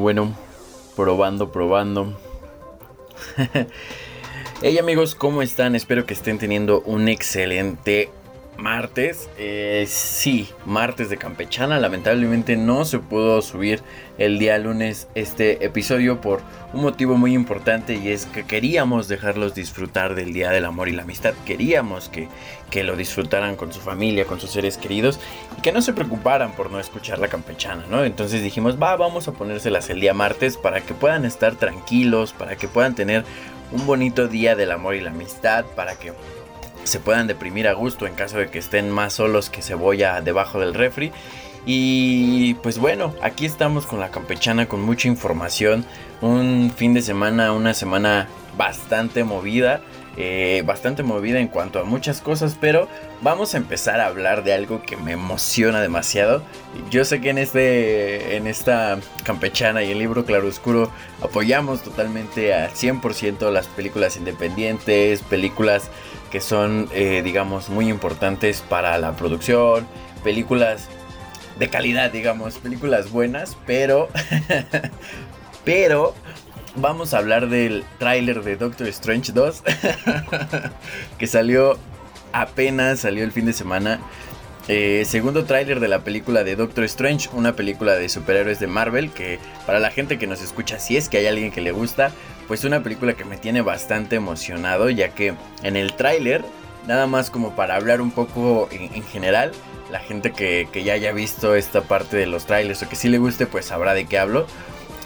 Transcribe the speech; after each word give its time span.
bueno, 0.00 0.34
probando, 0.96 1.52
probando. 1.52 2.18
hey 4.62 4.78
amigos, 4.78 5.14
¿cómo 5.14 5.42
están? 5.42 5.76
Espero 5.76 6.06
que 6.06 6.14
estén 6.14 6.38
teniendo 6.38 6.80
un 6.80 7.08
excelente 7.08 8.10
martes. 8.60 9.28
Eh, 9.38 9.84
sí, 9.88 10.48
martes 10.66 11.10
de 11.10 11.16
Campechana. 11.16 11.78
Lamentablemente 11.78 12.56
no 12.56 12.84
se 12.84 12.98
pudo 12.98 13.42
subir 13.42 13.82
el 14.18 14.38
día 14.38 14.58
lunes 14.58 15.08
este 15.14 15.64
episodio 15.64 16.20
por 16.20 16.40
un 16.72 16.82
motivo 16.82 17.16
muy 17.16 17.34
importante 17.34 17.94
y 17.94 18.08
es 18.08 18.26
que 18.26 18.44
queríamos 18.44 19.08
dejarlos 19.08 19.54
disfrutar 19.54 20.14
del 20.14 20.32
Día 20.32 20.50
del 20.50 20.66
Amor 20.66 20.88
y 20.88 20.92
la 20.92 21.02
Amistad. 21.02 21.34
Queríamos 21.44 22.08
que, 22.08 22.28
que 22.70 22.84
lo 22.84 22.96
disfrutaran 22.96 23.56
con 23.56 23.72
su 23.72 23.80
familia, 23.80 24.26
con 24.26 24.40
sus 24.40 24.50
seres 24.50 24.76
queridos 24.76 25.18
y 25.58 25.62
que 25.62 25.72
no 25.72 25.82
se 25.82 25.92
preocuparan 25.92 26.52
por 26.52 26.70
no 26.70 26.78
escuchar 26.78 27.18
la 27.18 27.28
Campechana, 27.28 27.84
¿no? 27.90 28.04
Entonces 28.04 28.42
dijimos, 28.42 28.80
va, 28.80 28.96
vamos 28.96 29.26
a 29.26 29.32
ponérselas 29.32 29.90
el 29.90 30.00
día 30.00 30.14
martes 30.14 30.56
para 30.56 30.82
que 30.82 30.94
puedan 30.94 31.24
estar 31.24 31.56
tranquilos, 31.56 32.32
para 32.32 32.56
que 32.56 32.68
puedan 32.68 32.94
tener 32.94 33.24
un 33.72 33.86
bonito 33.86 34.28
día 34.28 34.56
del 34.56 34.72
amor 34.72 34.96
y 34.96 35.00
la 35.00 35.10
amistad, 35.10 35.64
para 35.76 35.96
que 35.96 36.12
se 36.90 37.00
puedan 37.00 37.26
deprimir 37.26 37.68
a 37.68 37.72
gusto 37.72 38.06
en 38.06 38.14
caso 38.14 38.36
de 38.38 38.50
que 38.50 38.58
estén 38.58 38.90
más 38.90 39.14
solos 39.14 39.48
que 39.48 39.62
cebolla 39.62 40.20
debajo 40.20 40.60
del 40.60 40.74
refri. 40.74 41.12
Y 41.66 42.54
pues 42.54 42.78
bueno, 42.78 43.14
aquí 43.22 43.46
estamos 43.46 43.86
con 43.86 44.00
la 44.00 44.10
campechana 44.10 44.66
con 44.66 44.82
mucha 44.82 45.08
información. 45.08 45.84
Un 46.20 46.72
fin 46.74 46.94
de 46.94 47.02
semana, 47.02 47.52
una 47.52 47.74
semana 47.74 48.28
bastante 48.56 49.24
movida. 49.24 49.80
Eh, 50.16 50.64
bastante 50.66 51.04
movida 51.04 51.38
en 51.38 51.46
cuanto 51.46 51.78
a 51.78 51.84
muchas 51.84 52.20
cosas, 52.20 52.56
pero 52.60 52.88
vamos 53.22 53.54
a 53.54 53.58
empezar 53.58 54.00
a 54.00 54.06
hablar 54.06 54.42
de 54.42 54.52
algo 54.52 54.82
que 54.82 54.96
me 54.96 55.12
emociona 55.12 55.80
demasiado. 55.80 56.42
Yo 56.90 57.04
sé 57.04 57.20
que 57.20 57.30
en, 57.30 57.38
este, 57.38 58.36
en 58.36 58.48
esta 58.48 58.98
campechana 59.24 59.84
y 59.84 59.92
el 59.92 59.98
libro 59.98 60.24
Claroscuro 60.24 60.90
apoyamos 61.22 61.82
totalmente 61.82 62.52
al 62.52 62.70
100% 62.70 63.50
las 63.52 63.68
películas 63.68 64.16
independientes, 64.16 65.22
películas 65.22 65.90
que 66.30 66.40
son, 66.40 66.88
eh, 66.92 67.22
digamos, 67.24 67.68
muy 67.68 67.88
importantes 67.88 68.62
para 68.68 68.96
la 68.98 69.16
producción, 69.16 69.86
películas 70.22 70.88
de 71.58 71.68
calidad, 71.68 72.10
digamos, 72.10 72.58
películas 72.58 73.10
buenas, 73.10 73.56
pero, 73.66 74.08
pero 75.64 76.14
vamos 76.76 77.14
a 77.14 77.18
hablar 77.18 77.48
del 77.48 77.84
tráiler 77.98 78.42
de 78.42 78.56
Doctor 78.56 78.88
Strange 78.88 79.32
2, 79.32 79.62
que 81.18 81.26
salió 81.26 81.78
apenas, 82.32 83.00
salió 83.00 83.24
el 83.24 83.32
fin 83.32 83.46
de 83.46 83.52
semana. 83.52 84.00
Eh, 84.68 85.04
segundo 85.04 85.44
tráiler 85.44 85.80
de 85.80 85.88
la 85.88 86.04
película 86.04 86.44
de 86.44 86.54
Doctor 86.54 86.84
Strange, 86.84 87.28
una 87.32 87.56
película 87.56 87.94
de 87.94 88.08
superhéroes 88.08 88.60
de 88.60 88.68
Marvel 88.68 89.10
que 89.10 89.40
para 89.66 89.80
la 89.80 89.90
gente 89.90 90.18
que 90.18 90.28
nos 90.28 90.42
escucha, 90.42 90.78
si 90.78 90.96
es 90.96 91.08
que 91.08 91.18
hay 91.18 91.26
alguien 91.26 91.50
que 91.50 91.60
le 91.60 91.72
gusta, 91.72 92.12
pues 92.50 92.64
una 92.64 92.82
película 92.82 93.14
que 93.14 93.24
me 93.24 93.36
tiene 93.36 93.62
bastante 93.62 94.16
emocionado 94.16 94.90
ya 94.90 95.10
que 95.10 95.34
en 95.62 95.76
el 95.76 95.92
tráiler, 95.92 96.44
nada 96.84 97.06
más 97.06 97.30
como 97.30 97.54
para 97.54 97.76
hablar 97.76 98.00
un 98.00 98.10
poco 98.10 98.68
en, 98.72 99.04
general, 99.04 99.52
la 99.92 100.00
gente 100.00 100.32
que, 100.32 100.66
ya 100.84 100.94
haya 100.94 101.12
visto 101.12 101.54
esta 101.54 101.82
parte 101.82 102.16
de 102.16 102.26
los 102.26 102.46
trailers 102.46 102.82
o 102.82 102.88
que 102.88 102.96
sí 102.96 103.08
le 103.08 103.18
guste 103.18 103.46
pues 103.46 103.66
sabrá 103.66 103.94
de 103.94 104.06
qué 104.06 104.18
hablo, 104.18 104.48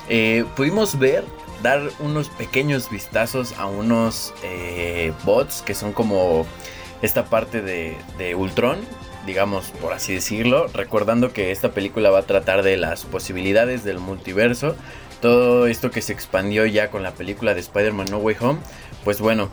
eh, 0.08 0.46
pudimos 0.56 0.98
ver 0.98 1.22
dar 1.62 1.82
unos 1.98 2.30
pequeños 2.30 2.88
vistazos 2.88 3.52
a 3.58 3.66
unos 3.66 4.32
eh, 4.42 5.12
bots 5.26 5.60
que 5.60 5.74
son 5.74 5.92
como 5.92 6.46
esta 7.02 7.26
parte 7.26 7.60
de, 7.60 7.94
de 8.16 8.34
Ultron 8.34 8.78
digamos 9.26 9.70
por 9.80 9.92
así 9.92 10.14
decirlo, 10.14 10.66
recordando 10.68 11.32
que 11.32 11.50
esta 11.50 11.72
película 11.72 12.10
va 12.10 12.20
a 12.20 12.22
tratar 12.22 12.62
de 12.62 12.76
las 12.76 13.04
posibilidades 13.04 13.84
del 13.84 13.98
multiverso, 13.98 14.76
todo 15.20 15.66
esto 15.66 15.90
que 15.90 16.02
se 16.02 16.12
expandió 16.12 16.66
ya 16.66 16.90
con 16.90 17.02
la 17.02 17.12
película 17.12 17.54
de 17.54 17.60
Spider-Man 17.60 18.08
No 18.10 18.18
Way 18.18 18.36
Home, 18.40 18.58
pues 19.04 19.20
bueno, 19.20 19.50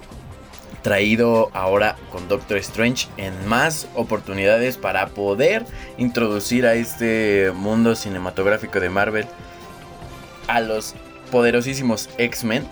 traído 0.82 1.50
ahora 1.54 1.96
con 2.12 2.28
Doctor 2.28 2.58
Strange 2.58 3.08
en 3.18 3.48
más 3.48 3.88
oportunidades 3.96 4.78
para 4.78 5.08
poder 5.08 5.66
introducir 5.98 6.66
a 6.66 6.74
este 6.74 7.52
mundo 7.56 7.96
cinematográfico 7.96 8.80
de 8.80 8.90
Marvel 8.90 9.26
a 10.48 10.60
los 10.60 10.96
poderosísimos 11.32 12.10
X-Men. 12.18 12.68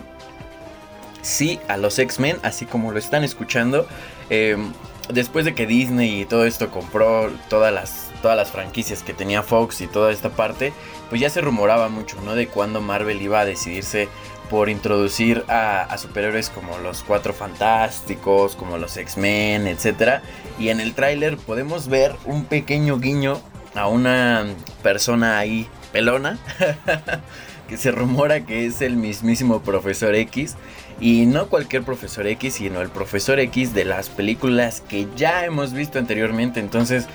Sí, 1.21 1.59
a 1.67 1.77
los 1.77 1.99
X-Men, 1.99 2.37
así 2.43 2.65
como 2.65 2.91
lo 2.91 2.99
están 2.99 3.23
escuchando. 3.23 3.87
Eh, 4.29 4.57
después 5.09 5.45
de 5.45 5.53
que 5.53 5.65
Disney 5.65 6.21
y 6.21 6.25
todo 6.25 6.45
esto 6.45 6.69
compró 6.69 7.29
todas 7.49 7.73
las, 7.73 8.09
todas 8.21 8.37
las 8.37 8.51
franquicias 8.51 9.03
que 9.03 9.13
tenía 9.13 9.43
Fox 9.43 9.81
y 9.81 9.87
toda 9.87 10.11
esta 10.11 10.29
parte, 10.29 10.73
pues 11.09 11.19
ya 11.21 11.29
se 11.29 11.41
rumoraba 11.41 11.89
mucho, 11.89 12.21
¿no? 12.21 12.35
De 12.35 12.47
cuándo 12.47 12.81
Marvel 12.81 13.21
iba 13.21 13.39
a 13.41 13.45
decidirse 13.45 14.07
por 14.49 14.69
introducir 14.69 15.43
a, 15.47 15.95
superhéroes 15.97 16.49
como 16.49 16.77
los 16.79 17.03
Cuatro 17.03 17.33
Fantásticos, 17.33 18.55
como 18.55 18.77
los 18.77 18.97
X-Men, 18.97 19.67
etc. 19.67 20.21
Y 20.57 20.69
en 20.69 20.79
el 20.79 20.93
tráiler 20.93 21.37
podemos 21.37 21.87
ver 21.87 22.15
un 22.25 22.45
pequeño 22.45 22.99
guiño 22.99 23.39
a 23.75 23.87
una 23.87 24.45
persona 24.81 25.37
ahí 25.37 25.67
pelona, 25.91 26.39
que 27.67 27.77
se 27.77 27.91
rumora 27.91 28.45
que 28.45 28.65
es 28.65 28.81
el 28.81 28.95
mismísimo 28.95 29.61
Profesor 29.61 30.15
X. 30.15 30.55
Y 30.99 31.25
no 31.25 31.47
cualquier 31.47 31.83
profesor 31.83 32.27
X, 32.27 32.55
sino 32.55 32.81
el 32.81 32.89
profesor 32.89 33.39
X 33.39 33.73
de 33.73 33.85
las 33.85 34.09
películas 34.09 34.81
que 34.87 35.07
ya 35.15 35.45
hemos 35.45 35.73
visto 35.73 35.97
anteriormente. 35.97 36.59
Entonces 36.59 37.07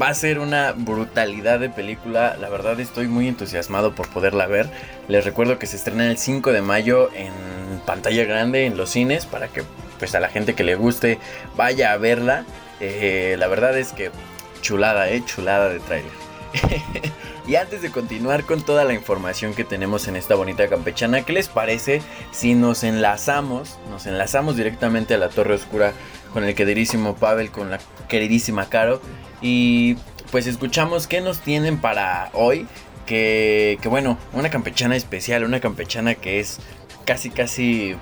va 0.00 0.08
a 0.08 0.14
ser 0.14 0.38
una 0.38 0.72
brutalidad 0.72 1.58
de 1.58 1.68
película. 1.68 2.36
La 2.40 2.48
verdad 2.48 2.78
estoy 2.78 3.08
muy 3.08 3.28
entusiasmado 3.28 3.94
por 3.94 4.08
poderla 4.08 4.46
ver. 4.46 4.68
Les 5.08 5.24
recuerdo 5.24 5.58
que 5.58 5.66
se 5.66 5.76
estrena 5.76 6.08
el 6.08 6.18
5 6.18 6.52
de 6.52 6.62
mayo 6.62 7.10
en 7.14 7.32
pantalla 7.84 8.24
grande 8.24 8.66
en 8.66 8.76
los 8.76 8.90
cines 8.90 9.26
para 9.26 9.48
que 9.48 9.62
pues 9.98 10.14
a 10.14 10.20
la 10.20 10.28
gente 10.28 10.54
que 10.54 10.64
le 10.64 10.74
guste 10.74 11.18
vaya 11.56 11.92
a 11.92 11.96
verla. 11.96 12.44
Eh, 12.80 13.36
la 13.38 13.48
verdad 13.48 13.76
es 13.78 13.92
que 13.92 14.10
chulada, 14.60 15.08
eh, 15.10 15.22
chulada 15.24 15.68
de 15.68 15.80
tráiler. 15.80 16.12
Y 17.46 17.54
antes 17.54 17.80
de 17.80 17.90
continuar 17.92 18.44
con 18.44 18.62
toda 18.62 18.84
la 18.84 18.92
información 18.92 19.54
que 19.54 19.62
tenemos 19.62 20.08
en 20.08 20.16
esta 20.16 20.34
bonita 20.34 20.66
campechana, 20.68 21.22
¿qué 21.22 21.32
les 21.32 21.48
parece 21.48 22.02
si 22.32 22.54
nos 22.54 22.82
enlazamos, 22.82 23.78
nos 23.88 24.06
enlazamos 24.06 24.56
directamente 24.56 25.14
a 25.14 25.18
la 25.18 25.28
Torre 25.28 25.54
Oscura 25.54 25.92
con 26.32 26.42
el 26.42 26.56
queridísimo 26.56 27.14
Pavel, 27.14 27.52
con 27.52 27.70
la 27.70 27.78
queridísima 28.08 28.68
Caro 28.68 29.00
y 29.40 29.96
pues 30.32 30.48
escuchamos 30.48 31.06
qué 31.06 31.20
nos 31.20 31.38
tienen 31.38 31.80
para 31.80 32.30
hoy? 32.32 32.66
Que, 33.06 33.78
que 33.80 33.88
bueno, 33.88 34.18
una 34.32 34.50
campechana 34.50 34.96
especial, 34.96 35.44
una 35.44 35.60
campechana 35.60 36.16
que 36.16 36.40
es 36.40 36.58
casi 37.04 37.30
casi 37.30 37.94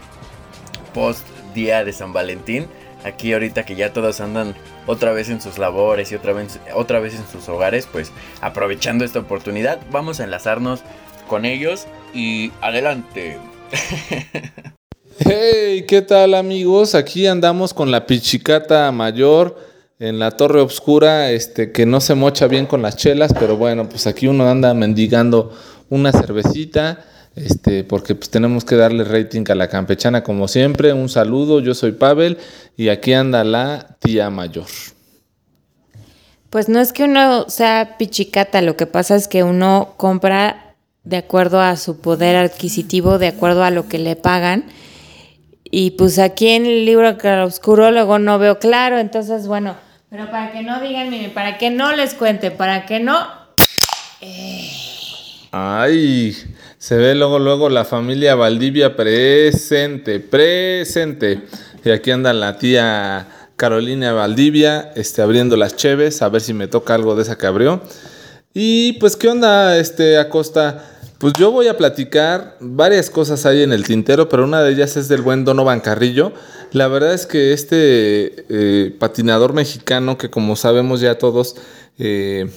post 0.94 1.27
día 1.54 1.84
de 1.84 1.93
San 1.93 2.15
Valentín. 2.15 2.66
Aquí 3.04 3.34
ahorita 3.34 3.66
que 3.66 3.77
ya 3.77 3.93
todos 3.93 4.22
andan 4.22 4.54
otra 4.87 5.12
vez 5.12 5.28
en 5.31 5.41
sus 5.41 5.59
labores 5.59 6.12
y 6.12 6.15
otra 6.15 6.33
vez, 6.33 6.61
otra 6.75 7.00
vez 7.00 7.15
en 7.15 7.27
sus 7.27 7.49
hogares, 7.49 7.89
pues 7.91 8.12
aprovechando 8.41 9.05
esta 9.05 9.21
oportunidad, 9.21 9.81
vamos 9.91 10.21
a 10.21 10.25
enlazarnos 10.25 10.83
con 11.28 11.45
ellos 11.45 11.87
y 12.12 12.53
adelante. 12.61 13.39
Hey, 15.17 15.84
¿qué 15.87 16.03
tal 16.03 16.34
amigos? 16.34 16.97
Aquí 16.97 17.28
andamos 17.28 17.72
con 17.72 17.93
la 17.93 18.05
pichicata 18.05 18.91
mayor 18.91 19.56
en 20.00 20.19
la 20.19 20.33
torre 20.33 20.61
oscura, 20.61 21.31
este 21.31 21.71
que 21.71 21.87
no 21.87 22.01
se 22.01 22.16
mocha 22.16 22.49
bien 22.49 22.66
con 22.66 22.83
las 22.83 22.97
chelas, 22.97 23.33
pero 23.33 23.56
bueno, 23.56 23.89
pues 23.89 24.09
aquí 24.09 24.27
uno 24.27 24.51
anda 24.51 24.75
mendigando 24.75 25.56
una 25.89 26.11
cervecita, 26.11 27.05
este, 27.37 27.84
porque 27.84 28.15
pues 28.15 28.31
tenemos 28.31 28.65
que 28.65 28.77
darle 28.77 29.04
rating 29.04 29.45
a 29.48 29.54
la 29.54 29.69
campechana 29.69 30.22
como 30.22 30.48
siempre. 30.48 30.92
Un 30.92 31.09
saludo, 31.09 31.60
yo 31.60 31.75
soy 31.75 31.92
Pavel 31.92 32.39
y 32.77 32.89
aquí 32.89 33.13
anda 33.13 33.45
la 33.45 33.97
tía 34.01 34.31
mayor. 34.31 34.66
Pues 36.51 36.69
no 36.69 36.81
es 36.81 36.92
que 36.92 37.04
uno 37.04 37.48
sea 37.48 37.97
pichicata, 37.98 38.63
lo 38.63 38.77
que 38.77 38.86
pasa 38.86 39.16
es 39.16 39.27
que 39.27 39.42
uno 39.42 39.95
compra 39.97 40.77
de 41.03 41.16
acuerdo 41.16 41.60
a 41.60 41.77
su 41.77 42.01
poder 42.01 42.36
adquisitivo, 42.36 43.19
de 43.19 43.27
acuerdo 43.28 43.65
a 43.65 43.71
lo 43.71 43.89
que 43.89 43.98
le 43.98 44.15
pagan. 44.15 44.65
Y 45.65 45.92
pues 45.92 46.21
aquí 46.21 46.48
en 46.48 46.66
el 46.66 46.84
libro 46.84 47.16
oscuro 47.45 47.91
luego 47.91 48.21
no 48.21 48.39
veo 48.39 48.60
claro, 48.60 48.98
entonces 48.98 49.48
bueno, 49.48 49.75
pero 50.15 50.30
para 50.30 50.53
que 50.53 50.63
no 50.63 50.80
digan, 50.80 51.10
miren, 51.10 51.33
para 51.33 51.59
que 51.59 51.71
no 51.71 51.91
les 51.91 52.15
cuente, 52.15 52.53
para 52.53 52.87
que 52.87 53.01
no... 53.01 53.27
Eh. 54.21 54.71
Ay, 55.51 56.37
se 56.84 56.98
ve 56.98 57.15
luego, 57.15 57.39
luego 57.39 57.71
la 57.71 57.86
familia 57.86 58.34
Valdivia 58.34 58.95
presente, 58.95 60.21
presente. 60.21 61.41
Y 61.83 61.89
aquí 61.89 62.10
anda 62.10 62.34
la 62.34 62.59
tía 62.59 63.27
Carolina 63.57 64.13
Valdivia, 64.13 64.92
este, 64.95 65.22
abriendo 65.22 65.57
las 65.57 65.77
cheves, 65.77 66.21
a 66.21 66.28
ver 66.28 66.42
si 66.42 66.53
me 66.53 66.69
toca 66.69 66.95
algo 66.95 67.16
de 67.16 67.22
esa 67.22 67.39
que 67.39 67.47
abrió. 67.47 67.81
Y 68.53 68.92
pues, 69.01 69.16
¿qué 69.16 69.28
onda, 69.28 69.78
este, 69.78 70.19
Acosta? 70.19 70.84
Pues 71.16 71.33
yo 71.39 71.51
voy 71.53 71.69
a 71.69 71.78
platicar 71.78 72.59
varias 72.60 73.09
cosas 73.09 73.47
ahí 73.47 73.63
en 73.63 73.72
el 73.72 73.84
tintero, 73.84 74.28
pero 74.28 74.45
una 74.45 74.63
de 74.63 74.72
ellas 74.72 74.98
es 74.98 75.09
del 75.09 75.22
buen 75.22 75.47
Donovan 75.47 75.80
Carrillo. 75.80 76.34
La 76.72 76.89
verdad 76.89 77.15
es 77.15 77.25
que 77.25 77.54
este 77.54 78.45
eh, 78.51 78.95
patinador 78.98 79.54
mexicano, 79.54 80.19
que 80.19 80.28
como 80.28 80.54
sabemos 80.54 81.01
ya 81.01 81.16
todos, 81.16 81.57
eh, 81.98 82.51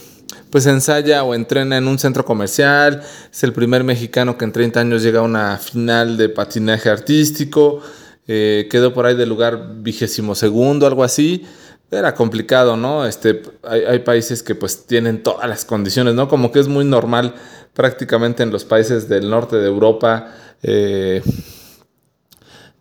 pues 0.50 0.66
ensaya 0.66 1.24
o 1.24 1.34
entrena 1.36 1.78
en 1.78 1.88
un 1.88 2.00
centro 2.00 2.26
comercial, 2.26 3.02
es 3.32 3.44
el 3.44 3.54
primer 3.54 3.84
mexicano 3.84 4.38
que 4.38 4.46
en 4.46 4.52
30 4.52 4.80
años 4.80 5.04
llega 5.04 5.20
a 5.20 5.24
una 5.24 5.58
final 5.58 6.18
de 6.18 6.30
patinaje 6.30 6.90
artístico, 6.90 7.82
eh, 8.28 8.68
quedó 8.70 8.94
por 8.94 9.06
ahí 9.06 9.16
del 9.16 9.30
lugar 9.30 9.76
vigésimo 9.78 10.36
segundo, 10.36 10.86
algo 10.86 11.04
así. 11.04 11.46
Era 11.90 12.14
complicado, 12.14 12.76
¿no? 12.76 13.06
Este, 13.06 13.42
hay, 13.64 14.00
países 14.00 14.44
que 14.44 14.56
pues 14.56 14.86
tienen 14.86 15.24
todas 15.24 15.48
las 15.48 15.64
condiciones, 15.64 16.16
¿no? 16.16 16.28
Como 16.28 16.52
que 16.52 16.60
es 16.60 16.68
muy 16.68 16.84
normal 16.84 17.34
prácticamente 17.74 18.44
en 18.44 18.52
los 18.52 18.66
países 18.66 19.08
del 19.08 19.30
norte 19.30 19.56
de 19.56 19.68
Europa, 19.68 20.34
eh, 20.64 21.22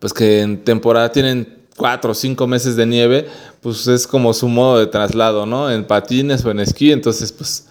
pues 0.01 0.13
que 0.13 0.41
en 0.41 0.65
temporada 0.65 1.13
tienen 1.13 1.57
cuatro 1.77 2.13
o 2.13 2.15
cinco 2.15 2.49
meses 2.49 2.75
de 2.75 2.87
nieve, 2.87 3.29
pues 3.67 3.89
es 3.89 4.07
como 4.07 4.33
su 4.33 4.47
modo 4.47 4.79
de 4.79 4.87
traslado, 4.87 5.45
¿no? 5.45 5.73
En 5.73 5.85
patines 5.85 6.45
o 6.45 6.53
en 6.53 6.61
esquí, 6.61 6.93
entonces 6.93 7.33
pues 7.33 7.67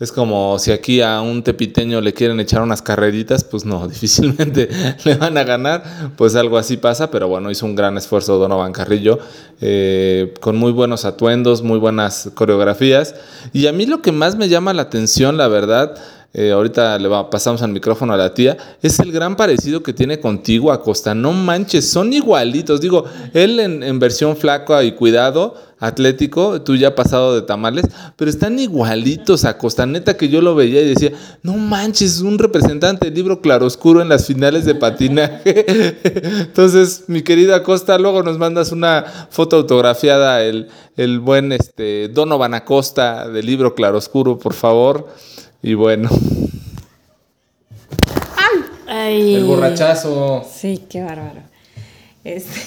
es 0.00 0.10
como 0.10 0.58
si 0.58 0.72
aquí 0.72 1.00
a 1.00 1.20
un 1.20 1.44
tepiteño 1.44 2.00
le 2.00 2.12
quieren 2.12 2.40
echar 2.40 2.62
unas 2.62 2.82
carreritas, 2.82 3.44
pues 3.44 3.64
no, 3.64 3.86
difícilmente 3.88 4.68
le 5.04 5.14
van 5.14 5.38
a 5.38 5.44
ganar, 5.44 5.84
pues 6.16 6.34
algo 6.34 6.58
así 6.58 6.78
pasa, 6.78 7.12
pero 7.12 7.28
bueno, 7.28 7.48
hizo 7.52 7.64
un 7.64 7.76
gran 7.76 7.96
esfuerzo 7.96 8.38
Donovan 8.38 8.72
Carrillo, 8.72 9.20
eh, 9.60 10.34
con 10.40 10.56
muy 10.56 10.72
buenos 10.72 11.04
atuendos, 11.04 11.62
muy 11.62 11.78
buenas 11.78 12.28
coreografías, 12.34 13.14
y 13.52 13.68
a 13.68 13.72
mí 13.72 13.86
lo 13.86 14.02
que 14.02 14.10
más 14.10 14.34
me 14.34 14.48
llama 14.48 14.74
la 14.74 14.82
atención, 14.82 15.36
la 15.36 15.46
verdad, 15.46 15.96
eh, 16.38 16.52
ahorita 16.52 16.98
le 16.98 17.08
pasamos 17.30 17.62
al 17.62 17.72
micrófono 17.72 18.12
a 18.12 18.16
la 18.18 18.34
tía, 18.34 18.58
es 18.82 19.00
el 19.00 19.10
gran 19.10 19.36
parecido 19.36 19.82
que 19.82 19.94
tiene 19.94 20.20
contigo, 20.20 20.70
Acosta. 20.70 21.14
No 21.14 21.32
manches, 21.32 21.88
son 21.88 22.12
igualitos. 22.12 22.78
Digo, 22.82 23.06
él 23.32 23.58
en, 23.58 23.98
versión 23.98 24.36
flaca 24.36 24.84
y 24.84 24.92
cuidado, 24.92 25.54
atlético, 25.78 26.60
tú 26.60 26.76
ya 26.76 26.94
pasado 26.94 27.34
de 27.34 27.40
tamales, 27.40 27.86
pero 28.16 28.30
están 28.30 28.58
igualitos 28.58 29.46
a 29.46 29.56
Costa. 29.56 29.86
Neta 29.86 30.18
que 30.18 30.28
yo 30.28 30.42
lo 30.42 30.54
veía 30.54 30.82
y 30.82 30.88
decía, 30.88 31.12
no 31.42 31.54
manches, 31.54 32.20
un 32.20 32.38
representante 32.38 33.06
del 33.06 33.14
libro 33.14 33.40
claroscuro 33.40 34.02
en 34.02 34.10
las 34.10 34.26
finales 34.26 34.66
de 34.66 34.74
patinaje. 34.74 35.96
Entonces, 36.40 37.04
mi 37.06 37.22
querida 37.22 37.56
Acosta, 37.56 37.96
luego 37.96 38.22
nos 38.22 38.36
mandas 38.36 38.72
una 38.72 39.06
foto 39.30 39.56
autografiada, 39.56 40.42
el, 40.42 40.68
el 40.98 41.18
buen 41.18 41.52
este, 41.52 42.08
Donovan 42.08 42.52
Acosta 42.52 43.26
del 43.26 43.46
libro 43.46 43.74
claroscuro, 43.74 44.38
por 44.38 44.52
favor. 44.52 45.08
Y 45.62 45.74
bueno. 45.74 46.08
¡Ay! 48.86 49.34
El 49.34 49.44
borrachazo. 49.44 50.46
Sí, 50.50 50.84
qué 50.88 51.02
bárbaro. 51.02 51.42
Este... 52.24 52.60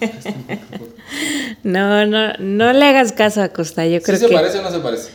no, 1.62 2.06
no, 2.06 2.32
no 2.38 2.72
le 2.72 2.84
hagas 2.84 3.12
caso 3.12 3.42
a 3.42 3.48
Costa. 3.48 3.86
Yo 3.86 4.02
creo 4.02 4.18
¿Sí 4.18 4.26
se 4.26 4.32
parece 4.32 4.58
o 4.58 4.62
no 4.62 4.70
se 4.70 4.80
parece? 4.80 5.10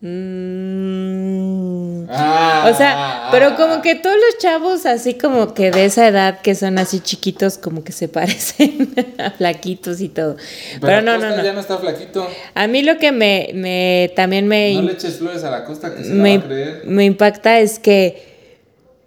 Mm. 0.00 1.61
Ah, 2.08 2.70
o 2.72 2.76
sea, 2.76 3.28
pero 3.30 3.56
como 3.56 3.82
que 3.82 3.94
todos 3.94 4.16
los 4.16 4.38
chavos 4.38 4.86
así 4.86 5.14
como 5.14 5.54
que 5.54 5.70
de 5.70 5.84
esa 5.84 6.08
edad 6.08 6.40
que 6.40 6.54
son 6.54 6.78
así 6.78 7.00
chiquitos 7.00 7.58
como 7.58 7.84
que 7.84 7.92
se 7.92 8.08
parecen 8.08 8.94
flaquitos 9.38 10.00
y 10.00 10.08
todo. 10.08 10.36
Pero, 10.80 11.02
no, 11.02 11.18
no, 11.18 11.36
no. 11.36 11.42
ya 11.42 11.52
no 11.52 11.60
está 11.60 11.78
flaquito. 11.78 12.28
A 12.54 12.66
mí 12.66 12.82
lo 12.82 12.98
que 12.98 13.12
me, 13.12 13.50
me 13.54 14.12
también 14.16 14.46
me 14.46 14.74
No 14.74 14.82
le 14.82 14.92
eches 14.92 15.18
flores 15.18 15.44
a 15.44 15.50
la 15.50 15.64
costa 15.64 15.94
que 15.94 16.04
se 16.04 16.10
me, 16.10 16.38
va 16.38 16.44
a 16.44 16.46
creer. 16.46 16.82
Me 16.84 17.04
impacta 17.04 17.60
es 17.60 17.78
que 17.78 18.32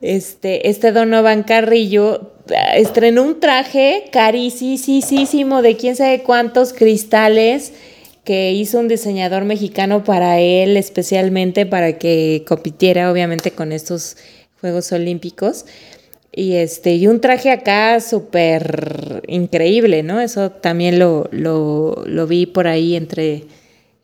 este 0.02 0.70
este 0.70 0.92
Donovan 0.92 1.44
Carrillo 1.44 2.34
ah, 2.56 2.76
estrenó 2.76 3.24
un 3.24 3.40
traje 3.40 4.06
carísimo 4.12 5.62
de 5.62 5.78
quién 5.78 5.96
sabe 5.96 6.24
cuántos 6.24 6.74
cristales 6.74 7.74
que 8.26 8.52
hizo 8.52 8.80
un 8.80 8.88
diseñador 8.88 9.46
mexicano 9.46 10.04
para 10.04 10.40
él 10.40 10.76
especialmente 10.76 11.66
para 11.66 11.98
que 11.98 12.44
compitiera 12.48 13.12
obviamente 13.12 13.52
con 13.52 13.72
estos 13.72 14.18
Juegos 14.60 14.92
Olímpicos. 14.92 15.66
Y 16.38 16.56
este, 16.56 16.96
y 16.96 17.08
un 17.08 17.22
traje 17.22 17.50
acá 17.50 18.02
súper 18.02 19.24
increíble, 19.28 20.04
¿no? 20.04 20.20
Eso 20.20 20.50
también 20.52 21.00
lo, 21.00 21.30
lo, 21.32 22.28
vi 22.28 22.46
por 22.46 22.68
ahí 22.68 22.98
entre, 22.98 23.46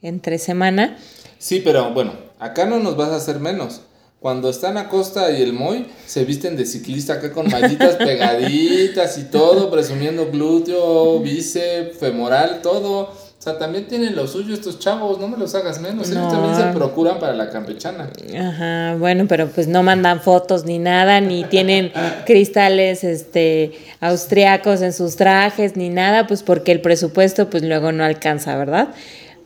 entre 0.01 0.37
semana. 0.37 0.97
Sí, 1.39 1.61
pero 1.61 1.91
bueno, 1.93 2.13
acá 2.39 2.65
no 2.65 2.79
nos 2.79 2.95
vas 2.95 3.09
a 3.09 3.17
hacer 3.17 3.39
menos. 3.39 3.81
Cuando 4.21 4.49
están 4.49 4.77
Acosta 4.77 5.31
y 5.31 5.41
el 5.41 5.51
Moy, 5.51 5.87
se 6.05 6.23
visten 6.23 6.55
de 6.55 6.65
ciclista 6.65 7.15
acá 7.15 7.33
con 7.33 7.49
mallitas 7.49 7.95
pegaditas 7.97 9.17
y 9.17 9.23
todo, 9.23 9.69
presumiendo 9.69 10.31
glúteo, 10.31 11.19
bíceps, 11.19 11.97
femoral, 11.97 12.61
todo. 12.61 13.11
O 13.41 13.43
sea, 13.43 13.57
también 13.57 13.87
tienen 13.87 14.15
lo 14.15 14.27
suyo 14.27 14.53
estos 14.53 14.77
chavos, 14.77 15.19
no 15.19 15.27
me 15.27 15.35
los 15.35 15.55
hagas 15.55 15.81
menos. 15.81 16.11
Ellos 16.11 16.31
también 16.31 16.55
se 16.55 16.77
procuran 16.77 17.17
para 17.17 17.33
la 17.33 17.49
campechana. 17.49 18.07
Ajá, 18.39 18.95
bueno, 18.99 19.25
pero 19.27 19.47
pues 19.47 19.67
no 19.67 19.81
mandan 19.81 20.21
fotos 20.21 20.63
ni 20.63 20.77
nada, 20.77 21.21
ni 21.21 21.43
tienen 21.45 21.91
cristales 22.27 23.03
este 23.03 23.71
austriacos 23.99 24.83
en 24.83 24.93
sus 24.93 25.15
trajes, 25.15 25.75
ni 25.75 25.89
nada, 25.89 26.27
pues 26.27 26.43
porque 26.43 26.71
el 26.71 26.81
presupuesto 26.81 27.49
pues 27.49 27.63
luego 27.63 27.91
no 27.91 28.03
alcanza, 28.03 28.55
¿verdad? 28.55 28.89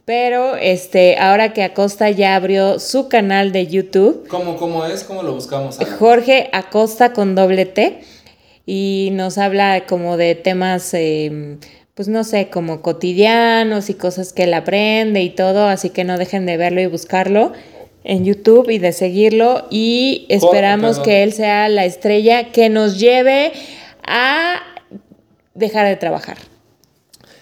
Pero 0.04 0.58
este, 0.58 1.18
ahora 1.18 1.54
que 1.54 1.64
Acosta 1.64 2.10
ya 2.10 2.36
abrió 2.36 2.80
su 2.80 3.08
canal 3.08 3.54
de 3.54 3.68
YouTube. 3.68 4.28
¿Cómo, 4.28 4.58
cómo 4.58 4.86
es? 4.86 5.06
¿Cómo 5.06 5.24
lo 5.24 5.34
buscamos? 5.34 5.78
Jorge 6.00 6.50
Acosta 6.52 7.14
con 7.14 7.34
doble 7.34 7.66
T. 7.66 8.02
Y 8.66 9.12
nos 9.14 9.38
habla 9.38 9.86
como 9.86 10.18
de 10.18 10.36
temas 10.36 10.94
eh, 10.96 11.60
pues 11.96 12.10
no 12.10 12.26
sé, 12.26 12.50
como 12.50 12.82
cotidianos 12.82 13.90
y 13.90 13.94
cosas 13.94 14.34
que 14.34 14.44
él 14.44 14.54
aprende 14.54 15.24
y 15.24 15.30
todo, 15.30 15.68
así 15.68 15.90
que 15.90 16.04
no 16.04 16.18
dejen 16.18 16.46
de 16.46 16.58
verlo 16.58 16.82
y 16.82 16.88
buscarlo 16.88 17.54
en 18.04 18.26
YouTube 18.26 18.70
y 18.70 18.78
de 18.78 18.92
seguirlo 18.92 19.66
y 19.72 20.28
esperamos 20.30 21.00
que 21.00 21.24
él 21.24 21.34
sea 21.34 21.70
la 21.70 21.86
estrella 21.86 22.52
que 22.52 22.70
nos 22.70 23.00
lleve 23.00 23.54
a 24.06 24.60
dejar 25.54 25.88
de 25.88 25.96
trabajar. 25.96 26.38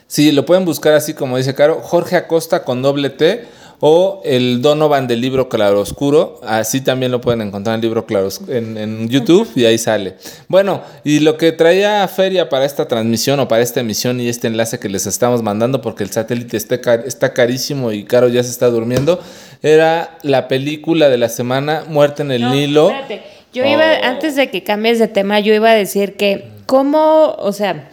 Sí, 0.07 0.31
lo 0.31 0.45
pueden 0.45 0.63
buscar 0.65 0.93
así 0.93 1.15
como 1.15 1.37
dice 1.37 1.55
Caro, 1.55 1.81
Jorge 1.81 2.15
Acosta 2.15 2.63
con 2.63 2.83
doble 2.83 3.09
T 3.09 3.45
o 3.85 4.21
el 4.23 4.61
Donovan 4.61 5.07
del 5.07 5.19
libro 5.19 5.49
Claroscuro, 5.49 6.39
así 6.41 6.79
también 6.79 7.11
lo 7.11 7.19
pueden 7.19 7.41
encontrar 7.41 7.73
en 7.73 7.79
el 7.79 7.81
libro 7.81 8.05
Claroscuro 8.05 8.53
en, 8.53 8.77
en, 8.77 9.09
YouTube 9.09 9.51
y 9.57 9.65
ahí 9.65 9.77
sale. 9.77 10.15
Bueno, 10.47 10.81
y 11.03 11.19
lo 11.19 11.35
que 11.35 11.51
traía 11.51 12.07
Feria 12.07 12.47
para 12.47 12.63
esta 12.63 12.87
transmisión 12.87 13.41
o 13.41 13.49
para 13.49 13.61
esta 13.61 13.81
emisión 13.81 14.21
y 14.21 14.29
este 14.29 14.47
enlace 14.47 14.79
que 14.79 14.87
les 14.87 15.05
estamos 15.05 15.43
mandando 15.43 15.81
porque 15.81 16.05
el 16.05 16.11
satélite 16.11 16.55
está, 16.55 16.75
está 17.05 17.33
carísimo 17.33 17.91
y 17.91 18.05
Caro 18.05 18.29
ya 18.29 18.41
se 18.41 18.51
está 18.51 18.67
durmiendo, 18.69 19.19
era 19.61 20.17
la 20.21 20.47
película 20.47 21.09
de 21.09 21.17
la 21.17 21.27
semana 21.27 21.83
Muerte 21.89 22.21
en 22.21 22.31
el 22.31 22.49
Nilo. 22.51 22.89
Espérate. 22.89 23.21
Yo 23.51 23.65
iba, 23.65 23.83
oh. 23.83 24.05
antes 24.05 24.37
de 24.37 24.49
que 24.49 24.63
cambies 24.63 24.97
de 24.97 25.09
tema, 25.09 25.41
yo 25.41 25.53
iba 25.53 25.69
a 25.69 25.75
decir 25.75 26.15
que 26.15 26.47
cómo, 26.65 27.35
o 27.37 27.51
sea, 27.51 27.89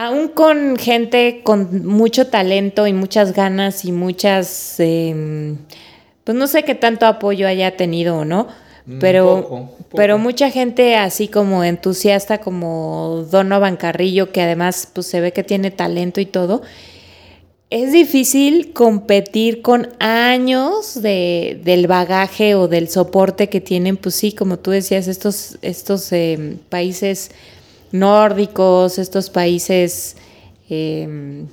Aún 0.00 0.28
con 0.28 0.76
gente 0.76 1.40
con 1.42 1.84
mucho 1.84 2.28
talento 2.28 2.86
y 2.86 2.92
muchas 2.92 3.32
ganas 3.32 3.84
y 3.84 3.90
muchas, 3.90 4.78
em, 4.78 5.56
pues 6.22 6.38
no 6.38 6.46
sé 6.46 6.62
qué 6.62 6.76
tanto 6.76 7.04
apoyo 7.04 7.48
haya 7.48 7.76
tenido 7.76 8.18
o 8.18 8.24
no, 8.24 8.46
mm, 8.86 9.00
pero, 9.00 9.70
pero 9.96 10.16
mucha 10.16 10.52
gente 10.52 10.94
así 10.94 11.26
como 11.26 11.64
entusiasta 11.64 12.38
como 12.38 13.26
Donovan 13.28 13.76
Carrillo, 13.76 14.30
que 14.30 14.40
además 14.40 14.88
pues 14.92 15.08
se 15.08 15.20
ve 15.20 15.32
que 15.32 15.42
tiene 15.42 15.72
talento 15.72 16.20
y 16.20 16.26
todo, 16.26 16.62
es 17.68 17.90
difícil 17.90 18.72
competir 18.72 19.62
con 19.62 19.88
años 19.98 21.02
de, 21.02 21.60
del 21.64 21.88
bagaje 21.88 22.54
o 22.54 22.68
del 22.68 22.88
soporte 22.88 23.48
que 23.48 23.60
tienen, 23.60 23.96
pues 23.96 24.14
sí, 24.14 24.30
como 24.30 24.60
tú 24.60 24.70
decías, 24.70 25.08
estos, 25.08 25.58
estos 25.60 26.12
em, 26.12 26.58
países 26.68 27.32
nórdicos, 27.92 28.98
estos 28.98 29.30
países 29.30 30.16
em, 30.68 31.46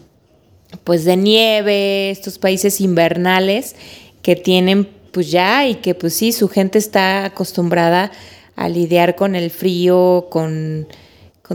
pues 0.83 1.05
de 1.05 1.17
nieve, 1.17 2.09
estos 2.09 2.37
países 2.37 2.81
invernales 2.81 3.75
que 4.21 4.35
tienen 4.35 4.89
pues 5.11 5.31
ya 5.31 5.67
y 5.67 5.75
que 5.75 5.95
pues 5.95 6.13
sí, 6.13 6.31
su 6.31 6.49
gente 6.49 6.77
está 6.77 7.25
acostumbrada 7.25 8.11
a 8.55 8.67
lidiar 8.69 9.15
con 9.15 9.35
el 9.35 9.49
frío, 9.49 10.27
con, 10.29 10.87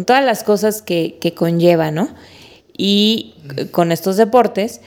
todas 0.07 0.25
las 0.25 0.45
cosas 0.45 0.83
que, 0.83 1.19
que 1.21 1.35
conlleva, 1.35 1.91
¿no? 1.91 2.09
Y 2.77 3.35
con 3.71 3.93
estos 3.93 4.17
deportes. 4.17 4.81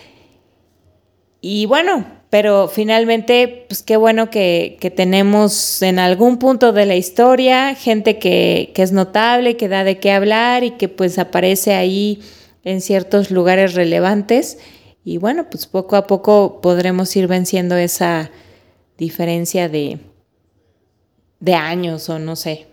Y 1.46 1.66
bueno, 1.66 2.06
pero 2.30 2.70
finalmente, 2.70 3.66
pues 3.68 3.84
qué 3.84 3.98
bueno 3.98 4.30
que, 4.30 4.78
tenemos 4.96 5.82
en 5.82 6.00
algún 6.00 6.40
punto 6.40 6.72
de 6.72 6.86
la 6.86 6.96
historia 6.96 7.76
gente 7.76 8.18
que, 8.18 8.72
es 8.74 8.94
notable, 8.94 9.58
que 9.58 9.68
da 9.68 9.84
de 9.84 10.00
qué 10.00 10.14
hablar 10.14 10.64
y 10.64 10.72
que 10.72 10.88
pues 10.88 11.20
aparece 11.20 11.74
ahí 11.74 12.22
en 12.64 12.80
ciertos 12.80 13.30
lugares 13.30 13.74
relevantes. 13.74 14.58
Y 15.04 15.18
bueno, 15.18 15.50
pues 15.50 15.68
poco 15.68 15.98
a 15.98 16.08
poco 16.08 16.62
podremos 16.62 17.14
ir 17.18 17.28
venciendo 17.28 17.76
esa 17.76 18.32
diferencia 18.98 19.68
de, 19.68 20.00
de 21.42 21.56
años 21.56 22.08
o 22.08 22.20
no 22.20 22.38
sé. 22.38 22.68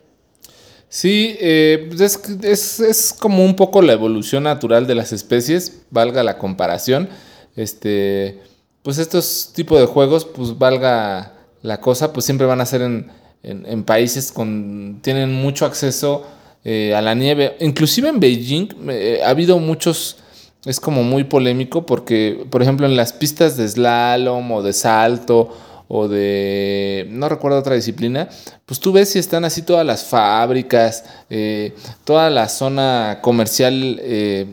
Sí, 0.88 1.36
eh, 1.40 1.86
pues 1.88 2.00
es, 2.44 2.78
es, 2.78 3.12
como 3.12 3.44
un 3.44 3.56
poco 3.56 3.82
la 3.82 3.94
evolución 3.94 4.44
natural 4.44 4.86
de 4.86 4.94
las 4.94 5.12
especies, 5.12 5.82
valga 5.90 6.22
la 6.22 6.38
comparación. 6.38 7.08
Este, 7.56 8.38
pues 8.82 8.98
estos 8.98 9.52
tipos 9.54 9.78
de 9.78 9.86
juegos, 9.86 10.24
pues 10.24 10.58
valga 10.58 11.34
la 11.62 11.80
cosa, 11.80 12.12
pues 12.12 12.24
siempre 12.24 12.46
van 12.46 12.60
a 12.60 12.66
ser 12.66 12.82
en, 12.82 13.10
en, 13.42 13.84
países 13.84 14.32
con 14.32 15.00
tienen 15.02 15.32
mucho 15.32 15.66
acceso 15.66 16.26
eh, 16.64 16.94
a 16.94 17.02
la 17.02 17.14
nieve. 17.14 17.56
Inclusive 17.60 18.08
en 18.08 18.20
Beijing 18.20 18.68
eh, 18.88 19.20
ha 19.24 19.30
habido 19.30 19.58
muchos, 19.58 20.18
es 20.64 20.80
como 20.80 21.02
muy 21.02 21.24
polémico 21.24 21.84
porque, 21.84 22.46
por 22.50 22.62
ejemplo, 22.62 22.86
en 22.86 22.96
las 22.96 23.12
pistas 23.12 23.56
de 23.56 23.68
slalom 23.68 24.50
o 24.50 24.62
de 24.62 24.72
salto 24.72 25.54
o 25.88 26.06
de, 26.06 27.06
no 27.10 27.28
recuerdo 27.28 27.58
otra 27.58 27.74
disciplina, 27.74 28.28
pues 28.64 28.78
tú 28.78 28.92
ves 28.92 29.10
si 29.10 29.18
están 29.18 29.44
así 29.44 29.62
todas 29.62 29.84
las 29.84 30.04
fábricas, 30.04 31.04
eh, 31.28 31.74
toda 32.04 32.30
la 32.30 32.48
zona 32.48 33.18
comercial 33.20 34.00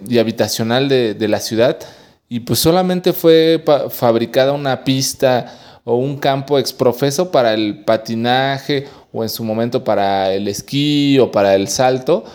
y 0.10 0.18
habitacional 0.18 0.90
de, 0.90 1.14
de 1.14 1.28
la 1.28 1.40
ciudad 1.40 1.78
y 2.30 2.42
pues 2.42 2.60
solamente 2.60 3.14
fue 3.14 3.64
fabricada 3.90 4.52
una 4.52 4.84
pista 4.84 5.80
o 5.86 5.96
un 5.96 6.18
campo 6.18 6.60
exprofeso 6.60 7.32
para 7.32 7.54
el 7.54 7.86
patinaje 7.86 8.86
o 9.14 9.24
en 9.24 9.30
su 9.30 9.44
momento 9.46 9.84
para 9.86 10.34
el 10.34 10.48
esquí 10.50 11.18
o 11.20 11.32
para 11.32 11.56
el 11.56 11.70
salto. 11.70 12.26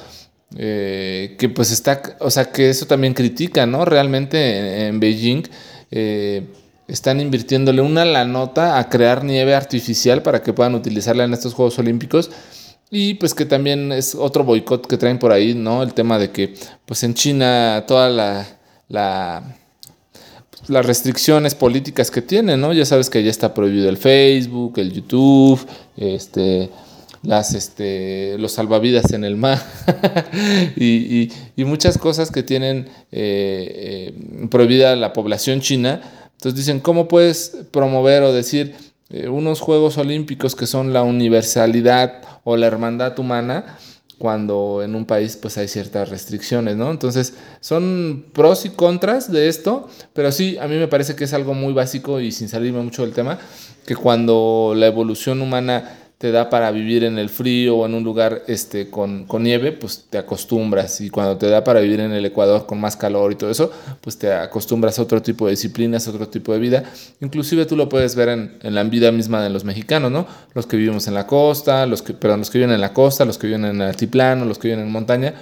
Eh, 0.56 1.36
que 1.38 1.48
pues 1.48 1.70
está, 1.70 2.02
o 2.20 2.30
sea, 2.30 2.46
que 2.46 2.68
eso 2.70 2.86
también 2.86 3.14
critica, 3.14 3.66
¿no? 3.66 3.84
Realmente 3.84 4.86
en, 4.86 5.00
Beijing 5.00 5.44
eh, 5.90 6.46
están 6.88 7.20
invirtiéndole 7.20 7.80
una 7.80 8.04
la 8.04 8.24
nota 8.24 8.78
a 8.78 8.88
crear 8.88 9.24
nieve 9.24 9.54
artificial 9.54 10.22
para 10.22 10.42
que 10.42 10.52
puedan 10.52 10.74
utilizarla 10.74 11.24
en 11.24 11.32
estos 11.32 11.54
Juegos 11.54 11.78
Olímpicos. 11.78 12.30
Y 12.90 13.14
pues 13.14 13.34
que 13.34 13.46
también 13.46 13.92
es 13.92 14.14
otro 14.14 14.44
boicot 14.44 14.86
que 14.86 14.98
traen 14.98 15.18
por 15.18 15.32
ahí, 15.32 15.54
¿no? 15.54 15.82
El 15.82 15.94
tema 15.94 16.18
de 16.18 16.30
que 16.30 16.54
pues 16.84 17.02
en 17.04 17.14
China 17.14 17.84
toda 17.86 18.10
la, 18.10 18.46
la 18.88 19.56
las 20.68 20.86
restricciones 20.86 21.54
políticas 21.54 22.10
que 22.10 22.22
tiene, 22.22 22.56
¿no? 22.56 22.72
Ya 22.72 22.84
sabes 22.84 23.10
que 23.10 23.22
ya 23.22 23.30
está 23.30 23.54
prohibido 23.54 23.88
el 23.88 23.96
Facebook, 23.96 24.74
el 24.78 24.92
YouTube, 24.92 25.60
este, 25.96 26.70
las, 27.22 27.54
este, 27.54 28.36
los 28.38 28.52
salvavidas 28.52 29.12
en 29.12 29.24
el 29.24 29.36
mar 29.36 29.62
y, 30.76 31.30
muchas 31.56 31.96
cosas 31.96 32.30
que 32.30 32.42
tienen 32.42 32.88
eh, 33.12 34.12
eh, 34.12 34.48
prohibida 34.50 34.94
la 34.96 35.12
población 35.12 35.60
china. 35.60 36.00
Entonces 36.32 36.58
dicen, 36.58 36.80
¿cómo 36.80 37.06
puedes 37.06 37.56
promover 37.70 38.24
o 38.24 38.32
decir 38.32 38.74
eh, 39.10 39.28
unos 39.28 39.60
Juegos 39.60 39.96
Olímpicos 39.96 40.56
que 40.56 40.66
son 40.66 40.92
la 40.92 41.02
universalidad 41.02 42.20
o 42.44 42.56
la 42.56 42.66
hermandad 42.66 43.16
humana? 43.18 43.78
Cuando 44.22 44.82
en 44.84 44.94
un 44.94 45.04
país 45.04 45.36
pues 45.36 45.58
hay 45.58 45.66
ciertas 45.66 46.08
restricciones, 46.08 46.76
¿no? 46.76 46.92
Entonces 46.92 47.34
son 47.58 48.26
pros 48.32 48.64
y 48.64 48.70
contras 48.70 49.32
de 49.32 49.48
esto, 49.48 49.88
pero 50.12 50.30
sí, 50.30 50.56
a 50.58 50.68
mí 50.68 50.76
me 50.76 50.86
parece 50.86 51.16
que 51.16 51.24
es 51.24 51.32
algo 51.32 51.54
muy 51.54 51.72
básico 51.72 52.20
y 52.20 52.30
sin 52.30 52.48
salirme 52.48 52.80
mucho 52.82 53.02
del 53.02 53.14
tema, 53.14 53.40
que 53.84 53.96
cuando 53.96 54.74
la 54.76 54.86
evolución 54.86 55.42
humana 55.42 56.01
te 56.22 56.30
da 56.30 56.48
para 56.48 56.70
vivir 56.70 57.02
en 57.02 57.18
el 57.18 57.28
frío 57.28 57.78
o 57.78 57.84
en 57.84 57.94
un 57.94 58.04
lugar 58.04 58.44
este, 58.46 58.88
con, 58.88 59.26
nieve, 59.40 59.72
pues 59.72 60.04
te 60.08 60.18
acostumbras. 60.18 61.00
Y 61.00 61.10
cuando 61.10 61.36
te 61.36 61.48
da 61.48 61.64
para 61.64 61.80
vivir 61.80 61.98
en 61.98 62.12
el 62.12 62.24
Ecuador 62.24 62.64
con 62.64 62.80
más 62.80 62.94
calor 62.94 63.32
y 63.32 63.34
todo 63.34 63.50
eso, 63.50 63.72
pues 64.00 64.16
te 64.16 64.32
acostumbras 64.32 65.00
a 65.00 65.02
otro 65.02 65.20
tipo 65.20 65.46
de 65.46 65.50
disciplinas, 65.50 66.06
otro 66.06 66.28
tipo 66.28 66.52
de 66.52 66.60
vida. 66.60 66.84
Inclusive 67.20 67.66
tú 67.66 67.74
lo 67.74 67.88
puedes 67.88 68.14
ver 68.14 68.28
en, 68.28 68.56
la 68.62 68.84
vida 68.84 69.10
misma 69.10 69.42
de 69.42 69.50
los 69.50 69.64
mexicanos, 69.64 70.12
¿no? 70.12 70.24
Los 70.54 70.66
que 70.66 70.76
vivimos 70.76 71.08
en 71.08 71.14
la 71.14 71.26
costa, 71.26 71.86
los 71.86 72.02
que, 72.02 72.12
perdón, 72.12 72.38
los 72.38 72.50
que 72.50 72.58
viven 72.58 72.72
en 72.72 72.80
la 72.80 72.92
costa, 72.92 73.24
los 73.24 73.36
que 73.36 73.48
viven 73.48 73.64
en 73.64 73.82
el 73.82 73.88
altiplano, 73.88 74.44
los 74.44 74.60
que 74.60 74.68
viven 74.68 74.84
en 74.84 74.92
montaña, 74.92 75.34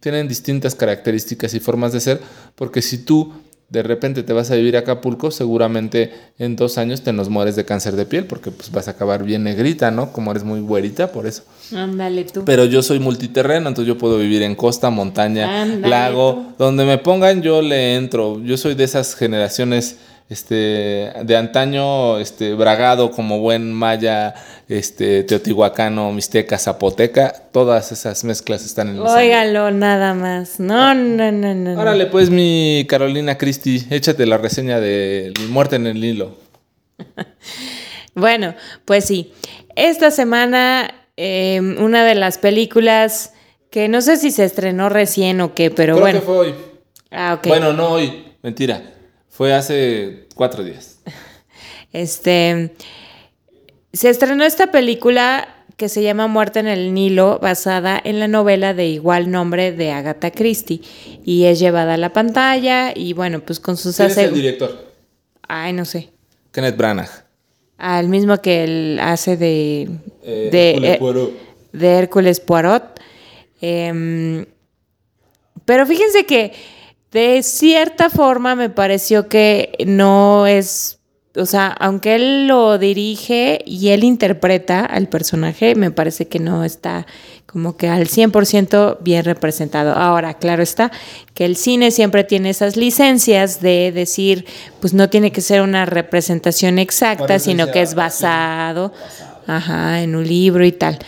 tienen 0.00 0.26
distintas 0.26 0.74
características 0.74 1.54
y 1.54 1.60
formas 1.60 1.92
de 1.92 2.00
ser, 2.00 2.20
porque 2.56 2.82
si 2.82 2.98
tú 2.98 3.32
de 3.68 3.82
repente 3.82 4.22
te 4.22 4.32
vas 4.32 4.50
a 4.50 4.54
vivir 4.54 4.76
a 4.76 4.80
Acapulco, 4.80 5.30
seguramente 5.30 6.12
en 6.38 6.54
dos 6.54 6.78
años 6.78 7.02
te 7.02 7.12
nos 7.12 7.28
mueres 7.28 7.56
de 7.56 7.64
cáncer 7.64 7.96
de 7.96 8.06
piel, 8.06 8.26
porque 8.26 8.52
pues 8.52 8.70
vas 8.70 8.86
a 8.86 8.92
acabar 8.92 9.24
bien 9.24 9.42
negrita, 9.42 9.90
¿no? 9.90 10.12
Como 10.12 10.30
eres 10.30 10.44
muy 10.44 10.60
güerita, 10.60 11.10
por 11.10 11.26
eso. 11.26 11.42
Ándale 11.74 12.24
tú. 12.24 12.44
Pero 12.44 12.64
yo 12.64 12.82
soy 12.82 13.00
multiterreno, 13.00 13.68
entonces 13.68 13.88
yo 13.88 13.98
puedo 13.98 14.18
vivir 14.18 14.42
en 14.42 14.54
costa, 14.54 14.90
montaña, 14.90 15.66
lago, 15.66 16.54
donde 16.58 16.84
me 16.84 16.98
pongan 16.98 17.42
yo 17.42 17.60
le 17.60 17.96
entro. 17.96 18.40
Yo 18.42 18.56
soy 18.56 18.74
de 18.74 18.84
esas 18.84 19.16
generaciones 19.16 19.96
este, 20.28 21.12
de 21.22 21.36
antaño, 21.36 22.18
este, 22.18 22.54
bragado 22.54 23.12
como 23.12 23.38
buen 23.38 23.72
maya, 23.72 24.34
este, 24.68 25.22
teotihuacano, 25.22 26.12
mixteca, 26.12 26.58
zapoteca, 26.58 27.32
todas 27.52 27.92
esas 27.92 28.24
mezclas 28.24 28.64
están 28.64 28.88
en 28.88 28.96
el 28.96 29.02
Óigalo, 29.02 29.70
nada 29.70 30.14
más. 30.14 30.58
No, 30.58 30.94
no, 30.94 31.30
no, 31.30 31.54
no. 31.54 31.80
Órale, 31.80 32.06
pues, 32.06 32.30
mi 32.30 32.86
Carolina 32.88 33.38
Cristi, 33.38 33.86
échate 33.90 34.26
la 34.26 34.38
reseña 34.38 34.80
de 34.80 35.32
Muerte 35.48 35.76
en 35.76 35.86
el 35.86 36.02
Hilo. 36.02 36.36
bueno, 38.14 38.54
pues 38.84 39.04
sí. 39.04 39.32
Esta 39.76 40.10
semana, 40.10 40.92
em, 41.16 41.80
una 41.82 42.04
de 42.04 42.16
las 42.16 42.38
películas 42.38 43.32
que 43.70 43.88
no 43.88 44.00
sé 44.00 44.16
si 44.16 44.30
se 44.30 44.44
estrenó 44.44 44.88
recién 44.88 45.40
o 45.40 45.54
qué, 45.54 45.70
pero 45.70 46.00
bueno. 46.00 46.18
Que 46.18 46.26
fue 46.26 46.36
hoy. 46.36 46.54
Ah, 47.10 47.34
ok. 47.38 47.46
Bueno, 47.46 47.72
no 47.72 47.90
hoy, 47.90 48.24
mentira. 48.42 48.82
Fue 49.36 49.52
hace 49.52 50.28
cuatro 50.34 50.64
días. 50.64 50.98
Este. 51.92 52.72
Se 53.92 54.10
estrenó 54.10 54.44
esta 54.44 54.70
película 54.70 55.48
que 55.76 55.88
se 55.88 56.02
llama 56.02 56.26
Muerte 56.26 56.58
en 56.58 56.66
el 56.66 56.92
Nilo, 56.92 57.38
basada 57.40 57.98
en 58.02 58.18
la 58.18 58.28
novela 58.28 58.74
de 58.74 58.86
igual 58.86 59.30
nombre 59.30 59.72
de 59.72 59.92
Agatha 59.92 60.30
Christie. 60.30 60.82
Y 61.24 61.44
es 61.44 61.58
llevada 61.58 61.94
a 61.94 61.96
la 61.96 62.12
pantalla 62.12 62.92
y 62.94 63.14
bueno, 63.14 63.40
pues 63.40 63.60
con 63.60 63.78
sus... 63.78 63.96
¿Quién 63.96 64.10
es 64.10 64.18
el 64.18 64.34
director? 64.34 64.92
Ay, 65.48 65.72
no 65.72 65.84
sé. 65.86 66.10
Kenneth 66.52 66.76
Branagh. 66.76 67.24
Al 67.78 68.08
mismo 68.08 68.36
que 68.42 68.64
él 68.64 68.98
hace 69.00 69.38
de... 69.38 69.88
Eh, 70.22 70.48
de, 70.52 70.70
Hércules 70.70 70.98
Poirot. 70.98 71.32
de 71.72 71.88
Hércules 71.88 72.40
Poirot. 72.40 73.00
Em, 73.62 74.44
pero 75.64 75.86
fíjense 75.86 76.26
que 76.26 76.52
de 77.16 77.42
cierta 77.42 78.10
forma 78.10 78.54
me 78.54 78.68
pareció 78.68 79.26
que 79.26 79.72
no 79.86 80.46
es, 80.46 80.98
o 81.34 81.46
sea, 81.46 81.68
aunque 81.68 82.14
él 82.14 82.46
lo 82.46 82.76
dirige 82.76 83.62
y 83.64 83.88
él 83.88 84.04
interpreta 84.04 84.84
al 84.84 85.08
personaje, 85.08 85.74
me 85.76 85.90
parece 85.90 86.28
que 86.28 86.40
no 86.40 86.62
está 86.62 87.06
como 87.46 87.78
que 87.78 87.88
al 87.88 88.06
100% 88.06 88.98
bien 89.00 89.24
representado. 89.24 89.94
Ahora, 89.94 90.34
claro 90.34 90.62
está 90.62 90.92
que 91.32 91.46
el 91.46 91.56
cine 91.56 91.90
siempre 91.90 92.22
tiene 92.22 92.50
esas 92.50 92.76
licencias 92.76 93.62
de 93.62 93.92
decir, 93.92 94.44
pues 94.82 94.92
no 94.92 95.08
tiene 95.08 95.32
que 95.32 95.40
ser 95.40 95.62
una 95.62 95.86
representación 95.86 96.78
exacta, 96.78 97.38
sino 97.38 97.70
que 97.70 97.80
es 97.80 97.94
basado, 97.94 98.92
ajá, 99.46 100.02
en 100.02 100.16
un 100.16 100.28
libro 100.28 100.66
y 100.66 100.72
tal. 100.72 100.98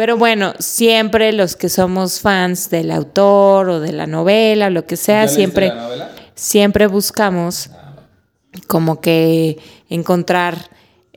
Pero 0.00 0.16
bueno, 0.16 0.54
siempre 0.60 1.30
los 1.30 1.56
que 1.56 1.68
somos 1.68 2.20
fans 2.20 2.70
del 2.70 2.90
autor 2.90 3.68
o 3.68 3.80
de 3.80 3.92
la 3.92 4.06
novela 4.06 4.68
o 4.68 4.70
lo 4.70 4.86
que 4.86 4.96
sea, 4.96 5.28
siempre, 5.28 5.70
siempre 6.34 6.86
buscamos 6.86 7.68
como 8.66 9.02
que 9.02 9.58
encontrar 9.90 10.70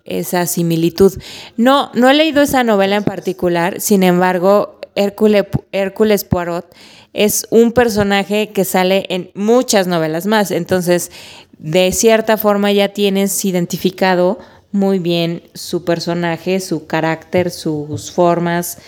esa 0.04 0.46
similitud. 0.48 1.14
No, 1.56 1.92
no 1.94 2.10
he 2.10 2.14
leído 2.14 2.42
esa 2.42 2.66
novela 2.66 2.98
en 2.98 3.06
particular, 3.06 3.80
sin 3.80 4.04
embargo, 4.04 4.82
Hércules, 4.96 5.46
Hércules 5.72 6.26
Poirot 6.26 6.66
es 7.14 7.48
un 7.52 7.72
personaje 7.72 8.50
que 8.50 8.66
sale 8.66 9.06
en 9.08 9.32
muchas 9.34 9.88
novelas 9.88 10.26
más, 10.26 10.52
entonces 10.52 11.10
de 11.58 11.94
cierta 11.94 12.36
forma 12.36 12.70
ya 12.74 12.90
tienes 12.90 13.46
identificado 13.46 14.40
muy 14.74 15.00
bien 15.00 15.44
su 15.54 15.86
personaje, 15.86 16.60
su 16.60 16.88
carácter, 16.88 17.52
sus 17.52 18.12
formas. 18.12 18.80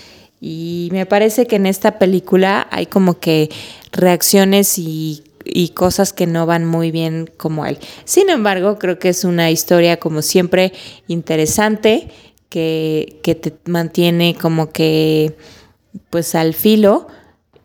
Y 0.41 0.89
me 0.91 1.05
parece 1.05 1.45
que 1.45 1.55
en 1.55 1.67
esta 1.67 1.97
película 1.99 2.67
hay 2.71 2.87
como 2.87 3.19
que 3.19 3.49
reacciones 3.93 4.77
y, 4.77 5.23
cosas 5.75 6.11
que 6.11 6.25
no 6.25 6.47
van 6.47 6.65
muy 6.65 6.89
bien 6.89 7.29
como 7.37 7.65
él. 7.67 7.77
Sin 8.03 8.29
embargo, 8.29 8.79
creo 8.79 8.97
que 8.97 9.09
es 9.09 9.23
una 9.23 9.51
historia 9.51 9.97
como 9.97 10.23
siempre 10.23 10.73
interesante, 11.07 12.09
que, 12.49 13.19
que 13.21 13.35
te 13.35 13.53
mantiene 13.65 14.35
como 14.35 14.71
que 14.71 15.37
pues 16.09 16.33
al 16.33 16.55
filo. 16.55 17.07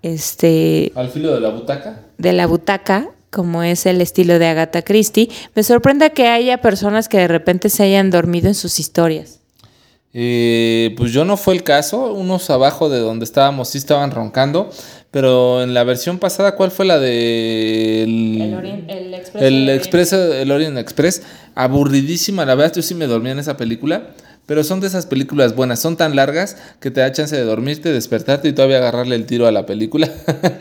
Este. 0.02 0.92
¿Al 0.94 1.08
filo 1.08 1.32
de 1.34 1.40
la 1.40 1.48
butaca? 1.48 2.06
De 2.18 2.32
la 2.34 2.46
butaca 2.46 3.10
como 3.30 3.62
es 3.62 3.86
el 3.86 4.00
estilo 4.00 4.38
de 4.38 4.46
Agatha 4.46 4.82
Christie, 4.82 5.30
me 5.54 5.62
sorprende 5.62 6.10
que 6.12 6.28
haya 6.28 6.60
personas 6.60 7.08
que 7.08 7.18
de 7.18 7.28
repente 7.28 7.68
se 7.68 7.84
hayan 7.84 8.10
dormido 8.10 8.48
en 8.48 8.54
sus 8.54 8.78
historias. 8.80 9.40
Eh, 10.12 10.92
pues 10.96 11.12
yo 11.12 11.24
no 11.24 11.36
fue 11.36 11.54
el 11.54 11.62
caso, 11.62 12.12
unos 12.12 12.50
abajo 12.50 12.88
de 12.88 12.98
donde 12.98 13.24
estábamos 13.24 13.68
sí 13.68 13.78
estaban 13.78 14.10
roncando, 14.10 14.68
pero 15.12 15.62
en 15.62 15.72
la 15.72 15.84
versión 15.84 16.18
pasada, 16.18 16.56
¿cuál 16.56 16.72
fue 16.72 16.84
la 16.84 16.98
de 16.98 18.02
el, 18.02 18.84
el, 18.88 19.14
Express, 19.14 19.42
el, 19.42 19.68
Express, 19.68 20.12
el 20.12 20.50
Orient 20.50 20.78
Express? 20.78 21.22
Aburridísima, 21.54 22.44
la 22.44 22.56
verdad 22.56 22.74
yo 22.74 22.82
sí 22.82 22.94
me 22.96 23.06
dormí 23.06 23.30
en 23.30 23.38
esa 23.38 23.56
película. 23.56 24.10
Pero 24.50 24.64
son 24.64 24.80
de 24.80 24.88
esas 24.88 25.06
películas 25.06 25.54
buenas, 25.54 25.78
son 25.78 25.96
tan 25.96 26.16
largas 26.16 26.56
que 26.80 26.90
te 26.90 26.98
da 26.98 27.12
chance 27.12 27.36
de 27.36 27.44
dormirte, 27.44 27.92
despertarte 27.92 28.48
y 28.48 28.52
todavía 28.52 28.78
agarrarle 28.78 29.14
el 29.14 29.24
tiro 29.24 29.46
a 29.46 29.52
la 29.52 29.64
película. 29.64 30.10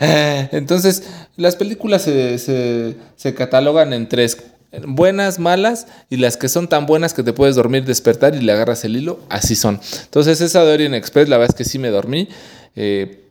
Entonces, 0.52 1.02
las 1.36 1.56
películas 1.56 2.02
se, 2.02 2.94
catalogan 3.36 3.92
en 3.92 4.08
tres 4.08 4.44
buenas, 4.86 5.40
malas 5.40 5.88
y 6.08 6.18
las 6.18 6.36
que 6.36 6.48
son 6.48 6.68
tan 6.68 6.86
buenas 6.86 7.14
que 7.14 7.24
te 7.24 7.32
puedes 7.32 7.56
dormir, 7.56 7.84
despertar 7.84 8.36
y 8.36 8.40
le 8.42 8.52
agarras 8.52 8.84
el 8.84 8.96
hilo, 8.96 9.18
así 9.28 9.56
son. 9.56 9.80
Entonces 10.04 10.40
esa 10.40 10.64
de 10.64 10.72
Orient 10.72 10.94
Express, 10.94 11.28
la 11.28 11.38
verdad 11.38 11.52
es 11.52 11.58
que 11.58 11.68
sí 11.68 11.80
me 11.80 11.88
dormí. 11.88 12.28
Eh, 12.76 13.29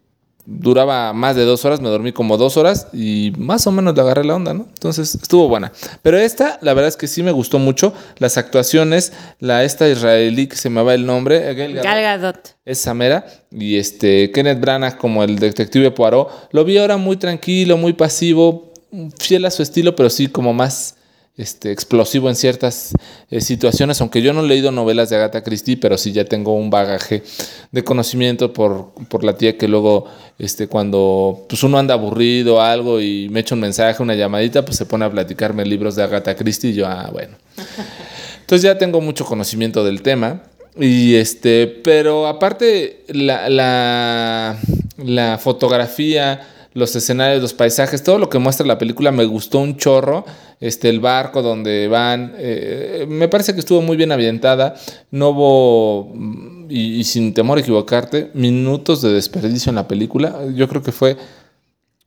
duraba 0.52 1.14
más 1.14 1.36
de 1.36 1.44
dos 1.44 1.64
horas, 1.64 1.80
me 1.80 1.90
dormí 1.90 2.12
como 2.12 2.36
dos 2.38 2.58
horas 2.58 2.88
y 2.92 3.34
más 3.38 3.68
o 3.68 3.72
menos 3.72 3.96
le 3.96 4.02
agarré 4.02 4.24
la 4.24 4.36
onda, 4.36 4.54
¿no? 4.54 4.66
Entonces 4.68 5.14
estuvo 5.14 5.48
buena. 5.48 5.72
Pero 6.02 6.18
esta, 6.18 6.58
la 6.62 6.74
verdad 6.74 6.88
es 6.88 6.98
que 6.98 7.08
sí 7.08 7.22
me 7.22 7.32
gustó 7.32 7.60
mucho. 7.60 7.94
Las 8.18 8.38
actuaciones, 8.38 9.14
la 9.40 9.64
esta 9.64 9.88
israelí 9.88 10.48
que 10.48 10.56
se 10.56 10.72
me 10.72 10.82
va 10.82 10.96
el 10.96 11.06
nombre, 11.06 11.54
Gal 11.54 11.74
Gadot. 11.84 12.56
Es 12.66 12.80
Samera 12.80 13.26
y 13.52 13.78
este 13.78 14.32
Kenneth 14.32 14.60
Branagh 14.60 14.98
como 14.98 15.24
el 15.24 15.38
detective 15.38 15.92
Poirot. 15.92 16.50
Lo 16.52 16.66
vi 16.66 16.80
ahora 16.80 16.98
muy 16.98 17.18
tranquilo, 17.18 17.78
muy 17.78 17.94
pasivo, 17.94 18.74
fiel 19.20 19.46
a 19.46 19.52
su 19.52 19.62
estilo, 19.62 19.96
pero 19.96 20.10
sí 20.10 20.28
como 20.28 20.54
más 20.54 20.96
este, 21.40 21.72
explosivo 21.72 22.28
en 22.28 22.36
ciertas 22.36 22.92
eh, 23.32 23.40
situaciones, 23.40 24.02
aunque 24.02 24.22
yo 24.22 24.34
no 24.34 24.44
he 24.44 24.48
leído 24.48 24.72
novelas 24.72 25.10
de 25.10 25.16
Agatha 25.16 25.42
Christie, 25.42 25.78
pero 25.78 25.98
sí 25.98 26.12
ya 26.12 26.26
tengo 26.26 26.54
un 26.54 26.70
bagaje 26.70 27.24
de 27.72 27.84
conocimiento 27.86 28.52
por, 28.52 28.92
por 29.08 29.24
la 29.24 29.38
tía 29.38 29.58
que 29.58 29.70
luego, 29.70 30.06
este, 30.38 30.68
cuando 30.68 31.46
pues 31.48 31.64
uno 31.64 31.80
anda 31.80 31.94
aburrido 31.94 32.58
o 32.58 32.62
algo 32.62 33.00
y 33.00 33.30
me 33.30 33.40
echa 33.40 33.56
un 33.56 33.62
mensaje, 33.62 34.04
una 34.04 34.16
llamadita, 34.16 34.66
pues 34.66 34.76
se 34.76 34.86
pone 34.86 35.06
a 35.06 35.10
platicarme 35.10 35.64
libros 35.66 35.96
de 35.96 36.04
Agatha 36.04 36.36
Christie 36.36 36.72
y 36.72 36.74
yo, 36.74 36.88
ah, 36.88 37.10
bueno. 37.10 37.38
Entonces 38.42 38.64
ya 38.64 38.78
tengo 38.78 39.00
mucho 39.00 39.24
conocimiento 39.24 39.86
del 39.86 40.02
tema. 40.02 40.42
Y 40.78 41.16
este, 41.16 41.68
pero 41.68 42.28
aparte 42.28 43.06
la, 43.08 43.48
la, 43.48 44.58
la 44.98 45.38
fotografía, 45.38 46.42
los 46.74 46.96
escenarios, 46.96 47.42
los 47.42 47.54
paisajes, 47.54 48.04
todo 48.04 48.20
lo 48.20 48.30
que 48.30 48.38
muestra 48.38 48.66
la 48.66 48.78
película 48.78 49.12
me 49.12 49.26
gustó 49.26 49.60
un 49.60 49.78
chorro. 49.78 50.26
Este, 50.60 50.90
el 50.90 51.00
barco 51.00 51.42
donde 51.42 51.88
van, 51.88 52.34
eh, 52.38 53.06
me 53.08 53.28
parece 53.28 53.54
que 53.54 53.60
estuvo 53.60 53.82
muy 53.82 53.98
bien 53.98 54.12
ambientada. 54.12 54.76
No 55.10 55.30
hubo, 55.30 56.12
mm, 56.14 56.68
y, 56.70 57.04
sin 57.06 57.34
temor 57.34 57.58
a 57.58 57.62
equivocarte, 57.62 58.30
minutos 58.34 59.02
de 59.02 59.12
desperdicio 59.12 59.70
en 59.70 59.76
la 59.76 59.88
película. 59.88 60.40
Yo 60.54 60.68
creo 60.68 60.84
que 60.84 60.92
fue 60.92 61.18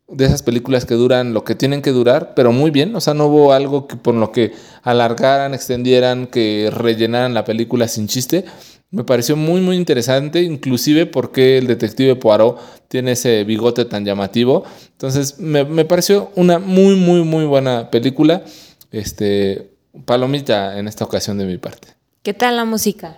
de 0.08 0.26
esas 0.26 0.42
películas 0.42 0.84
que 0.84 0.94
duran 0.94 1.32
lo 1.32 1.42
que 1.42 1.54
tienen 1.54 1.80
que 1.80 1.90
durar, 1.90 2.34
pero 2.36 2.52
muy 2.52 2.70
bien. 2.70 2.94
O 2.94 3.00
sea, 3.00 3.14
no 3.14 3.26
hubo 3.26 3.52
algo 3.52 3.88
que 3.88 3.96
por 3.96 4.14
lo 4.14 4.30
que 4.30 4.52
alargaran, 4.82 5.54
extendieran, 5.54 6.26
que 6.26 6.70
rellenaran 6.72 7.34
la 7.34 7.44
película 7.44 7.88
sin 7.88 8.06
chiste. 8.06 8.44
Me 8.92 9.04
pareció 9.04 9.36
muy, 9.36 9.62
muy 9.62 9.76
interesante, 9.76 10.42
inclusive 10.42 11.06
porque 11.06 11.56
el 11.56 11.66
detective 11.66 12.14
Poirot 12.14 12.60
tiene 12.88 13.12
ese 13.12 13.42
bigote 13.42 13.86
tan 13.86 14.04
llamativo. 14.04 14.64
Entonces, 14.90 15.38
me, 15.38 15.64
pareció 15.86 16.30
una 16.36 16.58
muy, 16.58 16.94
muy, 16.96 17.22
muy 17.22 17.46
buena 17.46 17.90
película. 17.90 18.44
Este, 18.90 19.70
palomita 20.04 20.78
en 20.78 20.88
esta 20.88 21.06
ocasión 21.06 21.38
de 21.38 21.46
mi 21.46 21.56
parte. 21.56 21.88
¿Qué 22.22 22.34
tal 22.34 22.56
la 22.56 22.66
música? 22.66 23.16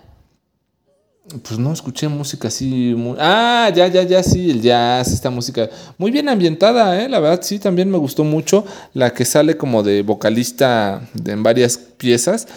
Pues 1.43 1.59
no 1.59 1.73
escuché 1.73 2.07
música 2.07 2.47
así 2.47 2.93
muy... 2.95 3.17
Ah, 3.19 3.69
ya, 3.75 3.87
ya, 3.87 4.03
ya, 4.03 4.23
sí, 4.23 4.49
el 4.49 4.61
jazz, 4.61 5.11
esta 5.11 5.29
música. 5.29 5.69
Muy 5.97 6.09
bien 6.09 6.29
ambientada, 6.29 7.03
¿eh? 7.03 7.09
La 7.09 7.19
verdad, 7.19 7.41
sí, 7.43 7.59
también 7.59 7.91
me 7.91 7.97
gustó 7.97 8.23
mucho. 8.23 8.63
La 8.93 9.13
que 9.13 9.25
sale 9.25 9.57
como 9.57 9.83
de 9.83 10.03
vocalista 10.03 11.01
en 11.25 11.43
varias 11.43 11.77
piezas 11.77 12.47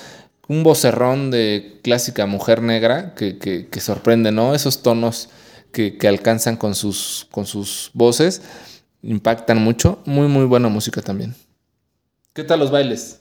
un 0.49 0.63
vocerrón 0.63 1.31
de 1.31 1.79
clásica 1.83 2.27
mujer 2.27 2.63
negra 2.63 3.15
que, 3.15 3.69
sorprende, 3.81 4.33
¿no? 4.33 4.55
Esos 4.55 4.83
tonos 4.83 5.29
que, 5.73 5.97
alcanzan 6.09 6.57
con 6.57 6.75
sus, 6.75 7.29
con 7.31 7.47
sus 7.47 7.91
voces 7.93 8.43
impactan 9.03 9.63
mucho. 9.63 10.03
Muy, 10.07 10.27
muy 10.27 10.47
buena 10.47 10.69
música 10.69 11.03
también. 11.03 11.35
¿Qué 12.33 12.45
tal 12.45 12.61
los 12.61 12.71
bailes? 12.71 13.21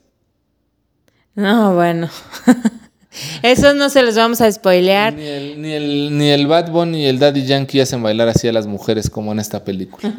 No, 1.35 1.75
bueno. 1.75 2.09
Esos 3.41 3.75
no 3.75 3.89
se 3.89 4.03
los 4.03 4.15
vamos 4.15 4.41
a 4.41 4.51
spoilear. 4.51 5.13
Ni 5.13 5.25
el, 5.25 5.61
ni 5.61 5.71
el, 5.73 6.17
ni 6.17 6.29
el 6.29 6.47
Bad 6.47 6.71
Bunny 6.71 6.97
ni 6.97 7.05
el 7.07 7.19
Daddy 7.19 7.45
Yankee 7.45 7.79
hacen 7.79 8.01
bailar 8.03 8.29
así 8.29 8.47
a 8.47 8.53
las 8.53 8.67
mujeres 8.67 9.09
como 9.09 9.31
en 9.31 9.39
esta 9.39 9.63
película. 9.63 10.13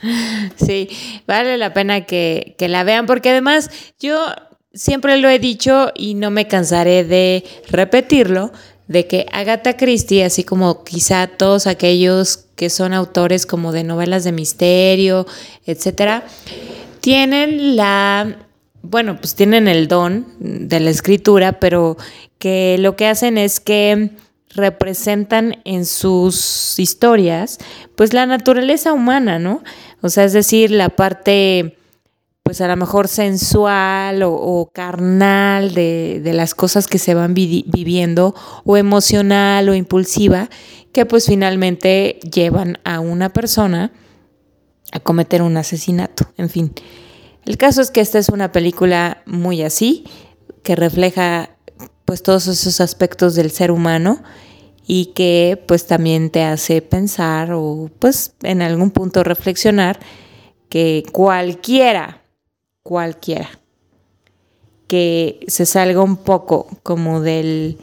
sí, 0.56 0.88
vale 1.26 1.58
la 1.58 1.74
pena 1.74 2.02
que, 2.02 2.54
que 2.56 2.68
la 2.68 2.84
vean 2.84 3.06
porque 3.06 3.30
además 3.30 3.70
yo 3.98 4.26
siempre 4.76 5.16
lo 5.16 5.28
he 5.28 5.38
dicho 5.38 5.90
y 5.94 6.14
no 6.14 6.30
me 6.30 6.46
cansaré 6.46 7.04
de 7.04 7.44
repetirlo, 7.68 8.52
de 8.86 9.08
que 9.08 9.26
Agatha 9.32 9.76
Christie, 9.76 10.24
así 10.24 10.44
como 10.44 10.84
quizá 10.84 11.26
todos 11.26 11.66
aquellos 11.66 12.44
que 12.54 12.70
son 12.70 12.92
autores 12.92 13.44
como 13.44 13.72
de 13.72 13.82
novelas 13.82 14.22
de 14.22 14.32
misterio, 14.32 15.26
etcétera, 15.66 16.24
tienen 17.00 17.74
la, 17.74 18.36
bueno, 18.82 19.18
pues 19.18 19.34
tienen 19.34 19.66
el 19.66 19.88
don 19.88 20.26
de 20.38 20.78
la 20.78 20.90
escritura, 20.90 21.58
pero 21.58 21.96
que 22.38 22.76
lo 22.78 22.94
que 22.94 23.08
hacen 23.08 23.38
es 23.38 23.58
que 23.58 24.10
representan 24.54 25.60
en 25.64 25.84
sus 25.84 26.78
historias, 26.78 27.58
pues 27.96 28.12
la 28.12 28.24
naturaleza 28.24 28.92
humana, 28.92 29.38
¿no? 29.38 29.62
O 30.00 30.08
sea, 30.08 30.24
es 30.24 30.32
decir, 30.32 30.70
la 30.70 30.90
parte 30.90 31.76
pues 32.46 32.60
a 32.60 32.68
lo 32.68 32.76
mejor 32.76 33.08
sensual 33.08 34.22
o, 34.22 34.70
carnal 34.72 35.74
de, 35.74 36.30
las 36.32 36.54
cosas 36.54 36.86
que 36.86 36.98
se 36.98 37.12
van 37.12 37.34
viviendo 37.34 38.36
o 38.62 38.76
emocional 38.76 39.68
o 39.68 39.74
impulsiva 39.74 40.48
que 40.92 41.06
pues 41.06 41.26
finalmente 41.26 42.20
llevan 42.20 42.78
a 42.84 43.00
una 43.00 43.30
persona 43.30 43.90
a 44.92 45.00
cometer 45.00 45.42
un 45.42 45.56
asesinato, 45.56 46.30
en 46.36 46.48
fin. 46.48 46.72
El 47.44 47.56
caso 47.56 47.82
es 47.82 47.90
que 47.90 48.00
esta 48.00 48.20
es 48.20 48.28
una 48.28 48.52
película 48.52 49.24
muy 49.26 49.62
así, 49.62 50.04
que 50.62 50.76
refleja 50.76 51.50
pues 52.04 52.22
todos 52.22 52.46
esos 52.46 52.80
aspectos 52.80 53.34
del 53.34 53.50
ser 53.50 53.72
humano 53.72 54.22
y 54.86 55.06
que 55.16 55.60
pues 55.66 55.88
también 55.88 56.30
te 56.30 56.44
hace 56.44 56.80
pensar 56.80 57.50
o 57.52 57.90
pues 57.98 58.34
en 58.44 58.62
algún 58.62 58.92
punto 58.92 59.24
reflexionar 59.24 59.98
que 60.68 61.02
cualquiera 61.10 62.22
cualquiera. 62.86 63.50
Que 64.86 65.40
se 65.48 65.66
salga 65.66 66.00
un 66.00 66.16
poco 66.16 66.68
como 66.84 67.20
del... 67.20 67.78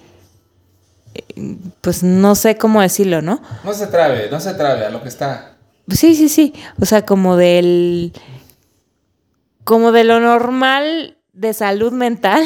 Pues 1.82 2.04
no 2.04 2.36
sé 2.36 2.58
cómo 2.58 2.82
decirlo, 2.82 3.22
¿no? 3.22 3.42
No 3.66 3.74
se 3.74 3.88
trabe, 3.88 4.30
no 4.32 4.39
se 4.39 4.54
trabe 4.54 4.86
a 4.86 4.89
lo 4.89 5.04
que 5.04 5.10
está. 5.10 5.58
Sí, 5.89 6.16
sí, 6.16 6.30
sí. 6.30 6.54
O 6.82 6.86
sea, 6.86 7.06
como 7.06 7.36
del... 7.36 8.13
Como 9.66 9.92
de 9.92 10.06
lo 10.06 10.22
normal 10.22 11.18
de 11.34 11.54
salud 11.54 11.92
mental 11.92 12.44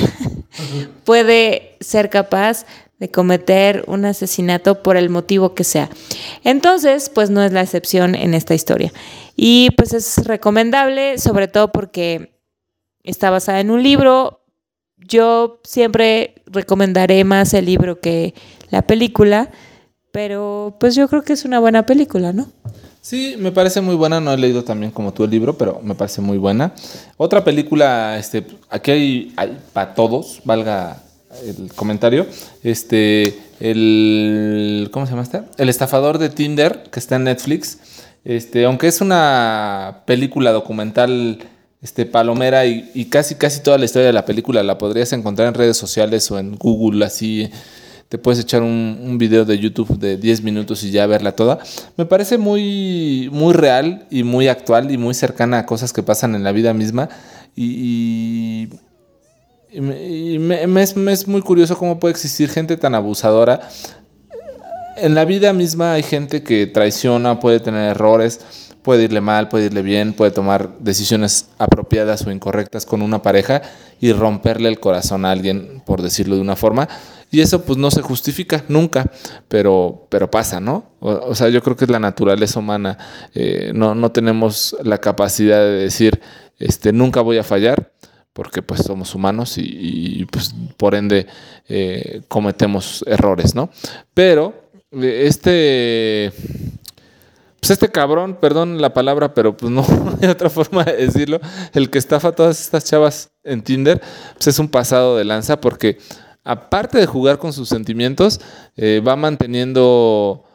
puede 1.04 1.78
ser 1.80 2.10
capaz 2.10 2.65
de 2.98 3.12
cometer 3.12 3.84
un 3.86 4.06
asesinato 4.06 4.82
por 4.82 4.98
el 4.98 5.10
motivo 5.10 5.54
que 5.54 5.63
sea. 5.63 5.89
Entonces, 6.43 7.10
pues 7.10 7.30
no 7.30 7.43
es 7.43 7.54
la 7.54 7.62
excepción 7.62 8.15
en 8.15 8.34
esta 8.34 8.56
historia. 8.56 8.91
Y 9.36 9.70
pues 9.78 9.93
es 9.93 10.26
recomendable, 10.26 11.20
sobre 11.20 11.48
todo 11.48 11.72
porque 11.72 12.37
está 13.08 13.30
basada 13.30 13.60
en 13.60 13.72
un 13.72 13.82
libro. 13.82 14.41
Yo 14.98 15.60
siempre 15.63 16.36
recomendaré 16.46 17.24
más 17.24 17.54
el 17.54 17.65
libro 17.65 18.00
que 18.00 18.34
la 18.70 18.82
película, 18.82 19.50
pero 20.12 20.76
pues 20.80 20.96
yo 20.96 21.08
creo 21.08 21.24
que 21.24 21.34
es 21.34 21.46
una 21.46 21.60
buena 21.60 21.86
película, 21.86 22.34
¿no? 22.34 22.48
Sí, 23.02 23.36
me 23.39 23.54
parece 23.54 23.80
muy 23.80 23.96
buena. 23.96 24.20
No 24.20 24.34
he 24.34 24.38
leído 24.38 24.63
también 24.63 24.91
como 24.91 25.13
tú 25.13 25.24
el 25.24 25.32
libro, 25.32 25.58
pero 25.58 25.80
me 25.82 25.96
parece 25.96 26.20
muy 26.20 26.38
buena. 26.38 26.74
Otra 27.15 27.43
película, 27.43 28.17
este, 28.20 28.46
aquí 28.70 28.91
hay, 28.91 29.34
para 29.72 29.93
todos, 29.93 30.41
valga 30.43 31.02
el 31.46 31.72
comentario. 31.74 32.26
Este, 32.63 33.39
el, 33.62 34.89
¿cómo 34.91 35.06
se 35.06 35.12
llama 35.12 35.24
este? 35.24 35.43
El 35.58 35.70
estafador 35.70 36.17
de 36.17 36.30
Tinder, 36.30 36.84
que 36.91 37.00
está 37.00 37.15
en 37.15 37.24
Netflix. 37.24 37.80
Este, 38.26 38.65
aunque 38.65 38.88
es 38.88 39.00
una 39.00 40.02
película 40.06 40.52
documental 40.52 41.39
este, 41.88 42.06
Palomera 42.06 42.65
y, 42.65 43.06
casi 43.06 43.36
casi 43.36 43.62
toda 43.62 43.78
la 43.78 43.86
historia 43.86 44.08
de 44.08 44.12
la 44.13 44.26
película 44.26 44.62
la 44.62 44.78
podrías 44.78 45.13
encontrar 45.13 45.47
en 45.47 45.54
redes 45.54 45.78
sociales 45.78 46.30
o 46.32 46.38
en 46.38 46.58
Google, 46.58 47.06
así 47.06 47.50
te 48.10 48.17
puedes 48.17 48.41
echar 48.41 48.62
un, 48.62 49.17
video 49.17 49.45
de 49.45 49.58
YouTube 49.58 49.97
de 49.97 50.17
10 50.17 50.41
minutos 50.41 50.84
y 50.84 50.91
ya 50.91 51.08
verla 51.08 51.32
toda. 51.32 51.60
Me 51.95 52.06
parece 52.06 52.38
muy, 52.38 53.30
muy 53.32 53.54
real 53.54 54.06
y 54.12 54.23
muy 54.23 54.50
actual 54.50 54.91
y 54.91 54.97
muy 54.97 55.13
cercana 55.13 55.60
a 55.60 55.65
cosas 55.65 55.93
que 55.93 56.04
pasan 56.04 56.36
en 56.36 56.43
la 56.43 56.52
vida 56.52 56.73
misma 56.73 57.08
y, 57.56 58.67
me, 59.73 60.82
es, 60.84 61.26
muy 61.26 61.41
curioso 61.41 61.78
cómo 61.78 62.02
puede 62.02 62.12
existir 62.12 62.50
gente 62.50 62.76
tan 62.76 62.95
abusadora. 62.95 63.62
En 64.97 65.15
la 65.15 65.23
vida 65.23 65.54
misma 65.54 65.93
hay 65.93 66.04
gente 66.04 66.43
que 66.43 66.67
traiciona, 66.67 67.39
puede 67.39 67.62
tener 67.62 67.91
errores 67.91 68.41
puede 68.88 69.04
irle 69.04 69.19
mal, 69.19 69.50
puede 69.50 69.65
irle 69.65 69.82
bien, 69.82 70.13
puede 70.13 70.32
tomar 70.32 70.80
decisiones 70.80 71.50
apropiadas 71.58 72.26
o 72.26 72.32
incorrectas 72.32 72.86
con 72.86 73.02
una 73.02 73.21
pareja 73.21 73.62
y 74.00 74.13
romperle 74.13 74.69
el 74.69 74.80
corazón 74.80 75.26
a 75.26 75.32
alguien, 75.32 75.84
por 75.86 76.02
decirlo 76.02 76.36
de 76.36 76.41
una 76.41 76.56
forma. 76.56 76.88
Y 77.30 77.41
eso 77.41 77.65
pues 77.65 77.78
no 77.78 77.91
se 77.91 78.02
justifica 78.02 78.63
nunca, 78.69 79.12
pero, 79.50 80.08
pero 80.08 80.32
pasa, 80.32 80.62
¿no? 80.62 80.86
O, 81.02 81.36
sea, 81.36 81.50
yo 81.50 81.62
creo 81.62 81.76
que 81.76 81.84
es 81.84 81.91
la 81.91 82.00
naturaleza 82.00 82.60
humana. 82.60 82.97
Eh, 83.36 83.73
no, 83.76 83.93
no 83.93 84.10
tenemos 84.13 84.73
la 84.82 85.00
capacidad 85.00 85.60
de 85.60 85.80
decir, 85.80 86.21
este, 86.58 86.93
nunca 86.93 87.19
voy 87.19 87.39
a 87.39 87.43
fallar, 87.43 87.91
porque 88.32 88.62
pues 88.62 88.84
somos 88.84 89.13
humanos 89.13 89.58
y, 89.58 90.23
pues 90.32 90.56
por 90.78 90.95
ende 90.95 91.28
eh, 91.67 92.21
cometemos 92.30 93.04
errores, 93.06 93.54
¿no? 93.54 93.69
Pero 94.13 94.54
eh, 94.93 95.23
este, 95.28 96.32
pues 97.67 97.82
este 97.82 97.91
cabrón, 97.91 98.38
perdón 98.39 98.82
la 98.82 98.93
palabra, 98.93 99.34
pero 99.34 99.58
pues 99.58 99.69
no 99.69 99.86
hay 100.21 100.30
otra 100.30 100.49
forma 100.49 100.86
de 100.86 100.95
decirlo, 100.95 101.41
el 101.73 101.89
que 101.89 101.97
estafa 101.97 102.32
todas 102.32 102.62
estas 102.62 102.86
chavas 102.86 103.32
en 103.43 103.62
Tinder, 103.62 104.01
pues 104.36 104.47
es 104.47 104.60
un 104.60 104.69
pasado 104.69 105.17
de 105.17 105.25
lanza 105.25 105.60
porque 105.60 105.97
aparte 106.45 106.97
de 106.97 107.06
jugar 107.06 107.39
con 107.39 107.51
sus 107.51 107.67
sentimientos, 107.67 108.39
eh, 108.77 109.01
va 109.06 109.17
manteniendo 109.17 110.45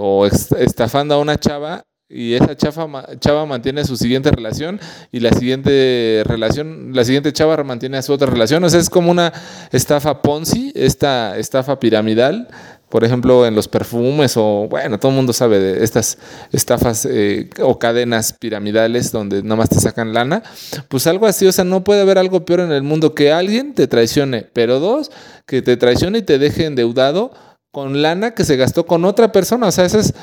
o 0.00 0.26
estafando 0.26 1.14
a 1.14 1.18
una 1.18 1.38
chava 1.38 1.84
y 2.08 2.34
esa 2.34 2.56
chava 2.56 3.46
mantiene 3.46 3.84
su 3.84 3.96
siguiente 3.96 4.30
relación 4.30 4.80
y 5.10 5.18
la 5.18 5.32
siguiente 5.32 6.22
relación, 6.24 6.90
la 6.94 7.04
siguiente 7.04 7.32
chava 7.32 7.62
mantiene 7.64 7.96
a 7.96 8.02
su 8.02 8.12
otra 8.12 8.30
relación. 8.30 8.62
O 8.62 8.70
sea, 8.70 8.78
es 8.78 8.90
como 8.90 9.10
una 9.10 9.32
estafa 9.72 10.22
Ponzi, 10.22 10.72
esta 10.76 11.36
estafa 11.36 11.80
piramidal, 11.80 12.48
por 12.88 13.02
ejemplo, 13.02 13.46
en 13.46 13.54
los 13.54 13.66
perfumes 13.66 14.36
o, 14.36 14.68
bueno, 14.70 14.98
todo 14.98 15.10
el 15.10 15.16
mundo 15.16 15.32
sabe 15.32 15.58
de 15.58 15.84
estas 15.84 16.18
estafas 16.52 17.06
eh, 17.10 17.50
o 17.60 17.78
cadenas 17.78 18.32
piramidales 18.32 19.10
donde 19.10 19.42
nada 19.42 19.56
más 19.56 19.68
te 19.68 19.80
sacan 19.80 20.14
lana. 20.14 20.42
Pues 20.88 21.06
algo 21.06 21.26
así, 21.26 21.46
o 21.46 21.52
sea, 21.52 21.64
no 21.64 21.82
puede 21.82 22.02
haber 22.02 22.18
algo 22.18 22.44
peor 22.44 22.60
en 22.60 22.70
el 22.70 22.82
mundo 22.82 23.14
que 23.14 23.32
alguien 23.32 23.74
te 23.74 23.88
traicione, 23.88 24.46
pero 24.52 24.78
dos, 24.78 25.10
que 25.46 25.62
te 25.62 25.76
traicione 25.76 26.18
y 26.18 26.22
te 26.22 26.38
deje 26.38 26.66
endeudado 26.66 27.32
con 27.72 28.02
lana 28.02 28.34
que 28.34 28.44
se 28.44 28.56
gastó 28.56 28.86
con 28.86 29.04
otra 29.04 29.32
persona. 29.32 29.66
O 29.66 29.72
sea, 29.72 29.84
eso 29.84 29.98
es 29.98 30.14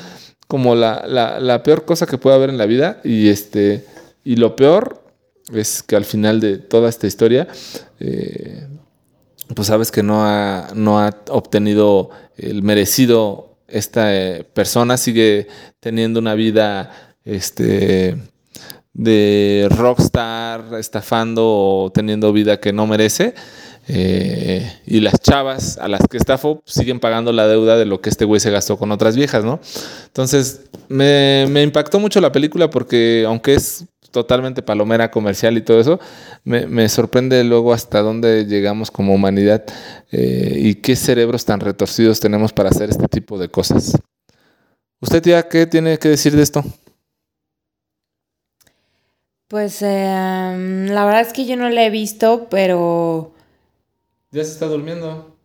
como 0.48 0.74
la, 0.74 1.06
la, 1.08 1.64
peor 1.64 1.86
cosa 1.86 2.06
que 2.06 2.18
puede 2.18 2.36
haber 2.36 2.50
en 2.50 2.58
la 2.58 2.66
vida. 2.66 3.02
Y, 3.04 3.30
este, 3.30 3.86
y 4.24 4.38
lo 4.38 4.56
peor 4.56 5.04
es 5.54 5.84
que 5.84 5.96
al 5.96 6.06
final 6.06 6.40
de 6.40 6.58
toda 6.58 6.90
esta 6.90 7.08
historia, 7.08 7.48
eh, 8.00 8.68
pues 9.56 9.68
sabes 9.68 9.92
que 9.92 10.04
no 10.04 10.26
ha, 10.26 10.70
no 10.76 11.00
ha 11.00 11.10
obtenido 11.30 12.10
el 12.38 12.64
merecido 12.64 13.58
esta 13.68 14.16
eh, 14.16 14.44
persona, 14.44 14.98
sigue 14.98 15.48
teniendo 15.80 16.20
una 16.20 16.36
vida 16.36 17.18
este, 17.26 18.18
de 18.94 19.68
rockstar, 19.72 20.76
estafando 20.80 21.44
o 21.46 21.92
teniendo 21.92 22.32
vida 22.32 22.60
que 22.60 22.74
no 22.74 22.88
merece. 22.88 23.34
Eh, 23.88 24.72
y 24.86 25.02
las 25.02 25.20
chavas 25.20 25.78
a 25.78 25.90
las 25.90 26.08
que 26.10 26.16
estafó 26.16 26.64
siguen 26.66 27.02
pagando 27.02 27.34
la 27.34 27.48
deuda 27.48 27.76
de 27.76 27.86
lo 27.86 28.00
que 28.00 28.10
este 28.10 28.24
güey 28.24 28.40
se 28.40 28.50
gastó 28.50 28.78
con 28.78 28.92
otras 28.94 29.16
viejas, 29.18 29.44
¿no? 29.44 29.60
Entonces, 30.06 30.62
me, 30.88 31.62
impactó 31.64 32.00
mucho 32.00 32.22
la 32.22 32.32
película 32.32 32.70
porque, 32.70 33.26
aunque 33.28 33.56
es 33.56 33.86
totalmente 34.14 34.62
palomera 34.62 35.12
comercial 35.12 35.58
y 35.58 35.62
todo 35.62 35.82
eso, 35.82 36.00
me, 36.46 36.88
sorprende 36.88 37.44
luego 37.44 37.74
hasta 37.74 38.00
dónde 38.00 38.46
llegamos 38.46 38.90
como 38.90 39.14
humanidad 39.14 39.66
eh, 40.12 40.56
y 40.58 40.76
qué 40.76 40.96
cerebros 40.96 41.44
tan 41.44 41.60
retorcidos 41.60 42.22
tenemos 42.22 42.54
para 42.54 42.70
hacer 42.70 42.90
este 42.90 43.10
tipo 43.10 43.38
de 43.38 43.50
cosas. 43.50 43.98
¿Usted, 45.02 45.22
tía, 45.22 45.50
qué 45.50 45.66
tiene 45.66 46.00
que 46.00 46.08
decir 46.08 46.34
de 46.34 46.44
esto? 46.44 46.64
Pues 49.50 49.82
em, 49.82 50.88
la 50.88 51.04
verdad 51.04 51.22
es 51.22 51.34
que 51.34 51.46
yo 51.46 51.58
no 51.58 51.70
la 51.70 51.84
he 51.84 51.90
visto, 51.90 52.48
pero 52.50 53.34
¿Ya 54.34 54.44
se 54.44 54.54
está 54.54 54.66
durmiendo? 54.66 55.38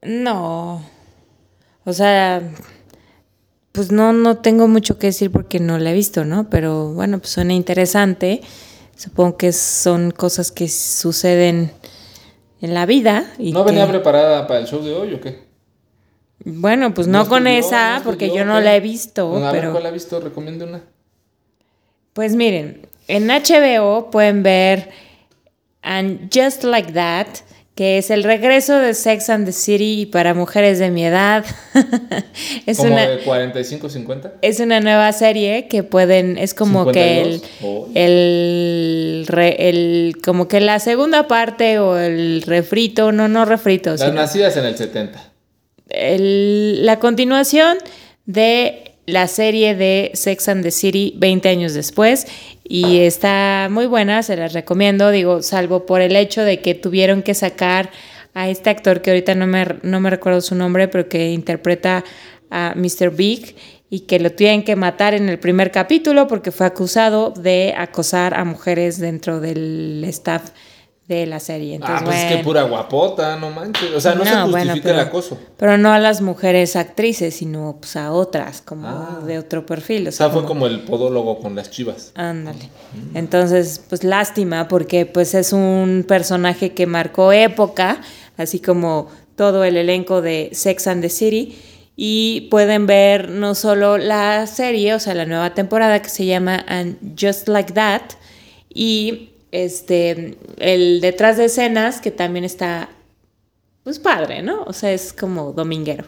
No. 0.00 0.82
O 1.84 1.92
sea, 1.92 2.40
pues 3.72 3.92
no, 3.92 4.12
no 4.12 4.38
tengo 4.38 4.68
mucho 4.68 4.98
que 4.98 5.08
decir 5.08 5.30
porque 5.30 5.60
no 5.60 5.78
la 5.78 5.90
he 5.90 5.94
visto, 5.94 6.24
¿no? 6.24 6.50
Pero 6.50 6.92
bueno, 6.92 7.18
pues 7.18 7.30
suena 7.32 7.54
interesante. 7.54 8.40
Supongo 8.96 9.36
que 9.36 9.52
son 9.52 10.10
cosas 10.10 10.50
que 10.50 10.68
suceden 10.68 11.72
en 12.60 12.74
la 12.74 12.86
vida. 12.86 13.32
Y 13.38 13.52
¿No 13.52 13.64
venía 13.64 13.88
preparada 13.88 14.46
para 14.46 14.60
el 14.60 14.66
show 14.66 14.82
de 14.82 14.94
hoy 14.94 15.14
o 15.14 15.20
qué? 15.20 15.48
Bueno, 16.44 16.94
pues 16.94 17.06
no, 17.06 17.28
con 17.28 17.46
esa, 17.46 18.00
porque 18.04 18.34
yo 18.34 18.44
no 18.44 18.60
la 18.60 18.74
he 18.74 18.80
visto. 18.80 19.44
a 19.46 19.52
pero... 19.52 19.68
ver, 19.68 19.72
¿cuál 19.72 19.86
ha 19.86 19.90
visto? 19.90 20.20
Recomiende 20.20 20.64
una. 20.64 20.82
Pues 22.12 22.34
miren, 22.34 22.88
en 23.08 23.28
HBO 23.28 24.10
pueden 24.10 24.42
ver 24.42 24.90
And 25.82 26.30
Just 26.34 26.64
Like 26.64 26.92
That, 26.92 27.26
que 27.74 27.98
es 27.98 28.10
el 28.10 28.24
regreso 28.24 28.78
de 28.78 28.94
Sex 28.94 29.30
and 29.30 29.46
the 29.46 29.52
City 29.52 30.06
para 30.06 30.34
mujeres 30.34 30.78
de 30.78 30.90
mi 30.90 31.04
edad. 31.04 31.44
es 32.66 32.76
¿Como 32.76 32.92
una, 32.92 33.08
de 33.08 33.18
45, 33.20 33.88
50? 33.88 34.32
Es 34.42 34.60
una 34.60 34.80
nueva 34.80 35.12
serie 35.12 35.66
que 35.68 35.82
pueden, 35.82 36.36
es 36.36 36.52
como 36.52 36.90
que 36.92 37.22
el, 37.22 37.42
el, 37.94 39.26
el, 39.58 40.16
como 40.22 40.48
que 40.48 40.60
la 40.60 40.78
segunda 40.78 41.26
parte 41.26 41.78
o 41.78 41.96
el 41.96 42.42
refrito, 42.42 43.12
no, 43.12 43.28
no 43.28 43.44
refrito. 43.44 43.90
Las 43.90 44.12
nacidas 44.12 44.56
en 44.56 44.66
el 44.66 44.76
70. 44.76 45.32
El, 45.88 46.84
la 46.84 46.98
continuación 46.98 47.78
de 48.26 48.90
la 49.06 49.26
serie 49.26 49.74
de 49.74 50.10
Sex 50.14 50.48
and 50.48 50.62
the 50.62 50.70
City 50.70 51.14
20 51.16 51.48
años 51.48 51.74
después 51.74 52.26
y 52.72 53.00
está 53.00 53.66
muy 53.68 53.86
buena, 53.86 54.22
se 54.22 54.36
las 54.36 54.52
recomiendo, 54.52 55.10
digo, 55.10 55.42
salvo 55.42 55.86
por 55.86 56.00
el 56.00 56.14
hecho 56.14 56.44
de 56.44 56.62
que 56.62 56.76
tuvieron 56.76 57.24
que 57.24 57.34
sacar 57.34 57.90
a 58.32 58.48
este 58.48 58.70
actor 58.70 59.02
que 59.02 59.10
ahorita 59.10 59.34
no 59.34 59.48
me, 59.48 59.66
no 59.82 59.98
me 59.98 60.08
recuerdo 60.08 60.40
su 60.40 60.54
nombre, 60.54 60.86
pero 60.86 61.08
que 61.08 61.32
interpreta 61.32 62.04
a 62.48 62.74
Mr. 62.76 63.10
Big 63.10 63.56
y 63.90 64.00
que 64.06 64.20
lo 64.20 64.30
tienen 64.30 64.62
que 64.62 64.76
matar 64.76 65.14
en 65.14 65.28
el 65.28 65.40
primer 65.40 65.72
capítulo 65.72 66.28
porque 66.28 66.52
fue 66.52 66.64
acusado 66.64 67.30
de 67.30 67.74
acosar 67.76 68.34
a 68.34 68.44
mujeres 68.44 69.00
dentro 69.00 69.40
del 69.40 70.04
staff 70.06 70.50
de 71.14 71.26
la 71.26 71.40
serie. 71.40 71.78
ah, 71.82 72.00
pues 72.04 72.16
es 72.16 72.36
que 72.36 72.44
pura 72.44 72.62
guapota, 72.62 73.36
no 73.36 73.50
manches. 73.50 73.90
O 73.94 74.00
sea, 74.00 74.14
no, 74.14 74.24
se 74.24 74.34
justifica 74.34 74.90
el 74.90 75.00
acoso. 75.00 75.38
Pero 75.56 75.78
no 75.78 75.92
a 75.92 75.98
las 75.98 76.20
mujeres 76.20 76.76
actrices, 76.76 77.34
sino 77.34 77.76
pues 77.80 77.96
a 77.96 78.12
otras, 78.12 78.60
como 78.60 78.88
ah. 78.88 79.20
de 79.26 79.38
otro 79.38 79.66
perfil. 79.66 80.08
O 80.08 80.12
sea, 80.12 80.30
fue 80.30 80.44
como 80.44 80.66
el 80.66 80.80
podólogo 80.80 81.40
con 81.40 81.56
las 81.56 81.70
chivas. 81.70 82.12
Ándale. 82.14 82.70
Mm. 82.94 83.16
Entonces, 83.16 83.82
pues 83.88 84.04
lástima, 84.04 84.68
porque 84.68 85.06
pues 85.06 85.34
es 85.34 85.52
un 85.52 86.04
personaje 86.06 86.72
que 86.72 86.86
marcó 86.86 87.32
época, 87.32 88.00
así 88.36 88.60
como 88.60 89.08
todo 89.36 89.64
el 89.64 89.76
elenco 89.76 90.22
de 90.22 90.50
Sex 90.52 90.86
and 90.86 91.02
the 91.02 91.08
City. 91.08 91.58
Y 91.96 92.48
pueden 92.50 92.86
ver 92.86 93.28
no 93.28 93.54
solo 93.54 93.98
la 93.98 94.46
serie, 94.46 94.94
o 94.94 95.00
sea, 95.00 95.14
la 95.14 95.26
nueva 95.26 95.54
temporada 95.54 96.00
que 96.00 96.08
se 96.08 96.24
llama 96.24 96.64
And 96.66 96.96
Just 97.20 97.48
Like 97.48 97.72
That. 97.74 98.02
Y 98.72 99.30
este, 99.52 100.36
el 100.58 101.00
detrás 101.00 101.36
de 101.36 101.46
escenas, 101.46 102.00
que 102.00 102.10
también 102.10 102.44
está, 102.44 102.88
pues 103.84 103.98
padre, 103.98 104.42
¿no? 104.42 104.62
O 104.64 104.72
sea, 104.72 104.92
es 104.92 105.12
como 105.12 105.52
dominguero. 105.52 106.04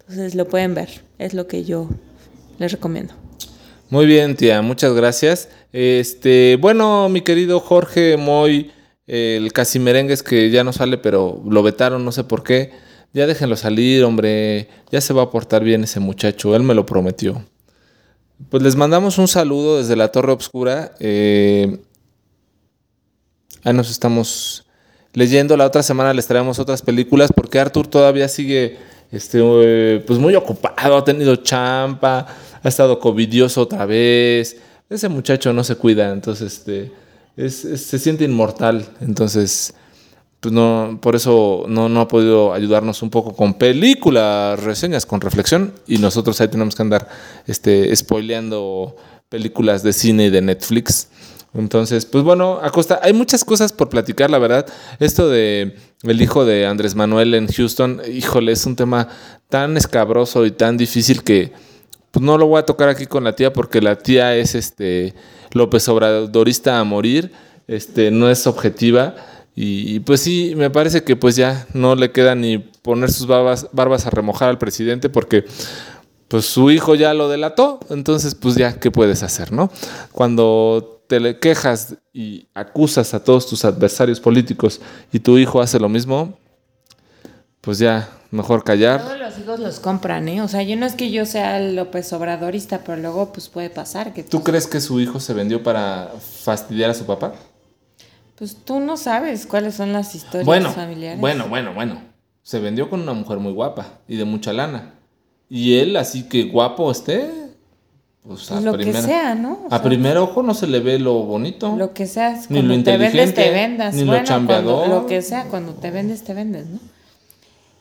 Entonces 0.00 0.34
lo 0.34 0.48
pueden 0.48 0.74
ver, 0.74 1.02
es 1.18 1.34
lo 1.34 1.46
que 1.46 1.64
yo 1.64 1.88
les 2.58 2.72
recomiendo. 2.72 3.14
Muy 3.90 4.06
bien, 4.06 4.36
tía, 4.36 4.62
muchas 4.62 4.92
gracias. 4.92 5.48
Este, 5.72 6.56
bueno, 6.60 7.08
mi 7.08 7.20
querido 7.22 7.60
Jorge 7.60 8.16
Moy, 8.16 8.70
el 9.06 9.52
casi 9.52 9.78
merengues 9.78 10.22
que 10.22 10.50
ya 10.50 10.62
no 10.62 10.72
sale, 10.72 10.98
pero 10.98 11.42
lo 11.48 11.62
vetaron, 11.62 12.04
no 12.04 12.12
sé 12.12 12.24
por 12.24 12.42
qué. 12.42 12.70
Ya 13.12 13.26
déjenlo 13.26 13.56
salir, 13.56 14.04
hombre. 14.04 14.68
Ya 14.92 15.00
se 15.00 15.12
va 15.12 15.22
a 15.22 15.30
portar 15.30 15.64
bien 15.64 15.82
ese 15.82 15.98
muchacho, 15.98 16.54
él 16.54 16.62
me 16.62 16.74
lo 16.74 16.86
prometió. 16.86 17.44
Pues 18.48 18.62
les 18.62 18.76
mandamos 18.76 19.18
un 19.18 19.28
saludo 19.28 19.78
desde 19.78 19.96
la 19.96 20.08
Torre 20.08 20.32
Obscura. 20.32 20.92
Eh, 21.00 21.78
Ahí 23.64 23.72
nos 23.72 23.90
estamos 23.90 24.64
leyendo. 25.12 25.56
La 25.56 25.66
otra 25.66 25.82
semana 25.82 26.14
les 26.14 26.26
traemos 26.26 26.58
otras 26.58 26.82
películas 26.82 27.30
porque 27.34 27.58
Arthur 27.58 27.86
todavía 27.86 28.28
sigue 28.28 28.78
este, 29.12 29.40
eh, 29.42 30.04
pues 30.06 30.18
muy 30.18 30.34
ocupado, 30.34 30.96
ha 30.96 31.04
tenido 31.04 31.36
champa, 31.36 32.26
ha 32.62 32.68
estado 32.68 32.98
covidioso 32.98 33.62
otra 33.62 33.86
vez. 33.86 34.56
Ese 34.88 35.08
muchacho 35.08 35.52
no 35.52 35.64
se 35.64 35.76
cuida, 35.76 36.12
entonces 36.12 36.58
este, 36.58 36.92
se 37.76 37.98
siente 37.98 38.24
inmortal. 38.24 38.86
Entonces, 39.00 39.74
pues 40.40 40.52
no, 40.52 40.98
por 41.02 41.16
eso 41.16 41.64
no, 41.68 41.88
no 41.88 42.00
ha 42.00 42.08
podido 42.08 42.52
ayudarnos 42.52 43.02
un 43.02 43.10
poco 43.10 43.34
con 43.34 43.54
películas, 43.54 44.58
reseñas, 44.62 45.06
con 45.06 45.20
reflexión. 45.20 45.74
Y 45.86 45.98
nosotros 45.98 46.40
ahí 46.40 46.48
tenemos 46.48 46.74
que 46.74 46.82
andar 46.82 47.08
este, 47.46 47.94
spoileando 47.94 48.96
películas 49.28 49.82
de 49.82 49.92
cine 49.92 50.26
y 50.26 50.30
de 50.30 50.40
Netflix. 50.40 51.08
Entonces, 51.54 52.06
pues 52.06 52.22
bueno, 52.22 52.60
Acosta, 52.62 53.00
hay 53.02 53.12
muchas 53.12 53.44
cosas 53.44 53.72
por 53.72 53.88
platicar, 53.88 54.30
la 54.30 54.38
verdad. 54.38 54.66
Esto 55.00 55.28
de 55.28 55.76
el 56.02 56.22
hijo 56.22 56.44
de 56.44 56.66
Andrés 56.66 56.94
Manuel 56.94 57.34
en 57.34 57.48
Houston, 57.48 58.00
híjole, 58.10 58.52
es 58.52 58.64
un 58.66 58.76
tema 58.76 59.08
tan 59.48 59.76
escabroso 59.76 60.46
y 60.46 60.52
tan 60.52 60.76
difícil 60.76 61.22
que 61.22 61.52
pues 62.10 62.24
no 62.24 62.38
lo 62.38 62.46
voy 62.46 62.60
a 62.60 62.64
tocar 62.64 62.88
aquí 62.88 63.06
con 63.06 63.24
la 63.24 63.36
tía 63.36 63.52
porque 63.52 63.80
la 63.80 63.96
tía 63.96 64.36
es 64.36 64.54
este 64.54 65.14
López 65.52 65.88
Obradorista 65.88 66.78
a 66.78 66.84
morir, 66.84 67.32
este 67.66 68.10
no 68.10 68.30
es 68.30 68.46
objetiva 68.46 69.14
y, 69.54 70.00
pues 70.00 70.20
sí, 70.20 70.54
me 70.56 70.70
parece 70.70 71.02
que 71.02 71.16
pues 71.16 71.36
ya 71.36 71.66
no 71.74 71.94
le 71.94 72.12
queda 72.12 72.34
ni 72.34 72.58
poner 72.58 73.10
sus 73.10 73.26
barbas, 73.26 73.68
barbas 73.72 74.06
a 74.06 74.10
remojar 74.10 74.48
al 74.48 74.58
presidente 74.58 75.10
porque 75.10 75.44
pues 76.28 76.46
su 76.46 76.70
hijo 76.70 76.94
ya 76.94 77.12
lo 77.12 77.28
delató, 77.28 77.80
entonces 77.90 78.34
pues 78.34 78.54
ya, 78.54 78.78
¿qué 78.78 78.90
puedes 78.90 79.22
hacer, 79.22 79.52
no? 79.52 79.70
Cuando 80.12 80.99
te 81.10 81.18
le 81.18 81.40
quejas 81.40 81.96
y 82.12 82.46
acusas 82.54 83.14
a 83.14 83.24
todos 83.24 83.48
tus 83.48 83.64
adversarios 83.64 84.20
políticos 84.20 84.80
y 85.12 85.18
tu 85.18 85.38
hijo 85.38 85.60
hace 85.60 85.80
lo 85.80 85.88
mismo, 85.88 86.38
pues 87.60 87.80
ya, 87.80 88.08
mejor 88.30 88.62
callar. 88.62 89.02
Todos 89.02 89.18
los 89.18 89.36
hijos 89.40 89.58
los 89.58 89.80
compran, 89.80 90.28
¿eh? 90.28 90.40
O 90.40 90.46
sea, 90.46 90.62
yo 90.62 90.76
no 90.76 90.86
es 90.86 90.94
que 90.94 91.10
yo 91.10 91.26
sea 91.26 91.58
López 91.58 92.12
Obradorista, 92.12 92.82
pero 92.86 92.96
luego 92.96 93.32
pues 93.32 93.48
puede 93.48 93.70
pasar 93.70 94.14
que... 94.14 94.22
¿Tú 94.22 94.44
crees 94.44 94.68
que 94.68 94.80
su 94.80 95.00
hijo 95.00 95.18
se 95.18 95.34
vendió 95.34 95.64
para 95.64 96.12
fastidiar 96.20 96.90
a 96.90 96.94
su 96.94 97.04
papá? 97.04 97.34
Pues 98.36 98.56
tú 98.64 98.78
no 98.78 98.96
sabes 98.96 99.46
cuáles 99.46 99.74
son 99.74 99.92
las 99.92 100.14
historias 100.14 100.46
Bueno, 100.46 100.70
familiares. 100.70 101.18
bueno, 101.18 101.48
bueno, 101.48 101.74
bueno. 101.74 102.02
Se 102.44 102.60
vendió 102.60 102.88
con 102.88 103.00
una 103.00 103.14
mujer 103.14 103.38
muy 103.38 103.52
guapa 103.52 103.98
y 104.06 104.16
de 104.16 104.24
mucha 104.24 104.52
lana. 104.52 104.94
Y 105.48 105.74
él, 105.78 105.96
así 105.96 106.28
que 106.28 106.44
guapo 106.44 106.88
esté, 106.92 107.39
pues 108.26 108.50
a 108.52 108.60
Lo 108.60 108.72
que 108.72 108.78
primera- 108.84 109.02
sea, 109.02 109.34
¿no? 109.34 109.62
O 109.64 109.66
a 109.66 109.70
sea, 109.70 109.82
primer 109.82 110.16
ojo 110.18 110.42
no 110.42 110.54
se 110.54 110.66
le 110.66 110.80
ve 110.80 110.98
lo 110.98 111.14
bonito. 111.22 111.74
Lo 111.76 111.92
que 111.94 112.06
sea, 112.06 112.38
Ni 112.50 112.60
lo 112.62 112.68
te 112.82 112.96
vendes, 112.96 113.14
inteligente, 113.14 113.42
te 113.42 113.50
vendas. 113.50 113.94
ni 113.94 114.04
lo 114.04 114.22
chambeador. 114.24 114.78
cuando- 114.80 115.00
lo 115.00 115.06
que 115.06 115.22
sea, 115.22 115.44
cuando 115.44 115.72
te 115.74 115.90
vendes, 115.90 116.22
te 116.22 116.34
vendes, 116.34 116.66
¿no? 116.66 116.78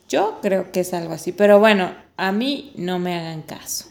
Yo 0.08 0.40
creo 0.42 0.72
que 0.72 0.80
es 0.80 0.94
algo 0.94 1.14
así, 1.14 1.32
pero 1.32 1.60
bueno, 1.60 1.92
a 2.18 2.32
mí 2.32 2.72
no 2.76 2.98
me 3.00 3.16
hagan 3.18 3.42
caso. 3.44 3.86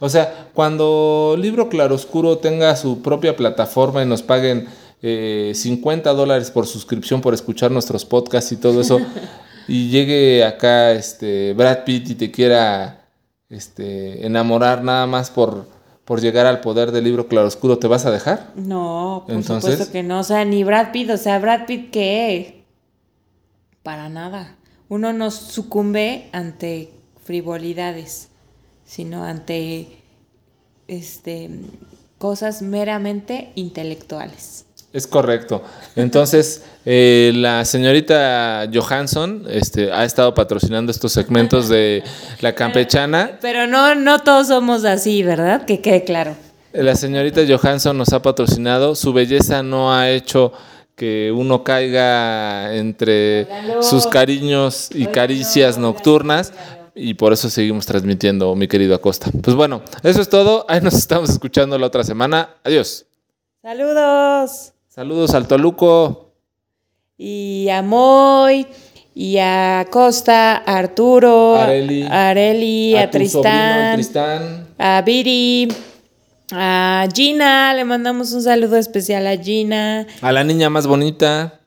O 0.00 0.08
sea, 0.08 0.48
cuando 0.54 1.36
Libro 1.38 1.68
Claroscuro 1.68 2.38
tenga 2.38 2.74
su 2.76 3.02
propia 3.02 3.36
plataforma 3.36 4.02
y 4.02 4.06
nos 4.06 4.22
paguen 4.22 4.68
eh, 5.02 5.52
50 5.54 6.12
dólares 6.12 6.50
por 6.50 6.66
suscripción 6.66 7.20
por 7.20 7.32
escuchar 7.34 7.70
nuestros 7.70 8.04
podcasts 8.04 8.50
y 8.52 8.56
todo 8.56 8.80
eso, 8.80 8.98
y 9.68 9.90
llegue 9.90 10.44
acá 10.44 10.92
este 10.92 11.52
Brad 11.52 11.84
Pitt 11.84 12.10
y 12.10 12.14
te 12.14 12.30
quiera 12.30 13.04
este, 13.48 14.26
enamorar 14.26 14.82
nada 14.82 15.06
más 15.06 15.30
por, 15.30 15.66
por 16.08 16.22
llegar 16.22 16.46
al 16.46 16.62
poder 16.62 16.90
del 16.90 17.04
Libro 17.04 17.28
Claroscuro, 17.28 17.78
¿te 17.78 17.86
vas 17.86 18.06
a 18.06 18.10
dejar? 18.10 18.52
No, 18.56 19.24
por 19.26 19.34
Entonces- 19.36 19.72
supuesto 19.72 19.92
que 19.92 20.02
no. 20.02 20.20
O 20.20 20.22
sea, 20.22 20.42
ni 20.46 20.64
Brad 20.64 20.90
Pitt, 20.90 21.10
o 21.10 21.18
sea, 21.18 21.38
Brad 21.38 21.66
Pitt, 21.66 21.90
¿qué? 21.90 22.64
Para 23.82 24.08
nada. 24.08 24.56
Uno 24.88 25.12
no 25.12 25.30
sucumbe 25.30 26.30
ante 26.32 26.90
frivolidades, 27.24 28.28
sino 28.86 29.22
ante 29.24 29.98
este 30.86 31.50
cosas 32.16 32.62
meramente 32.62 33.52
intelectuales. 33.54 34.64
Es 34.92 35.06
correcto. 35.06 35.62
Entonces, 35.96 36.64
eh, 36.86 37.32
la 37.34 37.64
señorita 37.66 38.68
Johansson 38.72 39.44
este, 39.50 39.92
ha 39.92 40.04
estado 40.04 40.32
patrocinando 40.32 40.90
estos 40.90 41.12
segmentos 41.12 41.68
de 41.68 42.02
La 42.40 42.54
Campechana. 42.54 43.38
Pero 43.42 43.66
no, 43.66 43.94
no 43.94 44.20
todos 44.20 44.48
somos 44.48 44.84
así, 44.86 45.22
¿verdad? 45.22 45.66
Que 45.66 45.80
quede 45.80 46.04
claro. 46.04 46.34
La 46.72 46.94
señorita 46.94 47.42
Johansson 47.46 47.98
nos 47.98 48.12
ha 48.12 48.22
patrocinado. 48.22 48.94
Su 48.94 49.12
belleza 49.12 49.62
no 49.62 49.92
ha 49.92 50.10
hecho 50.10 50.52
que 50.96 51.32
uno 51.34 51.62
caiga 51.64 52.74
entre 52.74 53.46
sus 53.82 54.06
cariños 54.06 54.88
y 54.92 55.06
caricias 55.06 55.76
nocturnas. 55.76 56.52
Y 56.94 57.14
por 57.14 57.32
eso 57.32 57.48
seguimos 57.48 57.86
transmitiendo, 57.86 58.54
mi 58.56 58.66
querido 58.66 58.94
Acosta. 58.94 59.30
Pues 59.42 59.54
bueno, 59.54 59.82
eso 60.02 60.20
es 60.20 60.28
todo. 60.28 60.66
Ahí 60.68 60.80
nos 60.80 60.94
estamos 60.94 61.30
escuchando 61.30 61.78
la 61.78 61.86
otra 61.86 62.02
semana. 62.02 62.56
Adiós. 62.64 63.06
Saludos. 63.62 64.72
Saludos 64.98 65.32
al 65.34 65.46
Toluco. 65.46 66.32
Y 67.16 67.68
a 67.68 67.82
Moy, 67.82 68.66
y 69.14 69.38
a 69.38 69.86
Costa, 69.92 70.56
a 70.56 70.76
Arturo, 70.76 71.54
Areli. 71.54 72.02
a 72.02 72.30
Areli, 72.30 72.96
a, 72.96 73.04
el 73.04 73.10
Tristán, 73.10 73.94
Tristán. 73.94 74.66
a 74.76 75.00
Viri, 75.02 75.68
a 76.50 77.06
Gina, 77.14 77.74
le 77.74 77.84
mandamos 77.84 78.32
un 78.32 78.42
saludo 78.42 78.76
especial 78.76 79.28
a 79.28 79.36
Gina, 79.36 80.04
A 80.20 80.32
la 80.32 80.42
niña 80.42 80.68
más 80.68 80.88
bonita. 80.88 81.60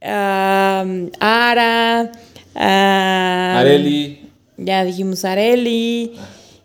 a 0.00 0.82
um, 0.82 1.10
Ara, 1.20 2.10
a 2.54 3.58
Areli. 3.58 4.30
Ya 4.56 4.82
dijimos 4.86 5.26
Areli. 5.26 6.14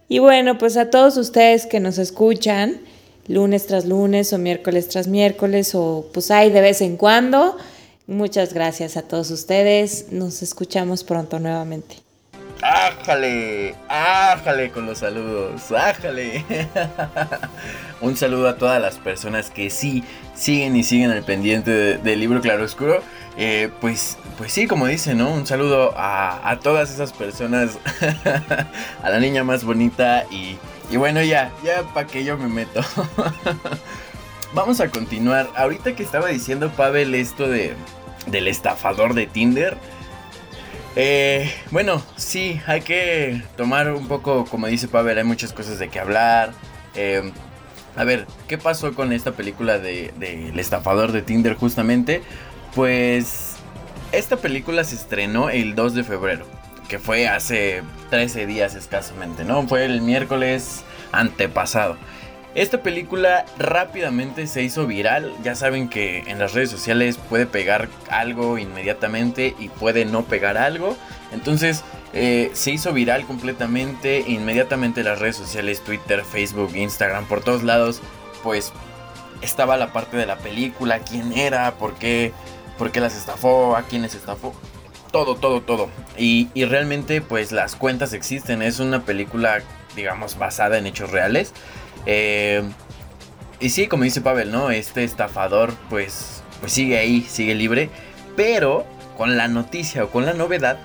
Y 0.08 0.20
bueno, 0.20 0.58
pues 0.58 0.78
a 0.78 0.90
todos 0.90 1.18
ustedes 1.18 1.66
que 1.66 1.82
nos 1.82 1.98
escuchan, 1.98 2.80
lunes 3.28 3.68
tras 3.68 3.86
lunes 3.86 4.34
o 4.34 4.38
miércoles 4.38 4.88
tras 4.90 5.08
miércoles 5.08 5.74
o 5.76 6.06
pues 6.14 6.30
hay 6.32 6.52
de 6.52 6.62
vez 6.62 6.82
en 6.82 6.98
cuando. 6.98 7.58
Muchas 8.08 8.54
gracias 8.54 8.98
a 8.98 9.02
todos 9.04 9.32
ustedes. 9.32 10.08
Nos 10.12 10.42
escuchamos 10.42 11.04
pronto 11.04 11.40
nuevamente. 11.40 11.96
¡Ájale! 12.62 13.76
¡Ájale 13.90 14.72
con 14.72 14.86
los 14.86 15.00
saludos! 15.00 15.72
¡Ájale! 15.72 16.46
Un 18.02 18.16
saludo 18.18 18.48
a 18.50 18.58
todas 18.58 18.82
las 18.82 18.96
personas 18.98 19.50
que 19.50 19.70
sí 19.70 20.04
siguen 20.36 20.76
y 20.76 20.84
siguen 20.84 21.12
al 21.12 21.24
pendiente 21.24 21.72
de- 21.72 21.98
del 21.98 22.20
libro 22.20 22.42
Claroscuro. 22.42 23.02
Eh, 23.38 23.70
pues, 23.82 24.18
pues 24.38 24.52
sí, 24.54 24.68
como 24.68 24.88
dice, 24.88 25.14
¿no? 25.16 25.34
Un 25.34 25.46
saludo 25.48 25.94
a, 25.98 26.50
a 26.50 26.60
todas 26.60 26.92
esas 26.92 27.12
personas. 27.14 27.78
a 29.04 29.10
la 29.10 29.20
niña 29.20 29.44
más 29.44 29.64
bonita 29.64 30.26
y, 30.32 30.58
y 30.90 30.98
bueno, 30.98 31.22
ya, 31.24 31.52
ya 31.64 31.84
para 31.94 32.08
que 32.08 32.24
yo 32.24 32.38
me 32.38 32.48
meto. 32.48 32.82
Vamos 34.54 34.80
a 34.80 34.90
continuar. 34.90 35.50
Ahorita 35.56 35.96
que 35.96 36.04
estaba 36.04 36.28
diciendo 36.28 36.72
Pavel 36.72 37.16
esto 37.16 37.48
de 37.48 37.76
del 38.28 38.48
estafador 38.48 39.14
de 39.14 39.28
Tinder. 39.28 39.78
Eh, 40.96 41.52
bueno, 41.72 42.04
sí, 42.16 42.62
hay 42.68 42.82
que 42.82 43.42
tomar 43.58 43.92
un 43.92 44.08
poco, 44.08 44.46
como 44.46 44.68
dice 44.68 44.88
Pavel, 44.88 45.18
hay 45.18 45.24
muchas 45.24 45.54
cosas 45.54 45.80
de 45.80 45.90
qué 45.90 46.00
hablar. 46.00 46.54
Eh, 46.96 47.32
a 47.96 48.04
ver, 48.04 48.28
¿qué 48.48 48.58
pasó 48.58 48.94
con 48.94 49.12
esta 49.12 49.32
película 49.32 49.80
de, 49.80 50.14
de 50.18 50.50
El 50.50 50.60
estafador 50.60 51.12
de 51.12 51.22
Tinder 51.22 51.56
justamente? 51.56 52.22
Pues 52.76 53.56
esta 54.12 54.38
película 54.38 54.84
se 54.84 54.96
estrenó 54.96 55.50
el 55.50 55.76
2 55.76 55.96
de 55.96 56.04
febrero, 56.04 56.46
que 56.94 57.00
fue 57.00 57.28
hace 57.28 57.82
13 58.12 58.46
días 58.46 58.76
escasamente, 58.76 59.44
¿no? 59.44 59.68
Fue 59.68 59.84
el 59.84 60.02
miércoles 60.02 60.84
antepasado. 61.12 61.98
Esta 62.54 62.84
película 62.84 63.48
rápidamente 63.58 64.46
se 64.46 64.62
hizo 64.62 64.86
viral. 64.86 65.34
Ya 65.44 65.56
saben 65.56 65.90
que 65.90 66.20
en 66.28 66.38
las 66.38 66.54
redes 66.54 66.70
sociales 66.70 67.18
puede 67.18 67.48
pegar 67.48 67.90
algo 68.12 68.60
inmediatamente 68.60 69.56
y 69.58 69.70
puede 69.70 70.06
no 70.06 70.26
pegar 70.26 70.56
algo. 70.56 70.96
Entonces 71.32 71.84
eh, 72.14 72.52
se 72.54 72.70
hizo 72.70 72.94
viral 72.94 73.26
completamente. 73.26 74.24
Inmediatamente 74.28 75.04
las 75.04 75.18
redes 75.18 75.38
sociales, 75.38 75.82
Twitter, 75.84 76.24
Facebook, 76.24 76.76
Instagram, 76.76 77.26
por 77.26 77.44
todos 77.44 77.64
lados, 77.64 78.04
pues 78.44 78.72
estaba 79.42 79.78
la 79.78 79.92
parte 79.92 80.16
de 80.16 80.28
la 80.28 80.38
película, 80.38 81.00
quién 81.00 81.34
era, 81.34 81.74
por 81.74 81.96
qué, 81.96 82.34
por 82.78 82.92
qué 82.92 83.00
las 83.00 83.18
estafó, 83.18 83.76
a 83.76 83.82
quiénes 83.82 84.14
estafó. 84.14 84.54
Todo, 85.14 85.36
todo, 85.36 85.62
todo. 85.62 85.90
Y, 86.18 86.50
y 86.56 86.66
realmente 86.66 87.22
pues 87.22 87.52
las 87.52 87.76
cuentas 87.76 88.14
existen. 88.14 88.64
Es 88.64 88.80
una 88.80 89.06
película, 89.06 89.62
digamos, 89.96 90.40
basada 90.40 90.80
en 90.80 90.88
hechos 90.88 91.12
reales. 91.12 91.54
Eh, 92.08 92.64
y 93.60 93.70
sí, 93.70 93.86
como 93.86 94.06
dice 94.06 94.22
Pavel, 94.22 94.52
¿no? 94.52 94.72
Este 94.72 95.04
estafador 95.04 95.72
pues, 95.90 96.44
pues 96.60 96.74
sigue 96.74 96.98
ahí, 96.98 97.22
sigue 97.22 97.54
libre. 97.54 97.92
Pero 98.36 98.88
con 99.16 99.38
la 99.38 99.48
noticia 99.48 100.04
o 100.04 100.10
con 100.10 100.26
la 100.26 100.34
novedad 100.34 100.80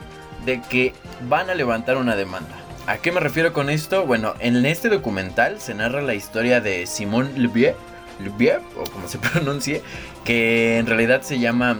de 0.44 0.60
que 0.60 0.92
van 1.26 1.48
a 1.48 1.54
levantar 1.54 1.96
una 1.96 2.14
demanda. 2.14 2.54
¿A 2.86 2.98
qué 2.98 3.12
me 3.12 3.20
refiero 3.20 3.54
con 3.54 3.70
esto? 3.70 4.04
Bueno, 4.04 4.34
en 4.40 4.64
este 4.66 4.90
documental 4.90 5.58
se 5.58 5.74
narra 5.74 6.02
la 6.02 6.12
historia 6.12 6.60
de 6.60 6.86
Simón 6.86 7.32
Levier, 7.36 7.76
Levier, 8.20 8.60
o 8.76 8.84
como 8.90 9.08
se 9.08 9.18
pronuncie, 9.30 9.82
que 10.24 10.76
en 10.76 10.86
realidad 10.86 11.22
se 11.22 11.38
llama 11.38 11.78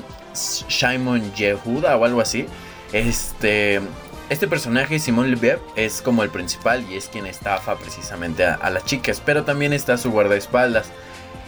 Shimon 0.69 1.33
Yehuda 1.35 1.97
o 1.97 2.05
algo 2.05 2.21
así. 2.21 2.47
Este, 2.93 3.81
este 4.31 4.49
personaje, 4.49 4.99
Simón 4.99 5.31
Levier, 5.31 5.59
es 5.77 6.03
como 6.03 6.23
el 6.23 6.31
principal 6.31 6.85
y 6.91 6.97
es 6.97 7.09
quien 7.09 7.27
estafa 7.27 7.77
precisamente 7.77 8.45
a, 8.45 8.71
las 8.71 8.85
chicas, 8.85 9.23
pero 9.25 9.45
también 9.45 9.73
está 9.73 9.97
su 9.97 10.11
guardaespaldas. 10.11 10.87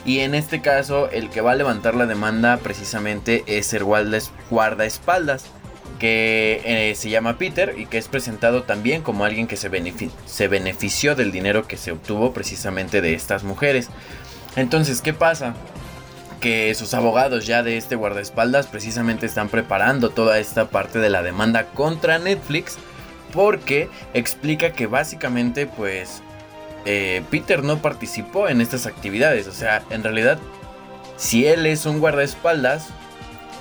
Y 0.05 0.21
en 0.21 0.35
este 0.35 0.63
caso, 0.63 1.11
el 1.11 1.29
que 1.29 1.43
va 1.43 1.53
a 1.53 1.57
levantar 1.57 1.95
la 1.95 2.07
demanda 2.07 2.57
precisamente 2.57 3.45
es 3.47 3.75
el 3.75 3.85
guardaes- 3.85 4.31
guardaespaldas, 4.49 5.45
que 5.99 6.63
eh, 6.65 6.95
se 6.95 7.11
llama 7.11 7.37
Peter 7.37 7.75
y 7.77 7.85
que 7.85 7.99
es 7.99 8.09
presentado 8.09 8.63
también 8.63 9.03
como 9.03 9.27
alguien 9.27 9.47
que 9.47 9.57
se, 9.57 9.71
se 10.25 10.49
benefició 10.49 11.15
del 11.15 11.31
dinero 11.31 11.69
que 11.69 11.77
se 11.77 11.93
obtuvo 11.93 12.33
precisamente 12.33 13.03
de 13.03 13.13
estas 13.13 13.45
mujeres. 13.45 13.89
Entonces, 14.57 15.03
¿qué 15.03 15.13
pasa? 15.13 15.55
Que 16.41 16.75
sus 16.75 16.95
abogados 16.95 17.47
ya 17.47 17.63
de 17.63 17.77
este 17.77 17.97
guardaespaldas 17.97 18.67
precisamente 18.67 19.27
están 19.27 19.49
preparando 19.49 20.11
toda 20.11 20.39
esta 20.39 20.69
parte 20.69 20.99
de 20.99 21.11
la 21.11 21.23
demanda 21.23 21.67
contra 21.67 22.19
Netflix 22.19 22.79
porque 23.33 23.89
explica 24.15 24.73
que 24.73 24.87
básicamente 24.87 25.67
pues 25.67 26.23
eh, 26.85 27.23
Peter 27.31 27.63
no 27.63 27.83
participó 27.83 28.49
en 28.49 28.61
estas 28.61 28.87
actividades. 28.87 29.47
O 29.47 29.53
sea, 29.53 29.83
en 29.91 30.03
realidad, 30.03 30.39
si 31.17 31.47
él 31.47 31.67
es 31.67 31.87
un 31.87 32.01
guardaespaldas, 32.01 32.89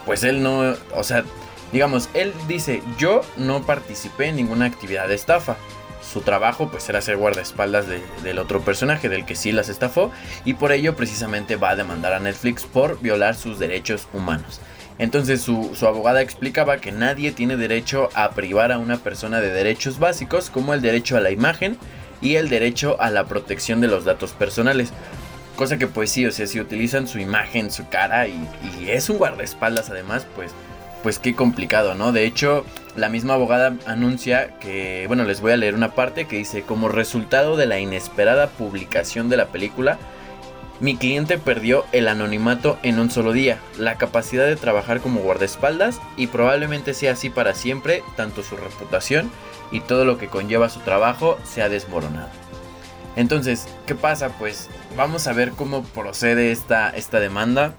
pues 0.06 0.24
él 0.24 0.42
no, 0.42 0.76
o 0.96 1.04
sea, 1.04 1.24
digamos, 1.72 2.10
él 2.14 2.34
dice, 2.48 2.82
yo 2.98 3.22
no 3.38 3.64
participé 3.66 4.28
en 4.28 4.38
ninguna 4.38 4.66
actividad 4.66 5.08
de 5.08 5.16
estafa. 5.16 5.58
Su 6.12 6.22
trabajo 6.22 6.70
pues 6.70 6.88
era 6.90 7.02
ser 7.02 7.18
guardaespaldas 7.18 7.86
del 8.24 8.40
otro 8.40 8.62
personaje, 8.62 9.10
del 9.10 9.26
que 9.26 9.36
sí 9.36 9.52
las 9.52 9.70
estafó, 9.70 10.12
y 10.46 10.56
por 10.56 10.72
ello 10.72 10.96
precisamente 10.96 11.56
va 11.56 11.72
a 11.72 11.76
demandar 11.76 12.14
a 12.14 12.20
Netflix 12.20 12.66
por 12.66 13.00
violar 13.00 13.36
sus 13.36 13.60
derechos 13.60 14.08
humanos. 14.14 14.60
Entonces 14.98 15.42
su, 15.42 15.72
su, 15.76 15.88
abogada 15.88 16.22
explicaba 16.22 16.78
que 16.78 16.92
nadie 16.92 17.32
tiene 17.32 17.56
derecho 17.56 18.10
a 18.16 18.32
privar 18.32 18.72
a 18.72 18.80
una 18.80 18.98
persona 18.98 19.40
de 19.40 19.52
derechos 19.52 19.98
básicos 19.98 20.50
como 20.50 20.74
el 20.74 20.82
derecho 20.82 21.16
a 21.16 21.22
la 21.22 21.32
imagen 21.32 21.78
y 22.22 22.36
el 22.36 22.50
derecho 22.50 22.98
a 23.00 23.10
la 23.10 23.26
protección 23.26 23.80
de 23.80 23.88
los 23.88 24.04
datos 24.04 24.34
personales. 24.34 24.92
Cosa 25.56 25.78
que 25.78 25.88
pues 25.88 26.12
sí, 26.12 26.26
o 26.26 26.32
sea, 26.32 26.48
si 26.48 26.60
utilizan 26.60 27.08
su 27.08 27.20
imagen, 27.20 27.72
su 27.72 27.88
cara 27.88 28.28
y, 28.28 28.46
y 28.82 28.90
es 28.90 29.10
un 29.10 29.18
guardaespaldas 29.18 29.90
además, 29.90 30.26
pues, 30.36 30.52
pues 31.04 31.20
qué 31.20 31.36
complicado, 31.36 31.96
¿no? 31.96 32.12
De 32.12 32.26
hecho, 32.26 32.66
la 32.96 33.10
misma 33.10 33.36
abogada 33.36 33.76
anuncia 33.86 34.58
que, 34.60 35.06
bueno, 35.08 35.24
les 35.24 35.42
voy 35.42 35.52
a 35.52 35.58
leer 35.58 35.76
una 35.76 35.96
parte 35.96 36.26
que 36.26 36.38
dice, 36.38 36.64
como 36.64 36.90
resultado 36.90 37.56
de 37.58 37.66
la 37.66 37.80
inesperada 37.80 38.48
publicación 38.50 39.30
de 39.30 39.38
la 39.38 39.48
película, 39.48 39.98
mi 40.80 40.96
cliente 40.96 41.38
perdió 41.38 41.86
el 41.92 42.08
anonimato 42.08 42.80
en 42.84 43.00
un 43.00 43.12
solo 43.12 43.34
día, 43.34 43.60
la 43.78 43.98
capacidad 43.98 44.46
de 44.46 44.56
trabajar 44.56 45.02
como 45.02 45.22
guardaespaldas 45.22 46.00
y 46.16 46.28
probablemente 46.28 46.94
sea 46.94 47.14
así 47.14 47.30
para 47.30 47.54
siempre, 47.54 48.02
tanto 48.16 48.44
su 48.44 48.56
reputación 48.56 49.30
y 49.72 49.82
todo 49.82 50.06
lo 50.06 50.18
que 50.18 50.28
conlleva 50.28 50.70
su 50.70 50.80
trabajo 50.80 51.38
se 51.44 51.62
ha 51.62 51.70
desmoronado. 51.70 52.30
Entonces, 53.16 53.68
¿qué 53.86 53.96
pasa? 53.96 54.30
Pues 54.40 54.70
vamos 54.96 55.28
a 55.28 55.34
ver 55.34 55.52
cómo 55.52 55.84
procede 55.84 56.52
esta, 56.52 56.90
esta 56.92 57.20
demanda. 57.20 57.74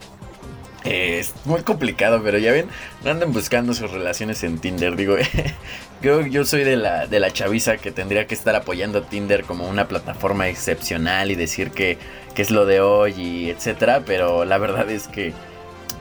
Es 0.90 1.32
muy 1.44 1.62
complicado, 1.62 2.20
pero 2.22 2.38
ya 2.38 2.52
ven, 2.52 2.66
no 3.04 3.10
anden 3.10 3.32
buscando 3.32 3.74
sus 3.74 3.90
relaciones 3.90 4.42
en 4.42 4.58
Tinder. 4.58 4.96
Digo, 4.96 5.16
yo, 6.02 6.26
yo 6.26 6.44
soy 6.44 6.64
de 6.64 6.76
la, 6.76 7.06
de 7.06 7.20
la 7.20 7.32
chaviza 7.32 7.76
que 7.76 7.92
tendría 7.92 8.26
que 8.26 8.34
estar 8.34 8.54
apoyando 8.56 9.02
Tinder 9.02 9.44
como 9.44 9.68
una 9.68 9.88
plataforma 9.88 10.48
excepcional 10.48 11.30
y 11.30 11.34
decir 11.34 11.70
que 11.70 11.98
que 12.34 12.42
es 12.42 12.50
lo 12.50 12.66
de 12.66 12.80
hoy 12.80 13.12
y 13.12 13.50
etcétera, 13.50 14.02
pero 14.06 14.44
la 14.44 14.58
verdad 14.58 14.88
es 14.90 15.08
que 15.08 15.32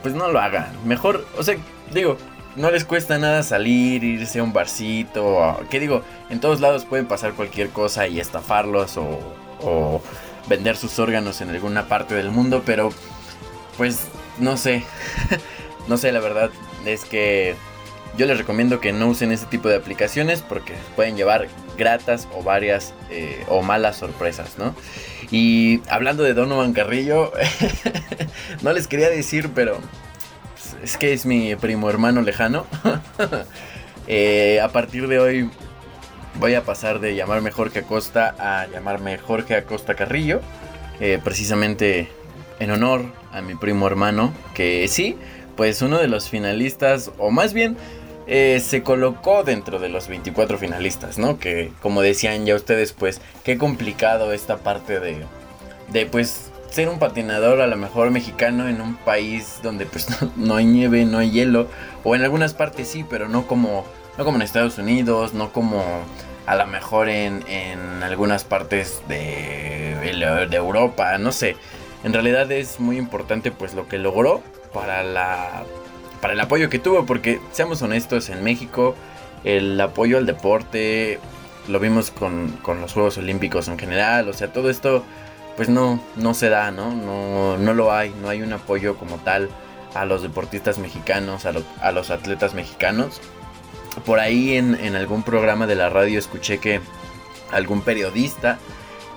pues 0.01 0.13
no 0.15 0.29
lo 0.29 0.39
hagan. 0.39 0.71
Mejor, 0.85 1.25
o 1.37 1.43
sea, 1.43 1.57
digo, 1.93 2.17
no 2.55 2.71
les 2.71 2.85
cuesta 2.85 3.17
nada 3.17 3.43
salir, 3.43 4.03
irse 4.03 4.39
a 4.39 4.43
un 4.43 4.53
barcito, 4.53 5.59
que 5.69 5.79
digo, 5.79 6.03
en 6.29 6.39
todos 6.39 6.61
lados 6.61 6.85
pueden 6.85 7.07
pasar 7.07 7.33
cualquier 7.33 7.69
cosa 7.69 8.07
y 8.07 8.19
estafarlos 8.19 8.97
o, 8.97 9.19
o 9.61 10.01
vender 10.47 10.77
sus 10.77 10.99
órganos 10.99 11.41
en 11.41 11.49
alguna 11.49 11.87
parte 11.87 12.15
del 12.15 12.31
mundo, 12.31 12.63
pero 12.65 12.91
pues 13.77 14.07
no 14.39 14.57
sé, 14.57 14.83
no 15.87 15.97
sé, 15.97 16.11
la 16.11 16.19
verdad 16.19 16.49
es 16.85 17.05
que 17.05 17.55
yo 18.17 18.25
les 18.25 18.37
recomiendo 18.37 18.79
que 18.79 18.91
no 18.91 19.07
usen 19.07 19.31
ese 19.31 19.45
tipo 19.45 19.69
de 19.69 19.75
aplicaciones 19.75 20.41
porque 20.41 20.73
pueden 20.95 21.15
llevar 21.15 21.47
gratas 21.77 22.27
o 22.35 22.43
varias 22.43 22.93
eh, 23.09 23.45
o 23.47 23.61
malas 23.61 23.97
sorpresas, 23.97 24.57
¿no? 24.57 24.75
Y 25.31 25.81
hablando 25.89 26.23
de 26.23 26.33
Donovan 26.33 26.73
Carrillo, 26.73 27.31
no 28.61 28.73
les 28.73 28.87
quería 28.87 29.09
decir, 29.09 29.51
pero 29.53 29.79
es 30.83 30.97
que 30.97 31.13
es 31.13 31.25
mi 31.25 31.55
primo 31.55 31.89
hermano 31.89 32.21
lejano. 32.21 32.65
Eh, 34.11 34.59
a 34.59 34.69
partir 34.69 35.07
de 35.07 35.19
hoy 35.19 35.51
voy 36.39 36.55
a 36.55 36.63
pasar 36.63 36.99
de 36.99 37.13
llamarme 37.13 37.51
Jorge 37.51 37.81
Acosta 37.81 38.33
a 38.39 38.65
llamarme 38.65 39.19
Jorge 39.19 39.53
Acosta 39.53 39.93
Carrillo, 39.93 40.41
eh, 40.99 41.19
precisamente 41.23 42.09
en 42.59 42.71
honor 42.71 43.05
a 43.31 43.41
mi 43.41 43.55
primo 43.55 43.87
hermano, 43.87 44.33
que 44.53 44.87
sí, 44.87 45.17
pues 45.55 45.81
uno 45.81 45.97
de 45.97 46.07
los 46.07 46.29
finalistas, 46.29 47.11
o 47.17 47.31
más 47.31 47.53
bien 47.53 47.77
eh, 48.27 48.61
se 48.63 48.83
colocó 48.83 49.43
dentro 49.43 49.79
de 49.79 49.89
los 49.89 50.07
24 50.07 50.57
finalistas, 50.57 51.17
¿no? 51.17 51.39
Que 51.39 51.71
como 51.81 52.01
decían 52.01 52.45
ya 52.45 52.55
ustedes, 52.55 52.93
pues 52.93 53.21
qué 53.43 53.57
complicado 53.57 54.33
esta 54.33 54.57
parte 54.57 54.99
de, 54.99 55.25
de 55.91 56.05
pues 56.05 56.51
ser 56.69 56.89
un 56.89 56.99
patinador 56.99 57.61
a 57.61 57.67
lo 57.67 57.75
mejor 57.75 58.11
mexicano 58.11 58.67
en 58.67 58.81
un 58.81 58.95
país 58.97 59.59
donde 59.63 59.85
pues 59.85 60.07
no, 60.35 60.55
hay 60.55 60.65
nieve, 60.65 61.05
no 61.05 61.17
hay 61.17 61.31
hielo, 61.31 61.67
o 62.03 62.15
en 62.15 62.21
algunas 62.21 62.53
partes 62.53 62.87
sí, 62.87 63.03
pero 63.09 63.27
no 63.27 63.47
como, 63.47 63.85
no 64.17 64.25
como 64.25 64.37
en 64.37 64.43
Estados 64.43 64.77
Unidos, 64.77 65.33
no 65.33 65.51
como 65.51 65.83
a 66.45 66.55
lo 66.55 66.67
mejor 66.67 67.09
en, 67.09 67.43
en 67.47 68.03
algunas 68.03 68.43
partes 68.43 69.01
de, 69.07 69.95
de 70.49 70.55
Europa, 70.55 71.17
no 71.17 71.31
sé. 71.31 71.55
En 72.03 72.13
realidad 72.13 72.51
es 72.51 72.79
muy 72.79 72.97
importante 72.97 73.51
pues 73.51 73.73
lo 73.73 73.87
que 73.87 73.97
logró 73.97 74.41
para 74.73 75.03
la 75.03 75.63
para 76.21 76.33
el 76.33 76.39
apoyo 76.39 76.69
que 76.69 76.79
tuvo, 76.79 77.05
porque 77.05 77.39
seamos 77.51 77.81
honestos, 77.81 78.29
en 78.29 78.43
México 78.43 78.95
el 79.43 79.79
apoyo 79.79 80.17
al 80.17 80.25
deporte 80.25 81.19
lo 81.67 81.79
vimos 81.79 82.11
con, 82.11 82.59
los 82.81 82.93
Juegos 82.93 83.17
Olímpicos 83.17 83.67
en 83.67 83.77
general, 83.77 84.27
o 84.27 84.33
sea, 84.33 84.51
todo 84.51 84.69
esto 84.69 85.03
pues 85.55 85.69
no, 85.69 86.01
no 86.15 86.33
se 86.33 86.49
da, 86.49 86.71
¿no? 86.71 86.91
¿no? 86.91 87.57
No 87.57 87.73
lo 87.73 87.91
hay, 87.91 88.13
no 88.21 88.29
hay 88.29 88.41
un 88.41 88.53
apoyo 88.53 88.97
como 88.97 89.17
tal 89.17 89.49
a 89.93 90.05
los 90.05 90.21
deportistas 90.21 90.77
mexicanos, 90.77 91.45
a, 91.45 91.91
los 91.91 92.09
atletas 92.11 92.53
mexicanos. 92.53 93.21
Por 94.05 94.19
ahí 94.19 94.55
en, 94.55 94.75
en, 94.75 94.95
algún 94.95 95.23
programa 95.23 95.67
de 95.67 95.75
la 95.75 95.89
radio 95.89 96.17
escuché 96.17 96.59
que 96.59 96.79
algún 97.51 97.81
periodista 97.81 98.57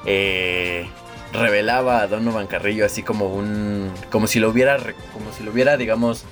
eh, 0.05 0.89
revelaba 1.33 2.03
a 2.03 2.07
Donovan 2.07 2.47
Carrillo 2.47 2.85
así 2.85 3.03
como 3.03 3.33
un 3.35 3.91
como 4.11 4.27
si 4.27 4.39
lo 4.39 4.51
hubiera 4.51 4.77
como 5.13 5.33
si 5.37 5.43
lo 5.45 5.51
hubiera 5.51 5.77
digamos 5.77 6.25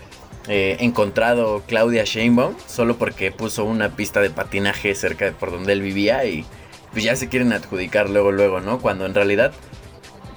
eh, 0.48 0.76
encontrado 0.80 1.62
Claudia 1.66 2.04
Sheinbaum 2.04 2.54
solo 2.66 2.96
porque 2.96 3.30
puso 3.30 3.64
una 3.64 3.90
pista 3.90 4.20
de 4.20 4.30
patinaje 4.30 4.94
cerca 4.94 5.26
de 5.26 5.32
por 5.32 5.50
donde 5.50 5.72
él 5.72 5.82
vivía 5.82 6.24
y 6.24 6.44
pues 6.92 7.04
ya 7.04 7.14
se 7.16 7.28
quieren 7.28 7.52
adjudicar 7.52 8.10
luego 8.10 8.32
luego, 8.32 8.60
¿no? 8.60 8.80
Cuando 8.80 9.06
en 9.06 9.14
realidad 9.14 9.52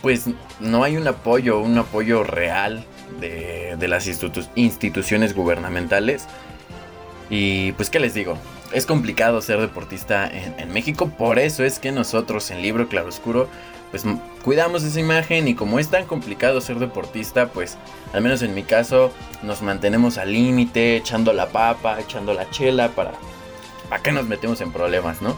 pues 0.02 0.26
no 0.60 0.84
hay 0.84 0.97
un 0.97 1.08
apoyo, 1.08 1.60
un 1.62 1.78
apoyo 1.78 2.23
real 2.23 2.86
de, 3.21 3.88
las 3.88 4.08
instituciones 4.56 5.34
gubernamentales. 5.34 6.28
Y 7.30 7.71
pues 7.73 7.89
qué 7.89 7.99
les 7.99 8.13
digo, 8.13 8.38
es 8.73 8.86
complicado 8.86 9.41
ser 9.41 9.62
deportista 9.62 10.30
en, 10.30 10.60
en 10.60 10.73
México, 10.73 11.10
por 11.10 11.39
eso 11.39 11.63
es 11.63 11.80
que 11.80 11.93
nosotros 11.93 12.52
en 12.52 12.62
Libro 12.62 12.89
Claroscuro 12.89 13.47
pues 13.94 14.06
cuidamos 14.44 14.84
esa 14.84 15.00
imagen 15.00 15.48
y 15.48 15.54
como 15.54 15.78
es 15.78 15.90
tan 15.90 16.06
complicado 16.06 16.62
ser 16.62 16.80
deportista, 16.80 17.50
pues 17.50 17.78
al 18.12 18.24
menos 18.24 18.42
en 18.42 18.56
mi 18.56 18.64
caso 18.64 19.14
nos 19.44 19.62
mantenemos 19.62 20.18
al 20.18 20.34
límite, 20.34 20.98
echando 20.98 21.32
la 21.32 21.50
papa, 21.50 22.00
echando 22.00 22.34
la 22.34 22.50
chela 22.50 22.90
para... 22.90 23.12
¿Para 23.90 24.02
qué 24.02 24.12
nos 24.12 24.26
metemos 24.26 24.62
en 24.62 24.72
problemas, 24.72 25.22
no? 25.22 25.38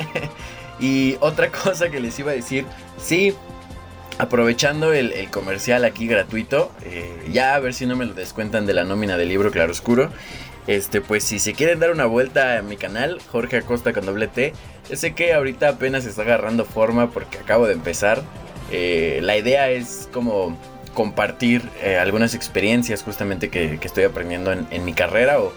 y 0.78 1.16
otra 1.20 1.50
cosa 1.50 1.88
que 1.88 2.00
les 2.00 2.18
iba 2.18 2.32
a 2.32 2.34
decir, 2.34 2.66
sí, 2.98 3.34
aprovechando 4.18 4.92
el, 4.92 5.30
comercial 5.30 5.86
aquí 5.86 6.06
gratuito, 6.06 6.72
eh, 6.84 7.30
ya 7.32 7.54
a 7.54 7.60
ver 7.60 7.72
si 7.72 7.86
no 7.86 7.96
me 7.96 8.04
lo 8.04 8.12
descuentan 8.12 8.66
de 8.66 8.74
la 8.74 8.84
nómina 8.84 9.16
del 9.16 9.30
libro 9.30 9.50
Claroscuro. 9.50 10.10
Este, 10.70 11.00
pues 11.00 11.24
si 11.24 11.40
se 11.40 11.52
quieren 11.52 11.80
dar 11.80 11.90
una 11.90 12.06
vuelta 12.06 12.56
a 12.56 12.62
mi 12.62 12.76
canal, 12.76 13.18
Jorge 13.32 13.56
Acosta 13.56 13.92
con 13.92 14.06
doble 14.06 14.28
T, 14.28 14.52
sé 14.92 15.14
que 15.14 15.34
ahorita 15.34 15.70
apenas 15.70 16.06
está 16.06 16.22
agarrando 16.22 16.64
forma 16.64 17.10
porque 17.10 17.38
acabo 17.38 17.66
de 17.66 17.72
empezar. 17.72 18.22
Eh, 18.70 19.18
la 19.20 19.36
idea 19.36 19.68
es 19.68 20.08
como 20.12 20.56
compartir 20.94 21.68
eh, 21.82 21.98
algunas 21.98 22.36
experiencias 22.36 23.02
justamente 23.02 23.48
que, 23.48 23.80
estoy 23.82 24.04
aprendiendo 24.04 24.52
en, 24.52 24.84
mi 24.84 24.92
carrera 24.92 25.40
o 25.40 25.52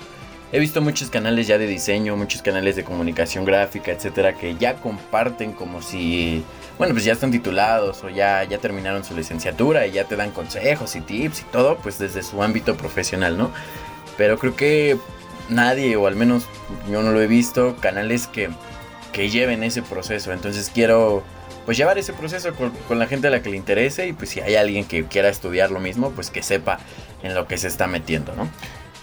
he 0.52 0.58
visto 0.58 0.82
muchos 0.82 1.12
canales 1.12 1.45
ya 1.45 1.60
de 1.60 1.67
diseño, 1.67 2.17
muchos 2.17 2.41
canales 2.41 2.76
de 2.76 2.84
comunicación 2.84 3.45
gráfica, 3.45 3.91
etcétera, 3.91 4.34
que 4.34 4.56
ya 4.56 4.78
comparten 4.78 5.52
como 5.52 5.84
si, 5.84 6.43
bueno, 6.80 6.95
pues 6.95 7.06
ya 7.06 7.13
están 7.13 7.30
titulados 7.30 8.04
o 8.04 8.10
ya, 8.10 8.43
ya 8.45 8.58
terminaron 8.58 9.04
su 9.04 9.15
licenciatura 9.15 9.86
y 9.86 9.91
ya 9.91 10.06
te 10.06 10.15
dan 10.15 10.32
consejos 10.32 10.95
y 10.95 11.02
tips 11.02 11.41
y 11.41 11.43
todo, 11.52 11.78
pues 11.78 11.99
desde 11.99 12.23
su 12.23 12.41
ámbito 12.41 12.76
profesional, 12.76 13.38
¿no? 13.38 13.52
Pero 14.17 14.38
creo 14.38 14.56
que 14.56 14.97
nadie, 15.49 15.95
o 15.95 16.08
al 16.08 16.15
menos 16.15 16.45
yo 16.90 17.02
no 17.02 17.12
lo 17.12 17.21
he 17.21 17.27
visto, 17.27 17.75
canales 17.79 18.27
que, 18.27 18.50
que 19.12 19.29
lleven 19.29 19.63
ese 19.63 19.81
proceso. 19.81 20.31
Entonces 20.31 20.71
quiero 20.73 21.23
pues 21.65 21.77
llevar 21.77 21.98
ese 21.98 22.13
proceso 22.13 22.54
con, 22.54 23.00
la 23.00 23.08
gente 23.08 23.27
a 23.27 23.31
la 23.31 23.42
que 23.42 23.50
le 23.50 23.58
interese 23.58 24.08
y 24.08 24.13
pues 24.13 24.29
si 24.29 24.42
hay 24.42 24.56
alguien 24.56 24.85
que 24.85 25.06
quiera 25.06 25.29
estudiar 25.29 25.71
lo 25.71 25.79
mismo, 25.79 26.12
pues 26.12 26.29
que 26.29 26.44
sepa 26.44 26.79
en 27.21 27.33
lo 27.35 27.48
que 27.48 27.58
se 27.58 27.67
está 27.67 27.88
metiendo, 27.88 28.35
¿no? 28.35 28.50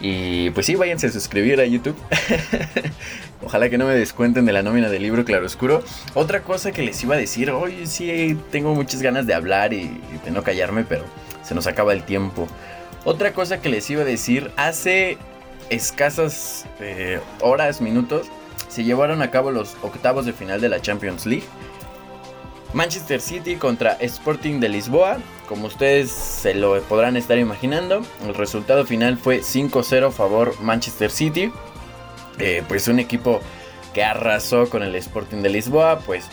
Y 0.02 0.50
pues 0.50 0.66
sí, 0.66 0.74
váyanse 0.76 1.08
a 1.08 1.10
suscribir 1.10 1.60
a 1.60 1.64
YouTube. 1.64 1.96
Ojalá 3.42 3.68
que 3.68 3.78
no 3.78 3.86
me 3.86 3.94
descuenten 3.94 4.46
de 4.46 4.52
la 4.52 4.62
nómina 4.62 4.88
del 4.88 5.02
libro 5.02 5.24
Claroscuro. 5.24 5.82
Otra 6.14 6.42
cosa 6.42 6.72
que 6.72 6.82
les 6.82 7.02
iba 7.02 7.16
a 7.16 7.18
decir, 7.18 7.50
hoy 7.50 7.86
sí 7.86 8.38
tengo 8.50 8.74
muchas 8.74 9.02
ganas 9.02 9.26
de 9.26 9.34
hablar 9.34 9.72
y 9.72 10.00
de 10.24 10.30
no 10.30 10.42
callarme, 10.42 10.84
pero 10.84 11.04
se 11.42 11.54
nos 11.54 11.66
acaba 11.66 11.92
el 11.92 12.02
tiempo. 12.02 12.46
Otra 13.04 13.32
cosa 13.32 13.62
que 13.62 13.68
les 13.68 13.88
iba 13.88 14.02
a 14.02 14.04
decir, 14.04 14.50
hace 14.56 15.16
escasas 15.70 16.66
eh, 16.80 17.20
horas, 17.40 17.80
minutos, 17.80 18.26
se 18.68 18.84
llevaron 18.84 19.22
a 19.22 19.30
cabo 19.30 19.50
los 19.50 19.76
octavos 19.82 20.26
de 20.26 20.32
final 20.32 20.60
de 20.60 20.68
la 20.68 20.82
Champions 20.82 21.26
League. 21.26 21.44
Manchester 22.72 23.20
City 23.20 23.56
contra 23.56 23.92
Sporting 23.94 24.60
de 24.60 24.68
Lisboa, 24.68 25.18
como 25.48 25.66
ustedes 25.66 26.10
se 26.10 26.54
lo 26.54 26.80
podrán 26.82 27.16
estar 27.16 27.36
imaginando, 27.38 28.02
el 28.24 28.34
resultado 28.34 28.84
final 28.84 29.16
fue 29.18 29.40
5-0 29.40 30.12
favor 30.12 30.54
Manchester 30.60 31.10
City. 31.10 31.50
Eh, 32.38 32.62
pues 32.68 32.86
un 32.86 33.00
equipo 33.00 33.40
que 33.92 34.04
arrasó 34.04 34.70
con 34.70 34.82
el 34.82 34.94
Sporting 34.94 35.38
de 35.38 35.48
Lisboa, 35.48 35.98
pues, 36.00 36.26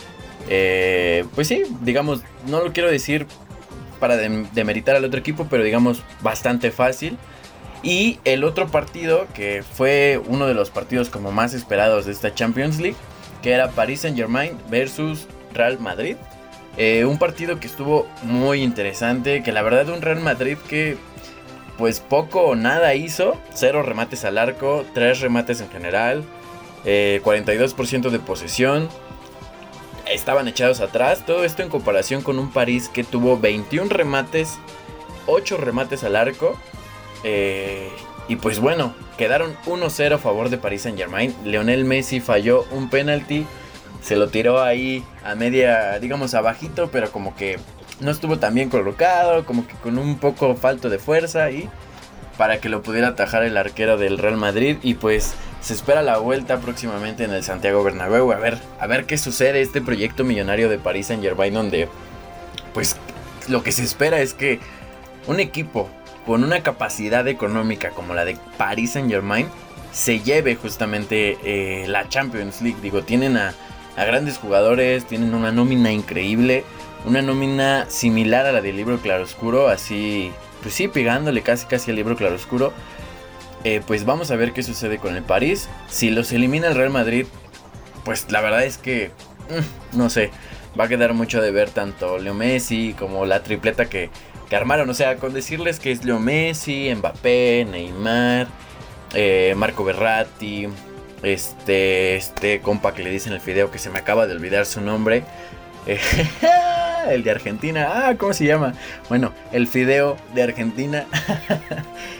eh, 0.48 1.24
pues 1.34 1.48
sí, 1.48 1.64
digamos, 1.80 2.22
no 2.46 2.62
lo 2.62 2.72
quiero 2.72 2.90
decir 2.90 3.26
para 3.98 4.16
demeritar 4.16 4.96
al 4.96 5.04
otro 5.04 5.20
equipo, 5.20 5.46
pero 5.50 5.64
digamos 5.64 6.02
bastante 6.22 6.70
fácil. 6.70 7.18
Y 7.82 8.18
el 8.24 8.44
otro 8.44 8.68
partido, 8.68 9.26
que 9.34 9.62
fue 9.62 10.20
uno 10.26 10.46
de 10.46 10.54
los 10.54 10.70
partidos 10.70 11.10
como 11.10 11.30
más 11.30 11.54
esperados 11.54 12.06
de 12.06 12.12
esta 12.12 12.34
Champions 12.34 12.80
League, 12.80 12.96
que 13.42 13.52
era 13.52 13.70
Paris 13.70 14.00
Saint 14.00 14.16
Germain 14.16 14.58
versus 14.68 15.28
Real 15.54 15.78
Madrid. 15.78 16.16
Eh, 16.76 17.04
un 17.04 17.18
partido 17.18 17.60
que 17.60 17.66
estuvo 17.66 18.08
muy 18.22 18.62
interesante, 18.62 19.42
que 19.42 19.52
la 19.52 19.62
verdad 19.62 19.88
un 19.88 20.02
Real 20.02 20.20
Madrid 20.20 20.56
que 20.68 20.96
pues 21.76 22.00
poco 22.00 22.42
o 22.42 22.56
nada 22.56 22.94
hizo, 22.94 23.36
cero 23.54 23.84
remates 23.84 24.24
al 24.24 24.36
arco, 24.36 24.84
tres 24.94 25.20
remates 25.20 25.60
en 25.60 25.70
general, 25.70 26.24
42% 26.84 28.06
eh, 28.06 28.10
de 28.10 28.18
posesión, 28.18 28.88
estaban 30.18 30.48
echados 30.48 30.80
atrás, 30.80 31.24
todo 31.24 31.44
esto 31.44 31.62
en 31.62 31.68
comparación 31.68 32.22
con 32.22 32.38
un 32.38 32.50
París 32.50 32.88
que 32.88 33.04
tuvo 33.04 33.38
21 33.38 33.88
remates, 33.90 34.58
8 35.26 35.56
remates 35.56 36.04
al 36.04 36.16
arco, 36.16 36.56
eh, 37.24 37.90
y 38.28 38.36
pues 38.36 38.60
bueno, 38.60 38.94
quedaron 39.16 39.56
1-0 39.66 40.14
a 40.14 40.18
favor 40.18 40.50
de 40.50 40.58
Paris 40.58 40.82
Saint 40.82 40.98
Germain, 40.98 41.34
Leonel 41.44 41.84
Messi 41.84 42.20
falló 42.20 42.66
un 42.70 42.90
penalti, 42.90 43.46
se 44.02 44.16
lo 44.16 44.28
tiró 44.28 44.62
ahí 44.62 45.04
a 45.24 45.34
media, 45.34 45.98
digamos 45.98 46.34
abajito, 46.34 46.90
pero 46.90 47.10
como 47.10 47.34
que 47.34 47.58
no 48.00 48.10
estuvo 48.10 48.38
tan 48.38 48.54
bien 48.54 48.68
colocado, 48.68 49.44
como 49.44 49.66
que 49.66 49.74
con 49.74 49.98
un 49.98 50.18
poco 50.18 50.54
falto 50.54 50.88
de 50.88 50.98
fuerza 50.98 51.50
y 51.50 51.68
para 52.36 52.60
que 52.60 52.68
lo 52.68 52.82
pudiera 52.82 53.08
atajar 53.08 53.42
el 53.42 53.56
arquero 53.56 53.96
del 53.96 54.18
Real 54.18 54.36
Madrid. 54.36 54.78
Y 54.82 54.94
pues 54.94 55.34
se 55.60 55.74
espera 55.74 56.02
la 56.02 56.18
vuelta 56.18 56.58
próximamente 56.60 57.24
en 57.24 57.32
el 57.32 57.42
Santiago 57.42 57.82
Bernabéu 57.82 58.32
a 58.32 58.36
ver 58.36 58.58
a 58.78 58.86
ver 58.86 59.06
qué 59.06 59.18
sucede 59.18 59.60
este 59.60 59.80
proyecto 59.80 60.24
millonario 60.24 60.68
de 60.68 60.78
París 60.78 61.06
Saint-Germain 61.08 61.52
donde 61.52 61.88
pues 62.74 62.96
lo 63.48 63.62
que 63.62 63.72
se 63.72 63.82
espera 63.82 64.20
es 64.20 64.34
que 64.34 64.60
un 65.26 65.40
equipo 65.40 65.88
con 66.26 66.44
una 66.44 66.62
capacidad 66.62 67.26
económica 67.26 67.90
como 67.90 68.14
la 68.14 68.24
de 68.24 68.36
París 68.56 68.92
Saint-Germain 68.92 69.48
se 69.92 70.20
lleve 70.20 70.54
justamente 70.54 71.38
eh, 71.42 71.86
la 71.88 72.06
Champions 72.10 72.60
League. 72.60 72.76
Digo, 72.82 73.02
tienen 73.02 73.38
a, 73.38 73.54
a 73.96 74.04
grandes 74.04 74.36
jugadores, 74.36 75.06
tienen 75.06 75.34
una 75.34 75.50
nómina 75.50 75.90
increíble 75.90 76.64
una 77.04 77.22
nómina 77.22 77.86
similar 77.88 78.46
a 78.46 78.52
la 78.52 78.60
del 78.60 78.76
libro 78.76 78.98
Claroscuro, 78.98 79.68
así, 79.68 80.32
pues 80.62 80.74
sí, 80.74 80.88
pegándole 80.88 81.42
casi 81.42 81.66
casi 81.66 81.90
al 81.90 81.96
libro 81.96 82.16
Claroscuro. 82.16 82.72
Eh, 83.64 83.82
pues 83.86 84.04
vamos 84.04 84.30
a 84.30 84.36
ver 84.36 84.52
qué 84.52 84.62
sucede 84.62 84.98
con 84.98 85.16
el 85.16 85.22
París. 85.22 85.68
Si 85.88 86.10
los 86.10 86.32
elimina 86.32 86.68
el 86.68 86.74
Real 86.74 86.90
Madrid, 86.90 87.26
pues 88.04 88.30
la 88.30 88.40
verdad 88.40 88.64
es 88.64 88.78
que, 88.78 89.10
mm, 89.50 89.98
no 89.98 90.10
sé, 90.10 90.30
va 90.78 90.84
a 90.84 90.88
quedar 90.88 91.14
mucho 91.14 91.42
de 91.42 91.50
ver 91.50 91.70
tanto 91.70 92.18
Leo 92.18 92.34
Messi 92.34 92.94
como 92.98 93.26
la 93.26 93.42
tripleta 93.42 93.86
que, 93.86 94.10
que 94.48 94.56
armaron. 94.56 94.88
O 94.90 94.94
sea, 94.94 95.16
con 95.16 95.34
decirles 95.34 95.80
que 95.80 95.90
es 95.90 96.04
Leo 96.04 96.20
Messi, 96.20 96.94
Mbappé, 96.94 97.66
Neymar, 97.70 98.46
eh, 99.14 99.54
Marco 99.56 99.84
Berratti, 99.84 100.68
este, 101.22 102.16
este 102.16 102.60
compa 102.60 102.94
que 102.94 103.02
le 103.02 103.10
dicen 103.10 103.32
el 103.32 103.40
fideo 103.40 103.70
que 103.70 103.78
se 103.78 103.90
me 103.90 103.98
acaba 103.98 104.26
de 104.26 104.34
olvidar 104.34 104.66
su 104.66 104.80
nombre. 104.80 105.24
el 107.08 107.22
de 107.24 107.30
Argentina. 107.30 107.88
Ah, 107.90 108.14
¿cómo 108.16 108.32
se 108.32 108.44
llama? 108.44 108.74
Bueno, 109.08 109.32
el 109.52 109.66
fideo 109.66 110.16
de 110.34 110.42
Argentina. 110.42 111.06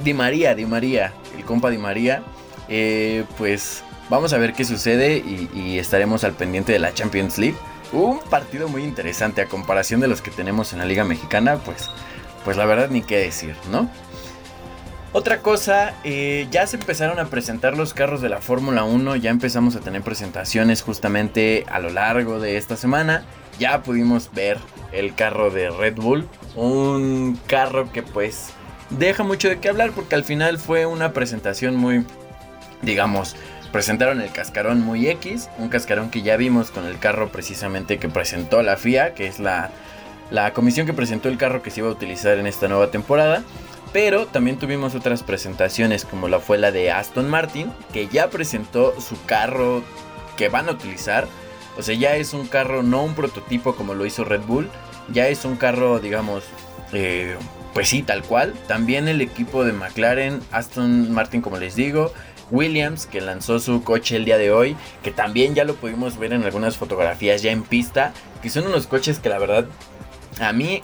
Di 0.00 0.14
María, 0.14 0.54
Di 0.54 0.66
María, 0.66 1.12
el 1.36 1.44
compa 1.44 1.70
Di 1.70 1.78
María. 1.78 2.22
Eh, 2.68 3.24
pues 3.38 3.82
vamos 4.08 4.32
a 4.32 4.38
ver 4.38 4.52
qué 4.52 4.64
sucede 4.64 5.16
y, 5.18 5.78
estaremos 5.78 6.24
al 6.24 6.32
pendiente 6.32 6.72
de 6.72 6.78
la 6.78 6.94
Champions 6.94 7.38
League. 7.38 7.56
Un 7.92 8.20
partido 8.20 8.68
muy 8.68 8.84
interesante 8.84 9.42
a 9.42 9.46
comparación 9.46 10.00
de 10.00 10.08
los 10.08 10.22
que 10.22 10.30
tenemos 10.30 10.72
en 10.72 10.78
la 10.78 10.86
Liga 10.86 11.04
Mexicana, 11.04 11.56
pues, 11.56 11.90
pues 12.44 12.56
la 12.56 12.64
verdad 12.64 12.88
ni 12.88 13.02
qué 13.02 13.18
decir, 13.18 13.54
¿no? 13.70 13.90
Otra 15.14 15.40
cosa, 15.40 15.94
eh, 16.04 16.46
ya 16.50 16.66
se 16.66 16.76
empezaron 16.76 17.18
a 17.18 17.26
presentar 17.26 17.76
los 17.76 17.92
carros 17.92 18.22
de 18.22 18.30
la 18.30 18.40
Fórmula 18.40 18.84
1, 18.84 19.16
ya 19.16 19.30
empezamos 19.30 19.76
a 19.76 19.80
tener 19.80 20.00
presentaciones 20.00 20.80
justamente 20.80 21.66
a 21.70 21.80
lo 21.80 21.90
largo 21.90 22.40
de 22.40 22.56
esta 22.56 22.78
semana. 22.78 23.24
Ya 23.58 23.82
pudimos 23.82 24.30
ver 24.32 24.58
el 24.90 25.14
carro 25.14 25.50
de 25.50 25.68
Red 25.68 25.96
Bull, 25.96 26.26
un 26.56 27.38
carro 27.46 27.92
que 27.92 28.02
pues 28.02 28.54
deja 28.98 29.22
mucho 29.22 29.48
de 29.48 29.58
qué 29.58 29.68
hablar 29.68 29.92
porque 29.92 30.14
al 30.14 30.24
final 30.24 30.58
fue 30.58 30.86
una 30.86 31.12
presentación 31.12 31.76
muy, 31.76 32.04
digamos, 32.82 33.36
presentaron 33.72 34.20
el 34.20 34.30
cascarón 34.30 34.80
muy 34.80 35.08
X, 35.08 35.48
un 35.58 35.68
cascarón 35.68 36.10
que 36.10 36.22
ya 36.22 36.36
vimos 36.36 36.70
con 36.70 36.86
el 36.86 36.98
carro 36.98 37.30
precisamente 37.30 37.98
que 37.98 38.08
presentó 38.08 38.62
la 38.62 38.76
FIA, 38.76 39.14
que 39.14 39.26
es 39.26 39.40
la, 39.40 39.70
la 40.30 40.52
comisión 40.52 40.86
que 40.86 40.92
presentó 40.92 41.28
el 41.28 41.38
carro 41.38 41.62
que 41.62 41.70
se 41.70 41.80
iba 41.80 41.88
a 41.88 41.92
utilizar 41.92 42.38
en 42.38 42.46
esta 42.46 42.68
nueva 42.68 42.90
temporada. 42.90 43.42
Pero 43.92 44.26
también 44.26 44.58
tuvimos 44.58 44.94
otras 44.94 45.22
presentaciones 45.22 46.06
como 46.06 46.28
la 46.28 46.38
fue 46.38 46.56
la 46.56 46.70
de 46.70 46.90
Aston 46.90 47.28
Martin, 47.28 47.70
que 47.92 48.08
ya 48.08 48.30
presentó 48.30 48.98
su 49.00 49.22
carro 49.24 49.82
que 50.38 50.48
van 50.48 50.68
a 50.68 50.72
utilizar. 50.72 51.28
O 51.76 51.82
sea, 51.82 51.94
ya 51.94 52.16
es 52.16 52.32
un 52.32 52.46
carro, 52.46 52.82
no 52.82 53.04
un 53.04 53.14
prototipo 53.14 53.74
como 53.74 53.94
lo 53.94 54.06
hizo 54.06 54.24
Red 54.24 54.42
Bull, 54.42 54.70
ya 55.12 55.28
es 55.28 55.44
un 55.44 55.56
carro, 55.56 56.00
digamos, 56.00 56.44
eh, 56.94 57.36
pues 57.74 57.88
sí, 57.88 58.02
tal 58.02 58.22
cual. 58.22 58.54
También 58.66 59.08
el 59.08 59.20
equipo 59.20 59.64
de 59.64 59.72
McLaren, 59.72 60.40
Aston 60.50 61.12
Martin, 61.12 61.40
como 61.40 61.58
les 61.58 61.74
digo, 61.74 62.12
Williams, 62.50 63.06
que 63.06 63.20
lanzó 63.20 63.58
su 63.58 63.82
coche 63.82 64.16
el 64.16 64.24
día 64.24 64.38
de 64.38 64.52
hoy, 64.52 64.76
que 65.02 65.10
también 65.10 65.54
ya 65.54 65.64
lo 65.64 65.74
pudimos 65.74 66.18
ver 66.18 66.32
en 66.32 66.44
algunas 66.44 66.76
fotografías 66.76 67.42
ya 67.42 67.50
en 67.50 67.62
pista, 67.62 68.12
que 68.42 68.50
son 68.50 68.66
unos 68.66 68.86
coches 68.86 69.18
que 69.18 69.30
la 69.30 69.38
verdad 69.38 69.66
a 70.40 70.52
mí 70.52 70.82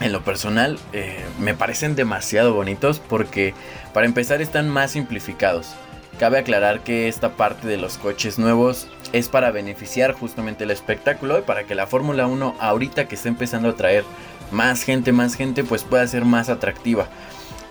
en 0.00 0.12
lo 0.12 0.22
personal 0.22 0.78
eh, 0.92 1.24
me 1.38 1.54
parecen 1.54 1.94
demasiado 1.94 2.54
bonitos 2.54 3.00
porque 3.00 3.54
para 3.92 4.06
empezar 4.06 4.40
están 4.42 4.68
más 4.68 4.92
simplificados. 4.92 5.74
Cabe 6.18 6.38
aclarar 6.38 6.80
que 6.80 7.08
esta 7.08 7.30
parte 7.30 7.66
de 7.66 7.78
los 7.78 7.96
coches 7.96 8.38
nuevos 8.38 8.88
es 9.12 9.28
para 9.28 9.50
beneficiar 9.50 10.12
justamente 10.12 10.64
el 10.64 10.70
espectáculo 10.70 11.38
y 11.38 11.42
para 11.42 11.64
que 11.64 11.74
la 11.74 11.86
Fórmula 11.86 12.26
1 12.26 12.56
ahorita 12.60 13.08
que 13.08 13.14
está 13.14 13.28
empezando 13.28 13.70
a 13.70 13.76
traer 13.76 14.04
más 14.50 14.82
gente, 14.82 15.12
más 15.12 15.34
gente, 15.34 15.64
pues 15.64 15.84
pueda 15.84 16.06
ser 16.06 16.24
más 16.24 16.48
atractiva. 16.48 17.08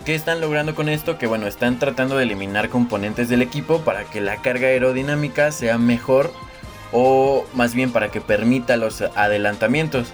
¿Qué 0.06 0.16
están 0.16 0.42
logrando 0.42 0.76
con 0.76 0.90
esto? 0.90 1.18
Que 1.18 1.28
bueno, 1.28 1.46
están 1.48 1.78
tratando 1.78 2.18
de 2.18 2.24
eliminar 2.24 2.70
componentes 2.70 3.30
del 3.30 3.42
equipo 3.42 3.82
para 3.82 4.06
que 4.06 4.22
la 4.22 4.42
carga 4.42 4.68
aerodinámica 4.68 5.52
sea 5.52 5.78
mejor 5.78 6.32
o 6.92 7.46
más 7.54 7.76
bien 7.76 7.92
para 7.92 8.10
que 8.10 8.22
permita 8.22 8.78
los 8.78 9.02
adelantamientos. 9.02 10.08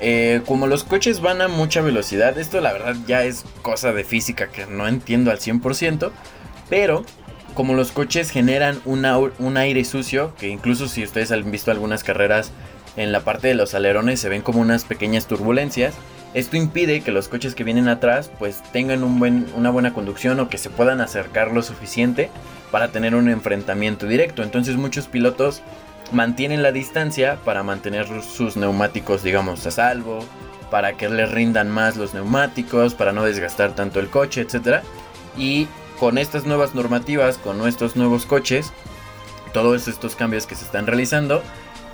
Eh, 0.00 0.42
como 0.46 0.66
los 0.66 0.84
coches 0.84 1.20
van 1.20 1.40
a 1.40 1.48
mucha 1.48 1.80
velocidad, 1.80 2.38
esto 2.38 2.60
la 2.60 2.72
verdad 2.72 2.96
ya 3.06 3.24
es 3.24 3.44
cosa 3.62 3.92
de 3.92 4.04
física 4.04 4.48
que 4.48 4.66
no 4.66 4.86
entiendo 4.86 5.30
al 5.30 5.38
100%, 5.38 6.12
pero 6.68 7.04
como 7.54 7.74
los 7.74 7.92
coches 7.92 8.30
generan 8.30 8.80
un 8.84 9.56
aire 9.56 9.84
sucio, 9.84 10.34
que 10.38 10.48
incluso 10.48 10.88
si 10.88 11.02
ustedes 11.02 11.32
han 11.32 11.50
visto 11.50 11.70
algunas 11.70 12.04
carreras 12.04 12.52
en 12.96 13.12
la 13.12 13.20
parte 13.20 13.48
de 13.48 13.54
los 13.54 13.74
alerones 13.74 14.20
se 14.20 14.28
ven 14.28 14.42
como 14.42 14.60
unas 14.60 14.84
pequeñas 14.84 15.26
turbulencias, 15.26 15.94
esto 16.34 16.56
impide 16.56 17.00
que 17.00 17.12
los 17.12 17.28
coches 17.28 17.54
que 17.54 17.64
vienen 17.64 17.88
atrás 17.88 18.30
pues 18.38 18.62
tengan 18.72 19.02
una 19.02 19.70
buena 19.70 19.94
conducción 19.94 20.38
o 20.40 20.48
que 20.48 20.58
se 20.58 20.70
puedan 20.70 21.00
acercar 21.00 21.52
lo 21.52 21.62
suficiente 21.62 22.30
para 22.70 22.88
tener 22.88 23.14
un 23.14 23.28
enfrentamiento 23.28 24.06
directo. 24.06 24.42
Entonces 24.42 24.76
muchos 24.76 25.06
pilotos 25.06 25.62
mantienen 26.12 26.62
la 26.62 26.72
distancia 26.72 27.38
para 27.44 27.62
mantener 27.62 28.06
sus 28.22 28.56
neumáticos, 28.56 29.22
digamos, 29.22 29.66
a 29.66 29.70
salvo, 29.70 30.18
para 30.70 30.96
que 30.96 31.08
les 31.08 31.30
rindan 31.30 31.70
más 31.70 31.96
los 31.96 32.12
neumáticos, 32.12 32.94
para 32.94 33.12
no 33.12 33.24
desgastar 33.24 33.74
tanto 33.74 33.98
el 33.98 34.08
coche, 34.08 34.42
etc. 34.42 34.82
Y 35.38 35.68
con 35.98 36.18
estas 36.18 36.44
nuevas 36.44 36.74
normativas, 36.74 37.38
con 37.38 37.56
nuestros 37.56 37.96
nuevos 37.96 38.26
coches, 38.26 38.72
todos 39.54 39.88
estos 39.88 40.16
cambios 40.16 40.46
que 40.46 40.54
se 40.54 40.64
están 40.64 40.86
realizando, 40.86 41.42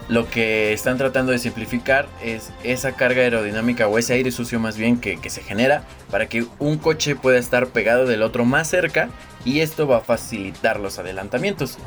lo 0.09 0.29
que 0.29 0.73
están 0.73 0.99
tratando 0.99 1.33
de 1.33 1.39
simplificar 1.39 2.07
es 2.23 2.51
esa 2.65 2.93
carga 2.93 3.23
aerodinámica 3.23 3.89
o 3.89 3.99
ese 3.99 4.15
aire 4.15 4.31
sucio 4.31 4.59
más 4.61 4.77
bien 4.77 4.99
que, 4.99 5.19
se 5.31 5.43
genera 5.43 5.85
para 6.11 6.29
que 6.29 6.45
un 6.59 6.79
coche 6.79 7.17
pueda 7.17 7.39
estar 7.39 7.69
pegado 7.69 8.07
del 8.07 8.23
otro 8.23 8.45
más 8.45 8.69
cerca 8.69 9.09
y 9.45 9.61
esto 9.61 9.87
va 9.87 9.99
a 9.99 10.01
facilitar 10.01 10.81
los 10.81 10.99
adelantamientos 10.99 11.79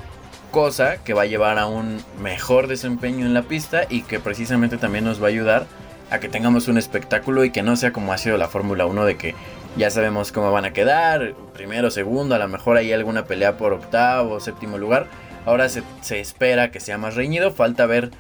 cosa 0.51 1.03
que 1.03 1.13
va 1.13 1.23
a 1.23 1.25
llevar 1.25 1.59
a 1.59 1.67
un 1.67 2.01
mejor 2.21 2.67
desempeño 2.67 3.25
en 3.25 3.33
la 3.33 3.43
pista 3.43 3.85
y 3.89 4.03
que 4.03 4.19
precisamente 4.19 4.77
también 4.77 5.03
nos 5.03 5.21
va 5.21 5.25
a 5.25 5.29
ayudar 5.29 5.67
a 6.09 6.19
que 6.19 6.29
tengamos 6.29 6.67
un 6.67 6.77
espectáculo 6.77 7.43
y 7.43 7.51
que 7.51 7.63
no 7.63 7.75
sea 7.75 7.91
como 7.91 8.13
ha 8.13 8.17
sido 8.17 8.37
la 8.37 8.47
Fórmula 8.47 8.85
1 8.85 9.05
de 9.05 9.17
que 9.17 9.35
ya 9.75 9.89
sabemos 9.89 10.31
cómo 10.31 10.51
van 10.51 10.63
a 10.63 10.71
quedar, 10.71 11.33
primero, 11.53 11.91
segundo, 11.91 12.35
a 12.35 12.39
lo 12.39 12.47
mejor 12.47 12.77
hay 12.77 12.93
alguna 12.93 13.25
pelea 13.25 13.57
por 13.57 13.73
octavo, 13.73 14.39
séptimo 14.39 14.77
lugar. 14.77 15.07
Ahora 15.45 15.69
se, 15.69 15.83
espera 16.19 16.71
que 16.71 16.79
sea 16.79 16.97
más 16.97 17.15
reñido, 17.15 17.51
falta 17.51 17.85
ver 17.85 18.11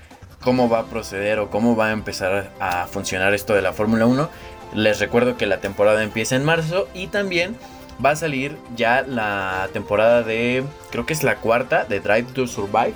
cómo 0.41 0.69
va 0.69 0.79
a 0.79 0.85
proceder 0.85 1.39
o 1.39 1.49
cómo 1.49 1.75
va 1.75 1.87
a 1.87 1.91
empezar 1.91 2.51
a 2.59 2.85
funcionar 2.85 3.33
esto 3.33 3.53
de 3.53 3.61
la 3.61 3.73
Fórmula 3.73 4.05
1. 4.05 4.29
Les 4.75 4.99
recuerdo 4.99 5.37
que 5.37 5.45
la 5.45 5.59
temporada 5.59 6.03
empieza 6.03 6.35
en 6.35 6.43
marzo 6.43 6.87
y 6.93 7.07
también 7.07 7.55
va 8.03 8.11
a 8.11 8.15
salir 8.15 8.57
ya 8.75 9.01
la 9.01 9.69
temporada 9.73 10.21
de, 10.21 10.63
creo 10.91 11.05
que 11.05 11.13
es 11.13 11.23
la 11.23 11.37
cuarta, 11.37 11.85
de 11.85 11.99
Drive 11.99 12.33
to 12.33 12.45
Survive, 12.45 12.93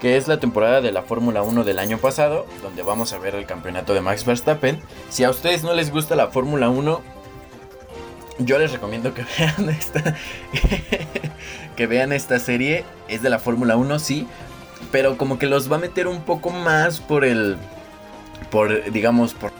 que 0.00 0.16
es 0.16 0.28
la 0.28 0.38
temporada 0.38 0.80
de 0.80 0.92
la 0.92 1.02
Fórmula 1.02 1.42
1 1.42 1.64
del 1.64 1.78
año 1.78 1.98
pasado, 1.98 2.46
donde 2.62 2.82
vamos 2.82 3.12
a 3.12 3.18
ver 3.18 3.34
el 3.34 3.46
campeonato 3.46 3.94
de 3.94 4.02
Max 4.02 4.24
Verstappen. 4.24 4.80
Si 5.08 5.24
a 5.24 5.30
ustedes 5.30 5.64
no 5.64 5.72
les 5.72 5.90
gusta 5.90 6.14
la 6.16 6.28
Fórmula 6.28 6.68
1, 6.68 7.00
yo 8.38 8.58
les 8.58 8.72
recomiendo 8.72 9.14
que 9.14 9.24
vean 9.38 9.70
esta, 9.70 10.14
que 11.76 11.86
vean 11.86 12.12
esta 12.12 12.38
serie. 12.38 12.84
Es 13.08 13.22
de 13.22 13.30
la 13.30 13.38
Fórmula 13.38 13.76
1, 13.76 13.98
sí, 13.98 14.26
pero 14.92 15.16
como 15.16 15.38
que 15.38 15.46
los 15.46 15.70
va 15.70 15.76
a 15.76 15.80
meter 15.80 16.06
un 16.08 16.22
poco 16.22 16.50
más 16.50 17.00
por 17.00 17.24
el, 17.24 17.56
por, 18.50 18.90
digamos, 18.90 19.34
por 19.34 19.52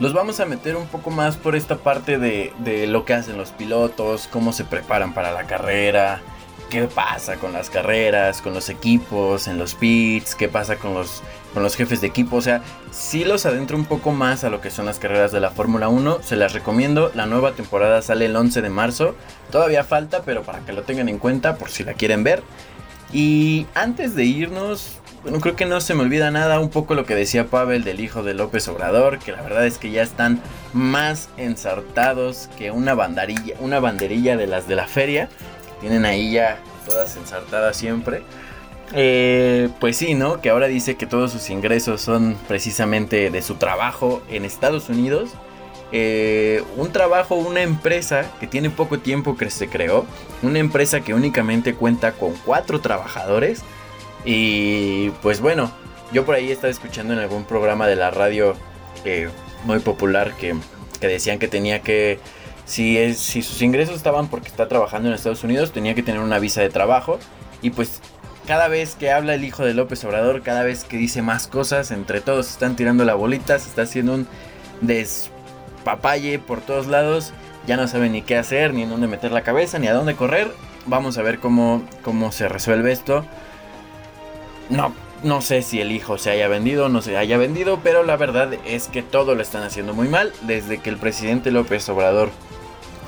los 0.00 0.12
vamos 0.12 0.40
a 0.40 0.44
meter 0.44 0.74
un 0.74 0.86
poco 0.86 1.10
más 1.10 1.36
por 1.36 1.54
esta 1.54 1.76
parte 1.76 2.18
de, 2.18 2.52
de, 2.58 2.88
lo 2.88 3.04
que 3.04 3.14
hacen 3.14 3.36
los 3.36 3.50
pilotos, 3.52 4.26
cómo 4.26 4.52
se 4.52 4.64
preparan 4.64 5.14
para 5.14 5.30
la 5.30 5.44
carrera, 5.44 6.20
qué 6.70 6.84
pasa 6.84 7.36
con 7.36 7.52
las 7.52 7.70
carreras, 7.70 8.42
con 8.42 8.54
los 8.54 8.68
equipos, 8.68 9.48
en 9.48 9.58
los 9.58 9.74
pits, 9.74 10.34
qué 10.34 10.48
pasa 10.48 10.76
con 10.76 10.94
los, 10.94 11.22
con 11.52 11.62
los 11.62 11.76
jefes 11.76 12.00
de 12.00 12.08
equipo. 12.08 12.36
O 12.36 12.42
sea, 12.42 12.62
si 12.90 13.24
los 13.24 13.46
adentro 13.46 13.76
un 13.76 13.84
poco 13.84 14.12
más 14.12 14.44
a 14.44 14.50
lo 14.50 14.60
que 14.60 14.70
son 14.70 14.86
las 14.86 14.98
carreras 14.98 15.32
de 15.32 15.40
la 15.40 15.50
Fórmula 15.50 15.88
1, 15.88 16.22
se 16.22 16.36
las 16.36 16.52
recomiendo. 16.52 17.10
La 17.14 17.26
nueva 17.26 17.52
temporada 17.52 18.02
sale 18.02 18.26
el 18.26 18.36
11 18.36 18.62
de 18.62 18.70
marzo. 18.70 19.14
Todavía 19.50 19.84
falta, 19.84 20.22
pero 20.22 20.42
para 20.42 20.60
que 20.60 20.72
lo 20.72 20.82
tengan 20.82 21.08
en 21.08 21.18
cuenta 21.18 21.56
por 21.56 21.70
si 21.70 21.84
la 21.84 21.94
quieren 21.94 22.24
ver. 22.24 22.42
Y 23.12 23.66
antes 23.74 24.16
de 24.16 24.24
irnos, 24.24 24.98
bueno, 25.22 25.40
creo 25.40 25.56
que 25.56 25.66
no 25.66 25.80
se 25.80 25.94
me 25.94 26.02
olvida 26.02 26.30
nada 26.30 26.58
un 26.58 26.68
poco 26.68 26.94
lo 26.94 27.06
que 27.06 27.14
decía 27.14 27.46
Pavel 27.46 27.84
del 27.84 28.00
hijo 28.00 28.22
de 28.22 28.34
López 28.34 28.66
Obrador, 28.68 29.20
que 29.20 29.32
la 29.32 29.40
verdad 29.40 29.64
es 29.66 29.78
que 29.78 29.90
ya 29.90 30.02
están 30.02 30.42
más 30.72 31.28
ensartados 31.36 32.50
que 32.58 32.72
una 32.72 32.94
banderilla, 32.94 33.54
una 33.60 33.78
banderilla 33.80 34.36
de 34.36 34.48
las 34.48 34.66
de 34.66 34.74
la 34.74 34.86
feria. 34.86 35.28
Tienen 35.80 36.04
ahí 36.04 36.32
ya 36.32 36.58
todas 36.86 37.16
ensartadas 37.16 37.76
siempre. 37.76 38.22
Eh, 38.92 39.70
pues 39.80 39.96
sí, 39.96 40.14
¿no? 40.14 40.40
Que 40.40 40.50
ahora 40.50 40.66
dice 40.66 40.96
que 40.96 41.06
todos 41.06 41.32
sus 41.32 41.50
ingresos 41.50 42.00
son 42.00 42.36
precisamente 42.48 43.30
de 43.30 43.42
su 43.42 43.56
trabajo 43.56 44.22
en 44.30 44.44
Estados 44.44 44.88
Unidos. 44.88 45.30
Eh, 45.92 46.62
un 46.76 46.90
trabajo, 46.92 47.34
una 47.34 47.62
empresa 47.62 48.30
que 48.40 48.46
tiene 48.46 48.70
poco 48.70 48.98
tiempo 48.98 49.36
que 49.36 49.50
se 49.50 49.68
creó. 49.68 50.06
Una 50.42 50.58
empresa 50.58 51.00
que 51.00 51.14
únicamente 51.14 51.74
cuenta 51.74 52.12
con 52.12 52.32
cuatro 52.44 52.80
trabajadores 52.80 53.62
y 54.24 55.10
pues 55.22 55.40
bueno, 55.40 55.70
yo 56.12 56.24
por 56.24 56.34
ahí 56.34 56.50
estaba 56.50 56.70
escuchando 56.70 57.12
en 57.12 57.20
algún 57.20 57.44
programa 57.44 57.86
de 57.86 57.96
la 57.96 58.10
radio 58.10 58.54
eh, 59.04 59.28
muy 59.64 59.80
popular 59.80 60.34
que, 60.36 60.54
decían 61.00 61.38
que 61.38 61.48
tenía 61.48 61.80
que, 61.80 62.18
si, 62.64 63.14
sus 63.14 63.60
ingresos 63.62 63.96
estaban 63.96 64.28
porque 64.28 64.48
está 64.48 64.68
trabajando 64.68 65.08
en 65.08 65.14
Estados 65.14 65.44
Unidos, 65.44 65.72
tenía 65.72 65.94
que 65.94 66.02
tener 66.02 66.20
una 66.20 66.38
visa 66.38 66.60
de 66.60 66.70
trabajo. 66.70 67.18
Y 67.62 67.70
pues 67.70 68.00
cada 68.46 68.68
vez 68.68 68.94
que 68.96 69.10
habla 69.10 69.34
el 69.34 69.44
hijo 69.44 69.64
de 69.64 69.74
López 69.74 70.04
Obrador, 70.04 70.42
cada 70.42 70.62
vez 70.62 70.84
que 70.84 70.96
dice 70.96 71.22
más 71.22 71.46
cosas, 71.46 71.90
entre 71.90 72.20
todos 72.20 72.50
están 72.50 72.76
tirando 72.76 73.04
la 73.04 73.14
bolita, 73.14 73.58
se 73.58 73.68
está 73.68 73.82
haciendo 73.82 74.14
un 74.14 74.26
despapalle 74.80 76.38
por 76.38 76.60
todos 76.60 76.86
lados. 76.86 77.32
Ya 77.66 77.76
no 77.76 77.88
saben 77.88 78.12
ni 78.12 78.22
qué 78.22 78.36
hacer, 78.36 78.74
ni 78.74 78.82
en 78.82 78.90
dónde 78.90 79.06
meter 79.06 79.32
la 79.32 79.42
cabeza, 79.42 79.78
ni 79.78 79.86
a 79.86 79.94
dónde 79.94 80.14
correr. 80.14 80.50
Vamos 80.86 81.16
a 81.16 81.22
ver 81.22 81.38
cómo 81.38 81.82
se 82.30 82.48
resuelve 82.48 82.92
esto. 82.92 83.24
No, 84.68 84.92
no 85.24 85.40
sé 85.40 85.62
si 85.62 85.80
el 85.80 85.90
hijo 85.90 86.18
se 86.18 86.30
haya 86.30 86.48
vendido 86.48 86.86
o 86.86 86.88
no 86.88 87.02
se 87.02 87.16
haya 87.16 87.38
vendido, 87.38 87.80
pero 87.82 88.02
la 88.02 88.16
verdad 88.16 88.54
es 88.66 88.88
que 88.88 89.02
todo 89.02 89.34
lo 89.34 89.42
están 89.42 89.62
haciendo 89.62 89.94
muy 89.94 90.06
mal 90.06 90.32
desde 90.42 90.78
que 90.78 90.90
el 90.90 90.98
presidente 90.98 91.50
López 91.50 91.88
Obrador 91.88 92.30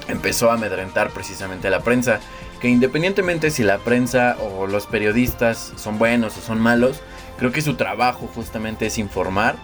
empezó 0.09 0.51
a 0.51 0.55
amedrentar 0.55 1.11
precisamente 1.11 1.69
a 1.69 1.71
la 1.71 1.81
prensa. 1.81 2.21
Que 2.61 2.69
independientemente 2.69 3.51
si 3.51 3.63
la 3.63 3.79
prensa 3.79 4.37
o 4.41 4.67
los 4.67 4.87
periodistas 4.87 5.75
son 5.77 5.99
buenos 5.99 6.39
o 6.39 6.41
son 6.41 6.59
malos, 6.59 7.01
creo 7.39 7.53
que 7.53 7.61
su 7.61 7.75
trabajo 7.75 8.29
justamente 8.35 8.87
es 8.87 8.97
informar. 8.97 9.57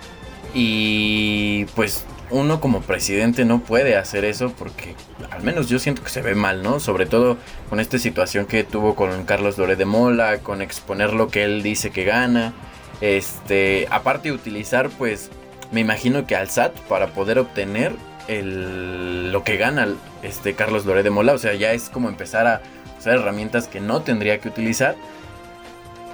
Y 0.53 1.65
pues 1.75 2.05
uno 2.33 2.61
como 2.61 2.81
presidente 2.81 3.45
no 3.45 3.61
puede 3.61 3.97
hacer 3.97 4.25
eso 4.25 4.53
porque 4.59 4.95
al 5.31 5.43
menos 5.43 5.69
yo 5.69 5.79
siento 5.79 6.03
que 6.03 6.09
se 6.09 6.23
ve 6.23 6.35
mal, 6.35 6.63
¿no? 6.63 6.81
Sobre 6.81 7.07
todo 7.07 7.37
con 7.69 7.79
esta 7.79 7.99
situación 7.99 8.47
que 8.47 8.65
tuvo 8.65 8.95
con 8.95 9.25
Carlos 9.25 9.59
Loré 9.59 9.77
de 9.77 9.85
Mola, 9.85 10.39
con 10.39 10.63
exponer 10.63 11.13
lo 11.13 11.29
que 11.29 11.45
él 11.45 11.63
dice 11.63 11.91
que 11.91 12.05
gana. 12.05 12.55
Este, 13.01 13.87
aparte 13.91 14.31
de 14.31 14.35
utilizar, 14.35 14.89
pues, 14.91 15.31
me 15.73 15.81
imagino 15.81 16.27
que 16.27 16.35
al 16.35 16.49
SAT 16.49 16.75
para 16.89 17.09
poder 17.09 17.39
obtener 17.39 17.93
el, 18.29 19.31
lo 19.31 19.45
que 19.45 19.57
gana 19.57 19.89
este 20.23 20.55
Carlos 20.55 20.87
Loré 20.87 21.03
de 21.03 21.11
Mola. 21.11 21.35
O 21.35 21.39
sea, 21.39 21.55
ya 21.55 21.73
es 21.73 21.91
como 21.91 22.09
empezar 22.09 22.47
a 22.47 22.63
usar 22.99 23.15
herramientas 23.15 23.69
que 23.69 23.81
no 23.81 24.03
tendría 24.03 24.41
que 24.41 24.49
utilizar. 24.49 24.97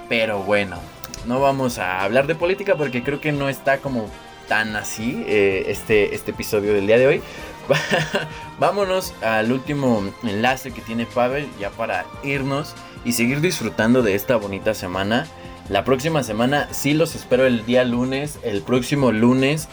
Pero 0.09 0.43
bueno, 0.43 0.77
no 1.25 1.39
vamos 1.39 1.77
a 1.77 2.01
hablar 2.03 2.27
de 2.27 2.35
política 2.35 2.75
porque 2.75 3.03
creo 3.03 3.21
que 3.21 3.31
no 3.31 3.47
está 3.47 3.77
como 3.77 4.09
tan 4.49 4.75
así 4.75 5.23
eh, 5.27 5.65
este, 5.67 6.13
este 6.13 6.31
episodio 6.31 6.73
del 6.73 6.87
día 6.87 6.97
de 6.97 7.07
hoy. 7.07 7.21
Vámonos 8.59 9.13
al 9.21 9.51
último 9.53 10.03
enlace 10.23 10.71
que 10.71 10.81
tiene 10.81 11.05
Pavel 11.05 11.47
ya 11.59 11.69
para 11.69 12.05
irnos 12.23 12.73
y 13.05 13.13
seguir 13.13 13.39
disfrutando 13.39 14.01
de 14.01 14.15
esta 14.15 14.35
bonita 14.35 14.73
semana. 14.73 15.27
La 15.69 15.85
próxima 15.85 16.23
semana 16.23 16.67
sí 16.71 16.93
los 16.93 17.15
espero 17.15 17.45
el 17.45 17.65
día 17.65 17.85
lunes, 17.85 18.39
el 18.43 18.61
próximo 18.61 19.11
lunes 19.11 19.69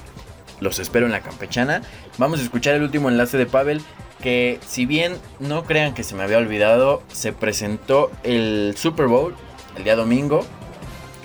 los 0.61 0.79
espero 0.79 1.07
en 1.07 1.13
la 1.13 1.21
campechana. 1.21 1.83
Vamos 2.19 2.39
a 2.41 2.43
escuchar 2.43 2.75
el 2.75 2.83
último 2.83 3.09
enlace 3.09 3.39
de 3.39 3.47
Pavel 3.47 3.83
que 4.23 4.61
si 4.67 4.87
bien 4.87 5.15
no 5.41 5.65
crean 5.65 5.95
que 5.95 6.03
se 6.03 6.15
me 6.15 6.23
había 6.23 6.39
olvidado, 6.39 7.03
se 7.13 7.33
presentó 7.33 8.11
el 8.25 8.75
Super 8.77 9.07
Bowl 9.07 9.35
el 9.77 9.85
día 9.85 9.97
domingo. 9.97 10.45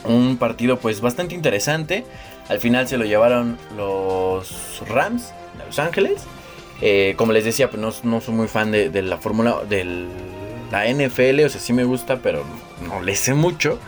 Un 0.03 0.37
partido 0.37 0.79
pues 0.79 1.01
bastante 1.01 1.35
interesante. 1.35 2.05
Al 2.49 2.59
final 2.59 2.87
se 2.87 2.97
lo 2.97 3.05
llevaron 3.05 3.57
los 3.75 4.81
Rams 4.87 5.33
de 5.57 5.65
Los 5.65 5.79
Ángeles. 5.79 6.23
Eh, 6.81 7.13
como 7.17 7.31
les 7.31 7.45
decía, 7.45 7.69
pues 7.69 8.03
no, 8.03 8.21
soy 8.21 8.33
muy 8.33 8.47
fan 8.47 8.71
de, 8.71 9.01
la 9.01 9.17
fórmula 9.17 9.61
de 9.67 10.07
la 10.71 10.87
NFL. 10.87 11.45
O 11.45 11.49
sea, 11.49 11.61
sí 11.61 11.73
me 11.73 11.83
gusta, 11.83 12.17
pero 12.17 12.43
no 12.87 13.01
le 13.01 13.15
sé 13.15 13.33
mucho. 13.33 13.79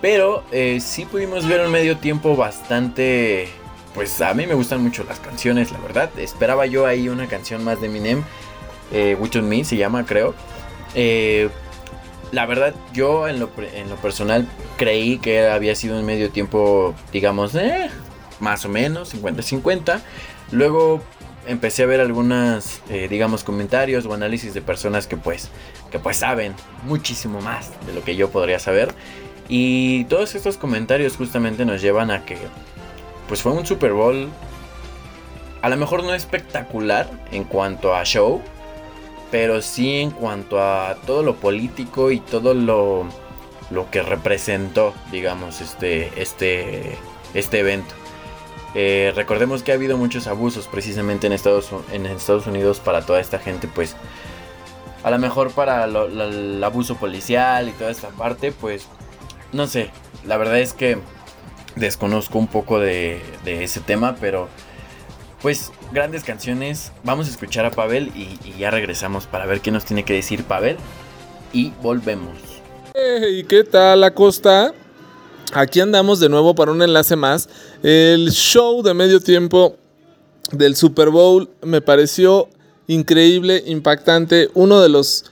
Pero 0.00 0.44
eh, 0.52 0.78
sí 0.80 1.04
pudimos 1.04 1.46
ver 1.46 1.64
un 1.64 1.72
medio 1.72 1.96
tiempo 1.98 2.36
bastante... 2.36 3.48
Pues 3.94 4.20
a 4.20 4.34
mí 4.34 4.44
me 4.44 4.54
gustan 4.54 4.82
mucho 4.82 5.04
las 5.04 5.20
canciones, 5.20 5.70
la 5.70 5.78
verdad. 5.78 6.10
Esperaba 6.18 6.66
yo 6.66 6.84
ahí 6.84 7.08
una 7.08 7.28
canción 7.28 7.62
más 7.62 7.80
de 7.80 7.86
Eminem. 7.86 8.24
Which 9.18 9.36
on 9.36 9.48
Me 9.48 9.64
se 9.64 9.76
llama, 9.76 10.04
creo. 10.04 10.34
Eh, 10.94 11.48
la 12.34 12.46
verdad, 12.46 12.74
yo 12.92 13.28
en 13.28 13.38
lo, 13.38 13.50
en 13.74 13.88
lo 13.88 13.96
personal 13.96 14.46
creí 14.76 15.18
que 15.18 15.46
había 15.48 15.74
sido 15.76 15.98
un 15.98 16.04
medio 16.04 16.30
tiempo, 16.30 16.94
digamos, 17.12 17.54
eh, 17.54 17.88
más 18.40 18.64
o 18.64 18.68
menos, 18.68 19.14
50-50. 19.14 20.00
Luego 20.50 21.00
empecé 21.46 21.84
a 21.84 21.86
ver 21.86 22.00
algunas, 22.00 22.82
eh, 22.90 23.06
digamos, 23.08 23.44
comentarios 23.44 24.04
o 24.06 24.14
análisis 24.14 24.52
de 24.52 24.62
personas 24.62 25.06
que 25.06 25.16
pues, 25.16 25.48
que 25.92 26.00
pues 26.00 26.16
saben 26.16 26.54
muchísimo 26.84 27.40
más 27.40 27.70
de 27.86 27.92
lo 27.94 28.02
que 28.02 28.16
yo 28.16 28.30
podría 28.30 28.58
saber. 28.58 28.92
Y 29.48 30.04
todos 30.06 30.34
estos 30.34 30.56
comentarios 30.56 31.16
justamente 31.16 31.64
nos 31.64 31.82
llevan 31.82 32.10
a 32.10 32.24
que, 32.24 32.36
pues 33.28 33.42
fue 33.42 33.52
un 33.52 33.64
Super 33.64 33.92
Bowl, 33.92 34.28
a 35.62 35.68
lo 35.68 35.76
mejor 35.76 36.02
no 36.02 36.14
espectacular 36.14 37.08
en 37.30 37.44
cuanto 37.44 37.94
a 37.94 38.04
show, 38.04 38.42
pero 39.34 39.62
sí 39.62 39.96
en 39.96 40.12
cuanto 40.12 40.62
a 40.62 40.94
todo 41.08 41.24
lo 41.24 41.34
político 41.34 42.12
y 42.12 42.20
todo 42.20 42.54
lo, 42.54 43.04
lo 43.72 43.90
que 43.90 44.00
representó, 44.00 44.94
digamos, 45.10 45.60
este, 45.60 46.22
este, 46.22 46.96
este 47.34 47.58
evento. 47.58 47.92
Eh, 48.76 49.12
recordemos 49.16 49.64
que 49.64 49.72
ha 49.72 49.74
habido 49.74 49.98
muchos 49.98 50.28
abusos 50.28 50.68
precisamente 50.68 51.26
en 51.26 51.32
Estados, 51.32 51.70
Estados 51.92 52.46
Unidos 52.46 52.78
para 52.78 53.04
toda 53.04 53.18
esta 53.18 53.40
gente, 53.40 53.66
pues 53.66 53.96
a 55.02 55.10
lo 55.10 55.18
mejor 55.18 55.50
para 55.50 55.82
el 55.82 56.62
abuso 56.62 56.94
policial 56.94 57.68
y 57.68 57.72
toda 57.72 57.90
esta 57.90 58.10
parte, 58.10 58.52
pues 58.52 58.86
no 59.52 59.66
sé, 59.66 59.90
la 60.24 60.36
verdad 60.36 60.60
es 60.60 60.74
que 60.74 60.98
desconozco 61.74 62.38
un 62.38 62.46
poco 62.46 62.78
de, 62.78 63.20
de 63.44 63.64
ese 63.64 63.80
tema, 63.80 64.14
pero 64.20 64.48
pues 65.44 65.72
grandes 65.92 66.24
canciones. 66.24 66.90
Vamos 67.04 67.26
a 67.26 67.30
escuchar 67.30 67.66
a 67.66 67.70
Pavel 67.70 68.10
y, 68.16 68.58
ya 68.58 68.70
regresamos 68.70 69.26
para 69.26 69.44
ver 69.44 69.60
qué 69.60 69.70
nos 69.70 69.84
tiene 69.84 70.02
que 70.02 70.14
decir 70.14 70.44
Pavel. 70.44 70.78
Y 71.52 71.70
volvemos. 71.82 72.38
Hey, 72.94 73.44
¿qué 73.46 73.62
tal 73.62 74.00
la 74.00 74.14
costa? 74.14 74.72
Aquí 75.52 75.80
andamos 75.80 76.18
de 76.18 76.30
nuevo 76.30 76.54
para 76.54 76.72
un 76.72 76.80
enlace 76.80 77.14
más. 77.14 77.50
El 77.82 78.30
show 78.30 78.82
de 78.82 78.94
medio 78.94 79.20
tiempo 79.20 79.76
del 80.50 80.76
Super 80.76 81.10
Bowl 81.10 81.50
me 81.60 81.82
pareció 81.82 82.48
increíble, 82.86 83.62
impactante, 83.66 84.48
uno 84.54 84.80
de 84.80 84.88
los 84.88 85.26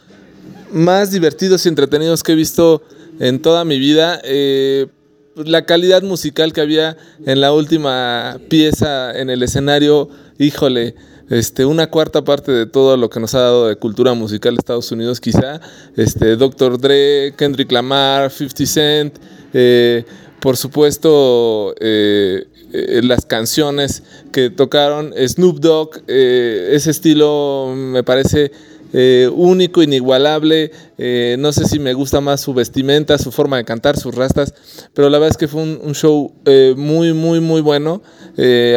más 0.71 1.11
divertidos 1.11 1.65
y 1.65 1.71
entretenidos 1.71 2.23
que 2.23 2.33
he 2.33 2.37
visto 2.37 2.83
en 3.19 3.41
toda 3.41 3.65
mi 3.65 3.79
vida. 3.79 4.21
Eh, 4.25 4.89
la 5.37 5.65
calidad 5.65 6.03
musical 6.03 6.53
que 6.53 6.61
había 6.61 6.97
en 7.25 7.41
la 7.41 7.53
última 7.53 8.39
pieza 8.49 9.19
en 9.19 9.31
el 9.31 9.43
escenario, 9.43 10.09
híjole, 10.39 10.95
este, 11.31 11.65
una 11.65 11.87
cuarta 11.87 12.23
parte 12.23 12.53
de 12.53 12.67
todo 12.67 12.97
lo 12.97 13.09
que 13.09 13.21
nos 13.21 13.35
ha 13.35 13.41
dado 13.41 13.69
de 13.69 13.77
cultura 13.77 14.13
musical 14.15 14.55
Estados 14.59 14.93
Unidos, 14.93 15.21
quizá. 15.21 15.61
Este, 15.97 16.37
Dr. 16.37 16.79
Dre, 16.79 17.35
Kendrick 17.37 17.73
Lamar, 17.73 18.31
50 18.31 18.67
Cent, 18.67 19.19
eh, 19.55 20.05
por 20.41 20.57
supuesto, 20.57 21.75
eh, 21.81 22.47
eh, 22.73 23.01
las 23.03 23.25
canciones 23.25 24.03
que 24.33 24.51
tocaron, 24.51 25.15
Snoop 25.17 25.61
Dogg, 25.61 26.03
ese 26.09 26.91
estilo 26.91 27.73
me 27.77 28.03
parece 28.03 28.51
eh, 28.93 29.31
único, 29.33 29.83
inigualable. 29.83 30.71
Eh, 30.99 31.37
no 31.39 31.53
sé 31.53 31.65
si 31.65 31.79
me 31.79 31.95
gusta 31.95 32.21
más 32.21 32.41
su 32.41 32.53
vestimenta, 32.53 33.19
su 33.19 33.33
forma 33.33 33.57
de 33.57 33.65
cantar, 33.65 33.99
sus 33.99 34.15
rastas, 34.15 34.55
pero 34.95 35.09
la 35.09 35.19
verdad 35.19 35.31
es 35.31 35.37
que 35.37 35.49
fue 35.49 35.63
un, 35.63 35.95
show 35.95 36.33
eh, 36.45 36.75
muy, 36.77 37.13
muy, 37.13 37.41
muy 37.41 37.61
bueno. 37.61 38.03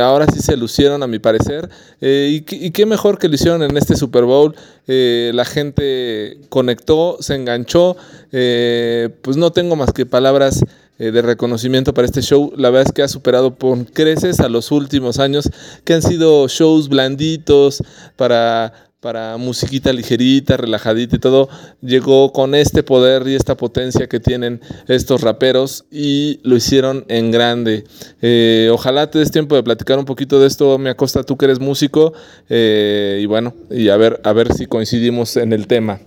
ahora 0.01 0.25
sí 0.31 0.39
se 0.39 0.55
lucieron, 0.57 1.03
a 1.03 1.07
mi 1.07 1.19
parecer. 1.19 1.69
Y, 2.01 2.43
y, 2.49 2.71
qué 2.71 2.85
mejor 2.85 3.17
que 3.17 3.27
lo 3.27 3.35
hicieron 3.35 3.63
en 3.63 3.75
este 3.77 3.95
Super 3.95 4.23
Bowl. 4.23 4.55
la 4.87 5.45
gente 5.45 6.37
conectó, 6.49 7.17
se 7.19 7.35
enganchó. 7.35 7.97
pues 8.31 9.37
no 9.37 9.51
tengo 9.51 9.75
más 9.75 9.91
que 9.91 10.05
palabras 10.05 10.63
de 10.97 11.21
reconocimiento 11.21 11.93
para 11.93 12.05
este 12.05 12.21
show. 12.21 12.53
La 12.55 12.69
verdad 12.69 12.87
es 12.87 12.93
que 12.93 13.03
ha 13.03 13.07
superado 13.07 13.55
por 13.55 13.85
creces 13.91 14.39
a 14.39 14.47
los 14.47 14.71
últimos 14.71 15.19
años, 15.19 15.49
que 15.83 15.93
han 15.93 16.01
sido 16.01 16.47
shows 16.47 16.87
blanditos 16.87 17.83
para 18.15 18.84
para 19.05 19.37
musiquita 19.37 19.93
ligerita, 19.93 20.57
relajadita 20.57 21.17
y 21.17 21.19
todo, 21.19 21.47
llegó 21.79 22.33
con 22.33 22.55
este 22.55 22.81
poder 22.81 23.27
y 23.27 23.35
esta 23.35 23.55
potencia 23.55 24.07
que 24.07 24.19
tienen 24.19 24.61
estos 24.87 25.21
raperos 25.21 25.85
y 25.91 26.39
lo 26.41 26.55
hicieron 26.55 27.05
en 27.07 27.29
grande. 27.29 27.83
Eh, 28.23 28.67
ojalá 28.73 29.11
te 29.11 29.19
des 29.19 29.29
tiempo 29.29 29.55
de 29.55 29.61
platicar 29.61 29.99
un 29.99 30.05
poquito 30.05 30.39
de 30.39 30.47
esto, 30.47 30.79
me 30.79 30.89
acosta 30.89 31.21
tú 31.21 31.37
que 31.37 31.45
eres 31.45 31.59
músico, 31.59 32.13
eh, 32.49 33.19
y 33.21 33.27
bueno, 33.27 33.53
y 33.69 33.89
a 33.89 33.95
ver, 33.95 34.19
a 34.23 34.33
ver 34.33 34.51
si 34.55 34.65
coincidimos 34.65 35.37
en 35.37 35.53
el 35.53 35.67
tema. 35.67 35.99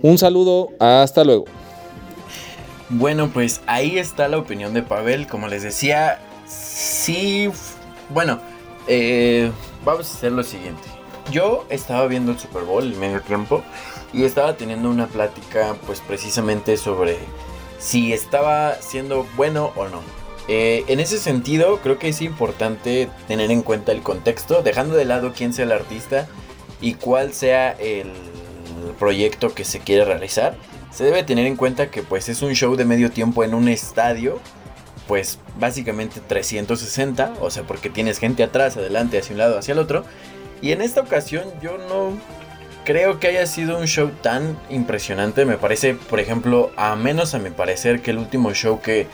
Un 0.00 0.16
saludo, 0.16 0.70
hasta 0.78 1.24
luego. 1.24 1.44
Bueno, 2.88 3.30
pues 3.34 3.60
ahí 3.66 3.98
está 3.98 4.28
la 4.28 4.38
opinión 4.38 4.72
de 4.72 4.82
Pavel. 4.82 5.26
Como 5.26 5.46
les 5.46 5.62
decía, 5.62 6.18
sí, 6.46 7.50
bueno, 8.08 8.40
eh, 8.88 9.52
vamos 9.84 10.08
a 10.10 10.16
hacer 10.16 10.32
lo 10.32 10.42
siguiente 10.42 10.99
yo 11.30 11.66
estaba 11.70 12.06
viendo 12.06 12.32
el 12.32 12.38
Super 12.38 12.62
Bowl 12.62 12.84
el 12.84 12.96
medio 12.96 13.20
tiempo 13.22 13.62
y 14.12 14.24
estaba 14.24 14.56
teniendo 14.56 14.90
una 14.90 15.06
plática 15.06 15.76
pues 15.86 16.00
precisamente 16.00 16.76
sobre 16.76 17.18
si 17.78 18.12
estaba 18.12 18.74
siendo 18.76 19.26
bueno 19.36 19.72
o 19.76 19.88
no. 19.88 20.02
Eh, 20.48 20.84
en 20.88 21.00
ese 21.00 21.18
sentido 21.18 21.78
creo 21.78 21.98
que 21.98 22.08
es 22.08 22.22
importante 22.22 23.08
tener 23.28 23.50
en 23.50 23.62
cuenta 23.62 23.92
el 23.92 24.02
contexto, 24.02 24.62
dejando 24.62 24.96
de 24.96 25.04
lado 25.04 25.32
quién 25.34 25.52
sea 25.52 25.64
el 25.64 25.72
artista 25.72 26.26
y 26.80 26.94
cuál 26.94 27.32
sea 27.32 27.72
el 27.72 28.10
proyecto 28.98 29.54
que 29.54 29.64
se 29.64 29.80
quiere 29.80 30.04
realizar. 30.04 30.56
Se 30.90 31.04
debe 31.04 31.22
tener 31.22 31.46
en 31.46 31.56
cuenta 31.56 31.90
que 31.90 32.02
pues 32.02 32.28
es 32.28 32.42
un 32.42 32.54
show 32.54 32.74
de 32.74 32.84
medio 32.84 33.10
tiempo 33.10 33.44
en 33.44 33.54
un 33.54 33.68
estadio 33.68 34.40
pues 35.10 35.40
básicamente 35.58 36.20
360, 36.20 37.34
o 37.40 37.50
sea, 37.50 37.64
porque 37.64 37.90
tienes 37.90 38.18
gente 38.18 38.44
atrás, 38.44 38.76
adelante, 38.76 39.18
hacia 39.18 39.32
un 39.32 39.38
lado, 39.38 39.58
hacia 39.58 39.72
el 39.72 39.80
otro, 39.80 40.04
y 40.62 40.72
en 40.72 40.82
esta 40.82 41.00
ocasión 41.00 41.44
yo 41.62 41.78
no 41.78 42.18
creo 42.84 43.20
que 43.20 43.28
haya 43.28 43.46
sido 43.46 43.78
un 43.78 43.86
show 43.86 44.10
tan 44.22 44.58
impresionante. 44.68 45.44
Me 45.44 45.56
parece, 45.56 45.94
por 45.94 46.20
ejemplo, 46.20 46.70
a 46.76 46.96
menos 46.96 47.34
a 47.34 47.38
mi 47.38 47.50
parecer 47.50 48.02
que 48.02 48.10
el 48.10 48.18
último 48.18 48.52
show 48.54 48.80
que, 48.80 49.06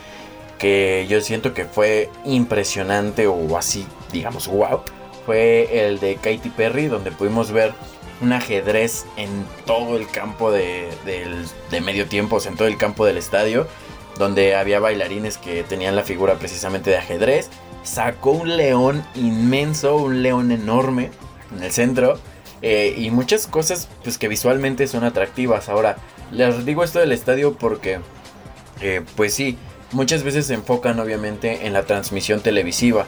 que 0.57 1.05
yo 1.09 1.21
siento 1.21 1.53
que 1.53 1.65
fue 1.65 2.09
impresionante 2.25 3.27
o 3.27 3.57
así, 3.57 3.85
digamos, 4.11 4.47
wow, 4.47 4.81
fue 5.25 5.85
el 5.85 5.99
de 5.99 6.15
Katy 6.15 6.49
Perry, 6.49 6.87
donde 6.87 7.11
pudimos 7.11 7.51
ver 7.51 7.73
un 8.21 8.33
ajedrez 8.33 9.05
en 9.15 9.29
todo 9.65 9.95
el 9.97 10.09
campo 10.09 10.51
de, 10.51 10.89
de 11.05 11.81
medio 11.81 12.07
tiempo, 12.07 12.37
o 12.37 12.39
sea, 12.39 12.51
en 12.51 12.57
todo 12.57 12.67
el 12.67 12.77
campo 12.77 13.05
del 13.05 13.17
estadio, 13.17 13.67
donde 14.17 14.55
había 14.55 14.79
bailarines 14.79 15.37
que 15.37 15.63
tenían 15.63 15.95
la 15.95 16.03
figura 16.03 16.35
precisamente 16.35 16.89
de 16.89 16.97
ajedrez. 16.97 17.49
Sacó 17.83 18.31
un 18.31 18.57
león 18.57 19.05
inmenso, 19.15 19.97
un 19.97 20.23
león 20.23 20.51
enorme, 20.51 21.11
en 21.55 21.63
el 21.63 21.71
centro. 21.71 22.19
Eh, 22.61 22.95
y 22.97 23.11
muchas 23.11 23.45
cosas 23.45 23.87
pues 24.03 24.17
que 24.17 24.27
visualmente 24.27 24.87
son 24.87 25.03
atractivas. 25.03 25.69
Ahora, 25.69 25.97
les 26.31 26.65
digo 26.65 26.83
esto 26.83 26.99
del 26.99 27.11
estadio 27.11 27.53
porque, 27.53 27.99
eh, 28.81 29.01
pues 29.15 29.33
sí, 29.33 29.57
muchas 29.91 30.23
veces 30.23 30.47
se 30.47 30.55
enfocan 30.55 30.99
obviamente 30.99 31.67
en 31.67 31.73
la 31.73 31.83
transmisión 31.83 32.41
televisiva. 32.41 33.05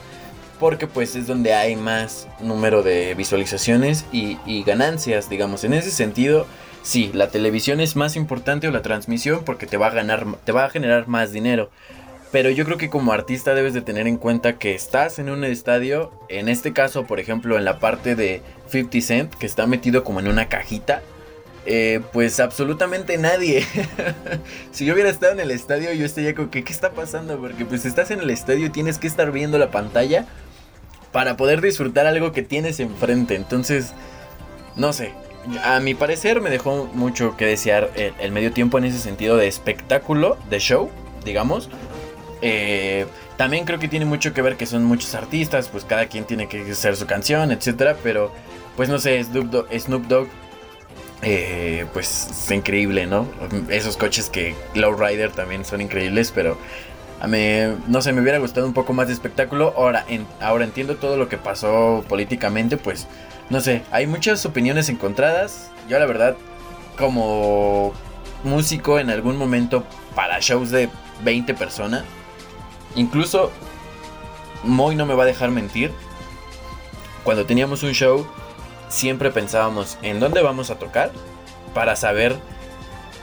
Porque 0.60 0.88
pues 0.88 1.16
es 1.16 1.26
donde 1.26 1.54
hay 1.54 1.78
más 1.78 2.28
número 2.42 2.84
de 2.84 3.16
visualizaciones 3.16 4.06
y, 4.12 4.38
y 4.46 4.64
ganancias, 4.64 5.30
digamos. 5.30 5.64
En 5.64 5.74
ese 5.74 5.90
sentido, 5.90 6.46
sí, 6.84 7.12
la 7.14 7.30
televisión 7.30 7.80
es 7.80 7.96
más 7.96 8.18
importante 8.18 8.68
o 8.68 8.72
la 8.72 8.82
transmisión 8.82 9.44
porque 9.46 9.68
te 9.68 9.78
va 9.78 9.88
a 9.88 9.92
ganar, 9.92 10.26
te 10.44 10.52
va 10.52 10.66
a 10.66 10.70
generar 10.70 11.08
más 11.08 11.32
dinero. 11.32 11.70
Pero 12.32 12.52
yo 12.52 12.64
creo 12.66 12.78
que 12.78 12.90
como 12.90 13.12
artista 13.12 13.56
debes 13.56 13.74
de 13.74 13.82
tener 13.82 14.08
en 14.08 14.18
cuenta 14.18 14.60
que 14.60 14.76
estás 14.76 15.18
en 15.18 15.30
un 15.30 15.44
estadio, 15.44 16.12
en 16.30 16.48
este 16.48 16.74
caso, 16.74 17.06
por 17.06 17.20
ejemplo, 17.20 17.58
en 17.58 17.66
la 17.66 17.80
parte 17.80 18.16
de 18.16 18.42
50 18.68 19.02
Cent, 19.02 19.34
que 19.34 19.48
está 19.48 19.66
metido 19.66 20.04
como 20.04 20.20
en 20.20 20.28
una 20.28 20.48
cajita, 20.48 21.02
eh, 21.66 22.02
pues 22.14 22.40
absolutamente 22.40 23.18
nadie. 23.18 23.66
si 24.72 24.86
yo 24.86 24.94
hubiera 24.94 25.10
estado 25.10 25.34
en 25.34 25.40
el 25.40 25.50
estadio, 25.50 25.92
yo 25.94 26.06
estaría 26.06 26.36
como 26.36 26.52
que, 26.52 26.64
¿qué 26.64 26.72
está 26.72 26.92
pasando? 26.92 27.40
Porque 27.40 27.66
pues 27.66 27.86
estás 27.86 28.12
en 28.12 28.20
el 28.20 28.30
estadio 28.30 28.68
y 28.68 28.70
tienes 28.70 29.00
que 29.00 29.08
estar 29.08 29.32
viendo 29.32 29.58
la 29.58 29.72
pantalla 29.72 30.26
para 31.12 31.36
poder 31.36 31.62
disfrutar 31.62 32.06
algo 32.06 32.32
que 32.32 32.44
tienes 32.44 32.80
enfrente. 32.80 33.36
Entonces, 33.36 33.94
no 34.76 34.94
sé. 34.94 35.14
A 35.64 35.80
mi 35.80 35.96
parecer 35.96 36.42
me 36.42 36.52
dejó 36.52 36.86
mucho 36.94 37.36
que 37.38 37.46
desear 37.46 37.90
el, 37.96 38.14
el 38.20 38.32
medio 38.32 38.52
tiempo 38.52 38.78
en 38.78 38.84
ese 38.86 39.00
sentido 39.00 39.36
de 39.36 39.48
espectáculo, 39.48 40.38
de 40.50 40.60
show, 40.60 40.92
digamos. 41.26 41.70
Eh, 42.42 43.06
también 43.38 43.66
creo 43.66 43.80
que 43.80 43.88
tiene 43.88 44.06
mucho 44.06 44.34
que 44.34 44.42
ver 44.42 44.58
que 44.58 44.66
son 44.66 44.84
muchos 44.84 45.16
artistas, 45.16 45.70
pues 45.70 45.86
cada 45.86 46.08
quien 46.08 46.26
tiene 46.26 46.48
que 46.48 46.62
hacer 46.72 46.96
su 46.96 47.06
canción, 47.06 47.52
etcétera. 47.52 47.98
Pero, 48.04 48.32
pues 48.76 48.90
no 48.90 49.00
sé, 49.00 49.24
Snoop 49.24 50.08
Dogg, 50.08 50.28
eh, 51.22 51.86
pues 51.94 52.28
es 52.30 52.52
increíble, 52.52 53.06
¿no? 53.06 53.28
Esos 53.70 53.98
coches 53.98 54.30
que 54.30 54.56
Rider 54.74 55.32
también 55.32 55.66
son 55.66 55.82
increíbles, 55.82 56.32
pero 56.34 56.58
mí, 57.28 57.40
no 57.88 58.02
sé, 58.02 58.14
me 58.14 58.22
hubiera 58.22 58.38
gustado 58.38 58.66
un 58.66 58.74
poco 58.74 58.94
más 58.94 59.08
de 59.08 59.14
espectáculo. 59.14 59.74
Ahora, 59.76 60.06
ahora 60.40 60.64
entiendo 60.64 60.96
todo 60.96 61.18
lo 61.18 61.28
que 61.28 61.38
pasó 61.38 62.04
políticamente, 62.08 62.78
pues 62.78 63.08
no 63.50 63.60
sé, 63.62 63.82
hay 63.92 64.08
muchas 64.08 64.46
opiniones 64.46 64.90
encontradas. 64.90 65.72
Yo 65.90 66.00
la 66.00 66.06
verdad, 66.06 66.38
como 66.98 67.94
músico 68.44 69.00
en 69.00 69.10
algún 69.10 69.38
momento 69.38 69.84
para 70.16 70.40
shows 70.40 70.72
de 70.72 70.90
20 71.24 71.54
personas, 71.56 72.04
Incluso 72.96 73.52
Moy 74.64 74.96
no 74.96 75.06
me 75.06 75.14
va 75.14 75.24
a 75.24 75.28
dejar 75.28 75.52
mentir. 75.52 75.92
Cuando 77.24 77.46
teníamos 77.46 77.84
un 77.84 77.94
show, 77.94 78.28
siempre 78.90 79.32
pensábamos 79.32 79.98
en 80.02 80.20
dónde 80.20 80.42
vamos 80.42 80.70
a 80.70 80.80
tocar 80.80 81.12
para 81.74 81.96
saber 81.96 82.36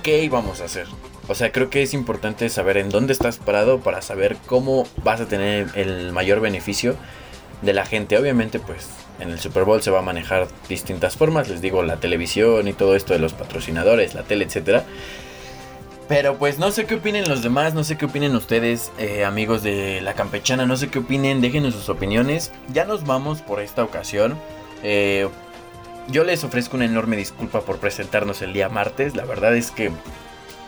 qué 0.03 0.23
íbamos 0.23 0.61
a 0.61 0.65
hacer. 0.65 0.87
O 1.29 1.35
sea, 1.35 1.51
creo 1.51 1.71
que 1.71 1.83
es 1.83 1.93
importante 1.93 2.49
saber 2.49 2.77
en 2.77 2.89
dónde 2.89 3.13
estás 3.13 3.39
parado 3.39 3.81
para 3.81 4.01
saber 4.01 4.37
cómo 4.47 4.87
vas 5.03 5.21
a 5.21 5.27
tener 5.27 5.71
el 5.75 6.13
mayor 6.13 6.41
beneficio 6.41 6.95
de 7.63 7.73
la 7.73 7.85
gente. 7.85 8.17
Obviamente, 8.17 8.61
pues 8.61 8.89
en 9.19 9.31
el 9.31 9.41
Super 9.41 9.65
Bowl 9.65 9.83
se 9.83 9.91
va 9.91 9.99
a 9.99 10.03
manejar 10.03 10.47
distintas 10.69 11.17
formas. 11.17 11.49
Les 11.49 11.61
digo, 11.61 11.83
la 11.83 11.97
televisión 11.97 12.69
y 12.69 12.73
todo 12.73 12.95
esto 12.95 13.13
de 13.13 13.19
los 13.19 13.33
patrocinadores, 13.33 14.15
la 14.15 14.23
tele, 14.23 14.45
etcétera. 14.45 14.85
Pero 16.09 16.39
pues 16.39 16.59
no 16.59 16.71
sé 16.71 16.87
qué 16.87 16.95
opinen 16.97 17.29
los 17.29 17.43
demás, 17.43 17.75
no 17.75 17.83
sé 17.83 17.99
qué 17.99 18.05
opinen 18.05 18.37
ustedes, 18.37 18.93
eh, 18.99 19.25
amigos 19.25 19.65
de 19.65 20.01
la 20.01 20.15
campechana, 20.15 20.65
no 20.65 20.77
sé 20.77 20.89
qué 20.89 21.01
opinen, 21.01 21.41
déjenos 21.41 21.75
sus 21.75 21.89
opiniones. 21.89 22.53
Ya 22.73 22.85
nos 22.85 23.05
vamos 23.05 23.43
por 23.43 23.61
esta 23.61 23.83
ocasión. 23.83 24.39
Eh, 24.85 25.29
yo 26.09 26.23
les 26.23 26.45
ofrezco 26.45 26.77
una 26.77 26.85
enorme 26.85 27.17
disculpa 27.17 27.61
por 27.63 27.79
presentarnos 27.79 28.41
el 28.43 28.53
día 28.53 28.69
martes. 28.69 29.17
La 29.17 29.25
verdad 29.25 29.57
es 29.57 29.73
que 29.73 29.91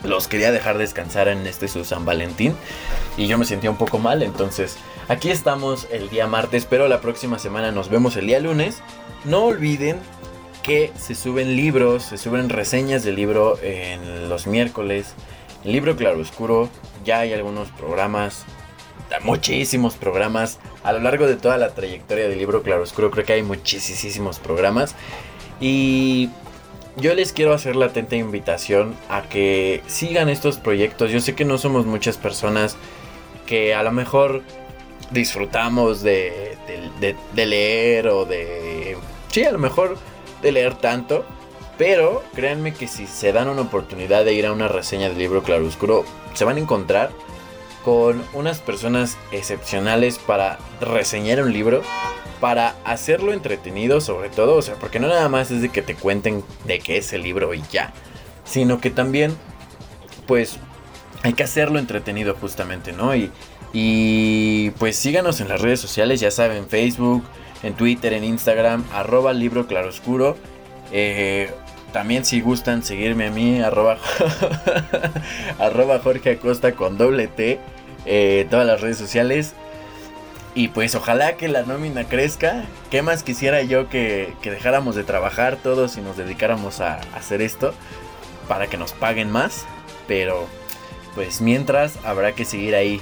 los 0.02 0.26
quería 0.26 0.50
dejar 0.50 0.76
descansar 0.76 1.28
en 1.28 1.46
este 1.46 1.68
su 1.68 1.84
San 1.84 2.04
Valentín 2.04 2.54
y 3.16 3.26
yo 3.26 3.38
me 3.38 3.44
sentía 3.44 3.70
un 3.70 3.76
poco 3.76 3.98
mal. 3.98 4.24
Entonces 4.24 4.76
aquí 5.06 5.30
estamos 5.30 5.86
el 5.92 6.08
día 6.08 6.26
martes, 6.26 6.66
pero 6.68 6.88
la 6.88 7.00
próxima 7.00 7.38
semana 7.38 7.70
nos 7.70 7.88
vemos 7.88 8.16
el 8.16 8.26
día 8.26 8.40
lunes. 8.40 8.82
No 9.24 9.44
olviden 9.44 10.00
que 10.68 10.92
se 10.98 11.14
suben 11.14 11.56
libros, 11.56 12.02
se 12.02 12.18
suben 12.18 12.50
reseñas 12.50 13.02
de 13.02 13.12
libro 13.12 13.58
en 13.62 14.28
los 14.28 14.46
miércoles. 14.46 15.14
El 15.64 15.72
libro 15.72 15.96
Claro 15.96 16.20
Oscuro, 16.20 16.68
ya 17.06 17.20
hay 17.20 17.32
algunos 17.32 17.70
programas, 17.70 18.44
muchísimos 19.22 19.94
programas. 19.94 20.58
A 20.84 20.92
lo 20.92 20.98
largo 20.98 21.26
de 21.26 21.36
toda 21.36 21.56
la 21.56 21.70
trayectoria 21.70 22.28
del 22.28 22.38
libro 22.38 22.62
Claro 22.62 22.82
Oscuro 22.82 23.10
creo 23.10 23.24
que 23.24 23.32
hay 23.32 23.42
muchísimos 23.42 24.40
programas. 24.40 24.94
Y 25.58 26.28
yo 26.98 27.14
les 27.14 27.32
quiero 27.32 27.54
hacer 27.54 27.74
la 27.74 27.86
atenta 27.86 28.16
invitación 28.16 28.94
a 29.08 29.22
que 29.22 29.82
sigan 29.86 30.28
estos 30.28 30.58
proyectos. 30.58 31.10
Yo 31.10 31.20
sé 31.20 31.34
que 31.34 31.46
no 31.46 31.56
somos 31.56 31.86
muchas 31.86 32.18
personas 32.18 32.76
que 33.46 33.74
a 33.74 33.82
lo 33.82 33.90
mejor 33.90 34.42
disfrutamos 35.12 36.02
de, 36.02 36.58
de 37.00 37.46
leer 37.46 38.08
o 38.08 38.26
de 38.26 38.98
sí, 39.30 39.44
a 39.44 39.52
lo 39.52 39.58
mejor 39.58 39.96
de 40.42 40.52
leer 40.52 40.74
tanto, 40.74 41.24
pero 41.76 42.22
créanme 42.34 42.74
que 42.74 42.88
si 42.88 43.06
se 43.06 43.32
dan 43.32 43.48
una 43.48 43.62
oportunidad 43.62 44.24
de 44.24 44.34
ir 44.34 44.46
a 44.46 44.52
una 44.52 44.68
reseña 44.68 45.08
del 45.08 45.18
libro 45.18 45.42
Claroscuro, 45.42 46.04
se 46.34 46.44
van 46.44 46.56
a 46.56 46.60
encontrar 46.60 47.10
con 47.84 48.22
unas 48.34 48.58
personas 48.58 49.16
excepcionales 49.32 50.18
para 50.18 50.58
reseñar 50.80 51.42
un 51.42 51.52
libro, 51.52 51.82
para 52.40 52.74
hacerlo 52.84 53.32
entretenido 53.32 54.00
sobre 54.00 54.28
todo, 54.28 54.56
o 54.56 54.62
sea, 54.62 54.74
porque 54.74 55.00
no 55.00 55.08
nada 55.08 55.28
más 55.28 55.50
es 55.50 55.62
de 55.62 55.68
que 55.70 55.82
te 55.82 55.94
cuenten 55.94 56.44
de 56.64 56.80
qué 56.80 56.98
es 56.98 57.12
el 57.12 57.22
libro 57.22 57.54
y 57.54 57.62
ya, 57.70 57.92
sino 58.44 58.80
que 58.80 58.90
también, 58.90 59.36
pues, 60.26 60.58
hay 61.22 61.32
que 61.32 61.44
hacerlo 61.44 61.78
entretenido 61.78 62.34
justamente, 62.34 62.92
¿no? 62.92 63.14
Y, 63.14 63.30
y 63.72 64.70
pues 64.72 64.96
síganos 64.96 65.40
en 65.40 65.48
las 65.48 65.60
redes 65.60 65.80
sociales, 65.80 66.20
ya 66.20 66.30
saben, 66.30 66.68
Facebook, 66.68 67.24
en 67.62 67.74
Twitter, 67.74 68.12
en 68.12 68.24
Instagram, 68.24 68.84
arroba 68.92 69.32
libro 69.32 69.66
claroscuro. 69.66 70.36
Eh, 70.92 71.50
también 71.92 72.24
si 72.24 72.40
gustan 72.40 72.82
seguirme 72.82 73.28
a 73.28 73.30
mí, 73.30 73.60
arroba, 73.60 73.98
arroba 75.58 75.98
Jorge 76.00 76.38
con 76.76 76.98
doble 76.98 77.28
T, 77.28 77.58
eh, 78.06 78.46
todas 78.50 78.66
las 78.66 78.80
redes 78.80 78.98
sociales. 78.98 79.54
Y 80.54 80.68
pues 80.68 80.94
ojalá 80.94 81.36
que 81.36 81.48
la 81.48 81.62
nómina 81.62 82.04
crezca. 82.04 82.64
¿Qué 82.90 83.02
más 83.02 83.22
quisiera 83.22 83.62
yo 83.62 83.88
que, 83.88 84.34
que 84.42 84.50
dejáramos 84.50 84.96
de 84.96 85.04
trabajar 85.04 85.56
todos 85.56 85.96
y 85.96 86.00
nos 86.00 86.16
dedicáramos 86.16 86.80
a, 86.80 86.94
a 86.94 87.16
hacer 87.16 87.42
esto 87.42 87.74
para 88.48 88.66
que 88.66 88.76
nos 88.76 88.92
paguen 88.92 89.30
más? 89.30 89.66
Pero 90.06 90.46
pues 91.14 91.40
mientras 91.40 91.98
habrá 92.04 92.32
que 92.32 92.44
seguir 92.44 92.74
ahí 92.74 93.00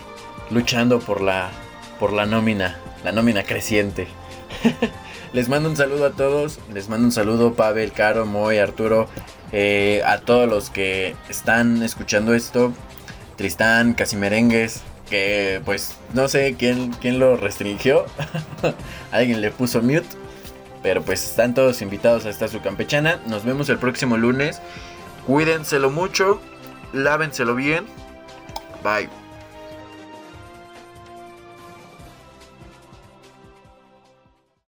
luchando 0.51 1.01
por 1.01 1.21
la, 1.21 1.51
por 1.99 2.13
la 2.13 2.27
nómina, 2.27 2.79
la 3.05 3.13
nómina 3.13 3.43
creciente. 3.43 4.07
les 5.33 5.49
mando 5.49 5.69
un 5.69 5.77
saludo 5.77 6.07
a 6.07 6.11
todos. 6.11 6.59
Les 6.73 6.89
mando 6.89 7.07
un 7.07 7.13
saludo, 7.13 7.55
Pavel, 7.55 7.93
Caro, 7.93 8.27
Moy, 8.27 8.59
Arturo. 8.59 9.09
eh, 9.53 10.03
a 10.07 10.19
todos 10.19 10.49
los 10.49 10.71
que 10.71 11.15
están 11.29 11.83
escuchando 11.83 12.35
esto. 12.35 12.73
Tristán, 13.37 13.95
Casimerengues. 13.95 14.83
Que 15.11 15.61
pues 15.65 15.97
no 16.15 16.27
sé 16.27 16.57
quién, 16.59 16.93
quién 17.01 17.19
lo 17.19 17.37
restringió. 17.37 18.07
Alguien 19.13 19.41
le 19.41 19.51
puso 19.51 19.83
mute. 19.83 20.07
Pero 20.83 21.03
pues 21.03 21.25
están 21.25 21.55
todos 21.55 21.83
invitados 21.83 22.27
a 22.27 22.31
esta 22.31 22.49
su 22.49 22.61
campechana. 22.61 23.21
Nos 23.27 23.45
vemos 23.45 23.69
el 23.69 23.79
próximo 23.79 24.17
lunes. 24.17 24.61
Cuídenselo 25.27 25.91
mucho. 25.91 26.41
Lávenselo 26.93 27.55
bien. 27.55 27.87
Bye. 28.83 29.26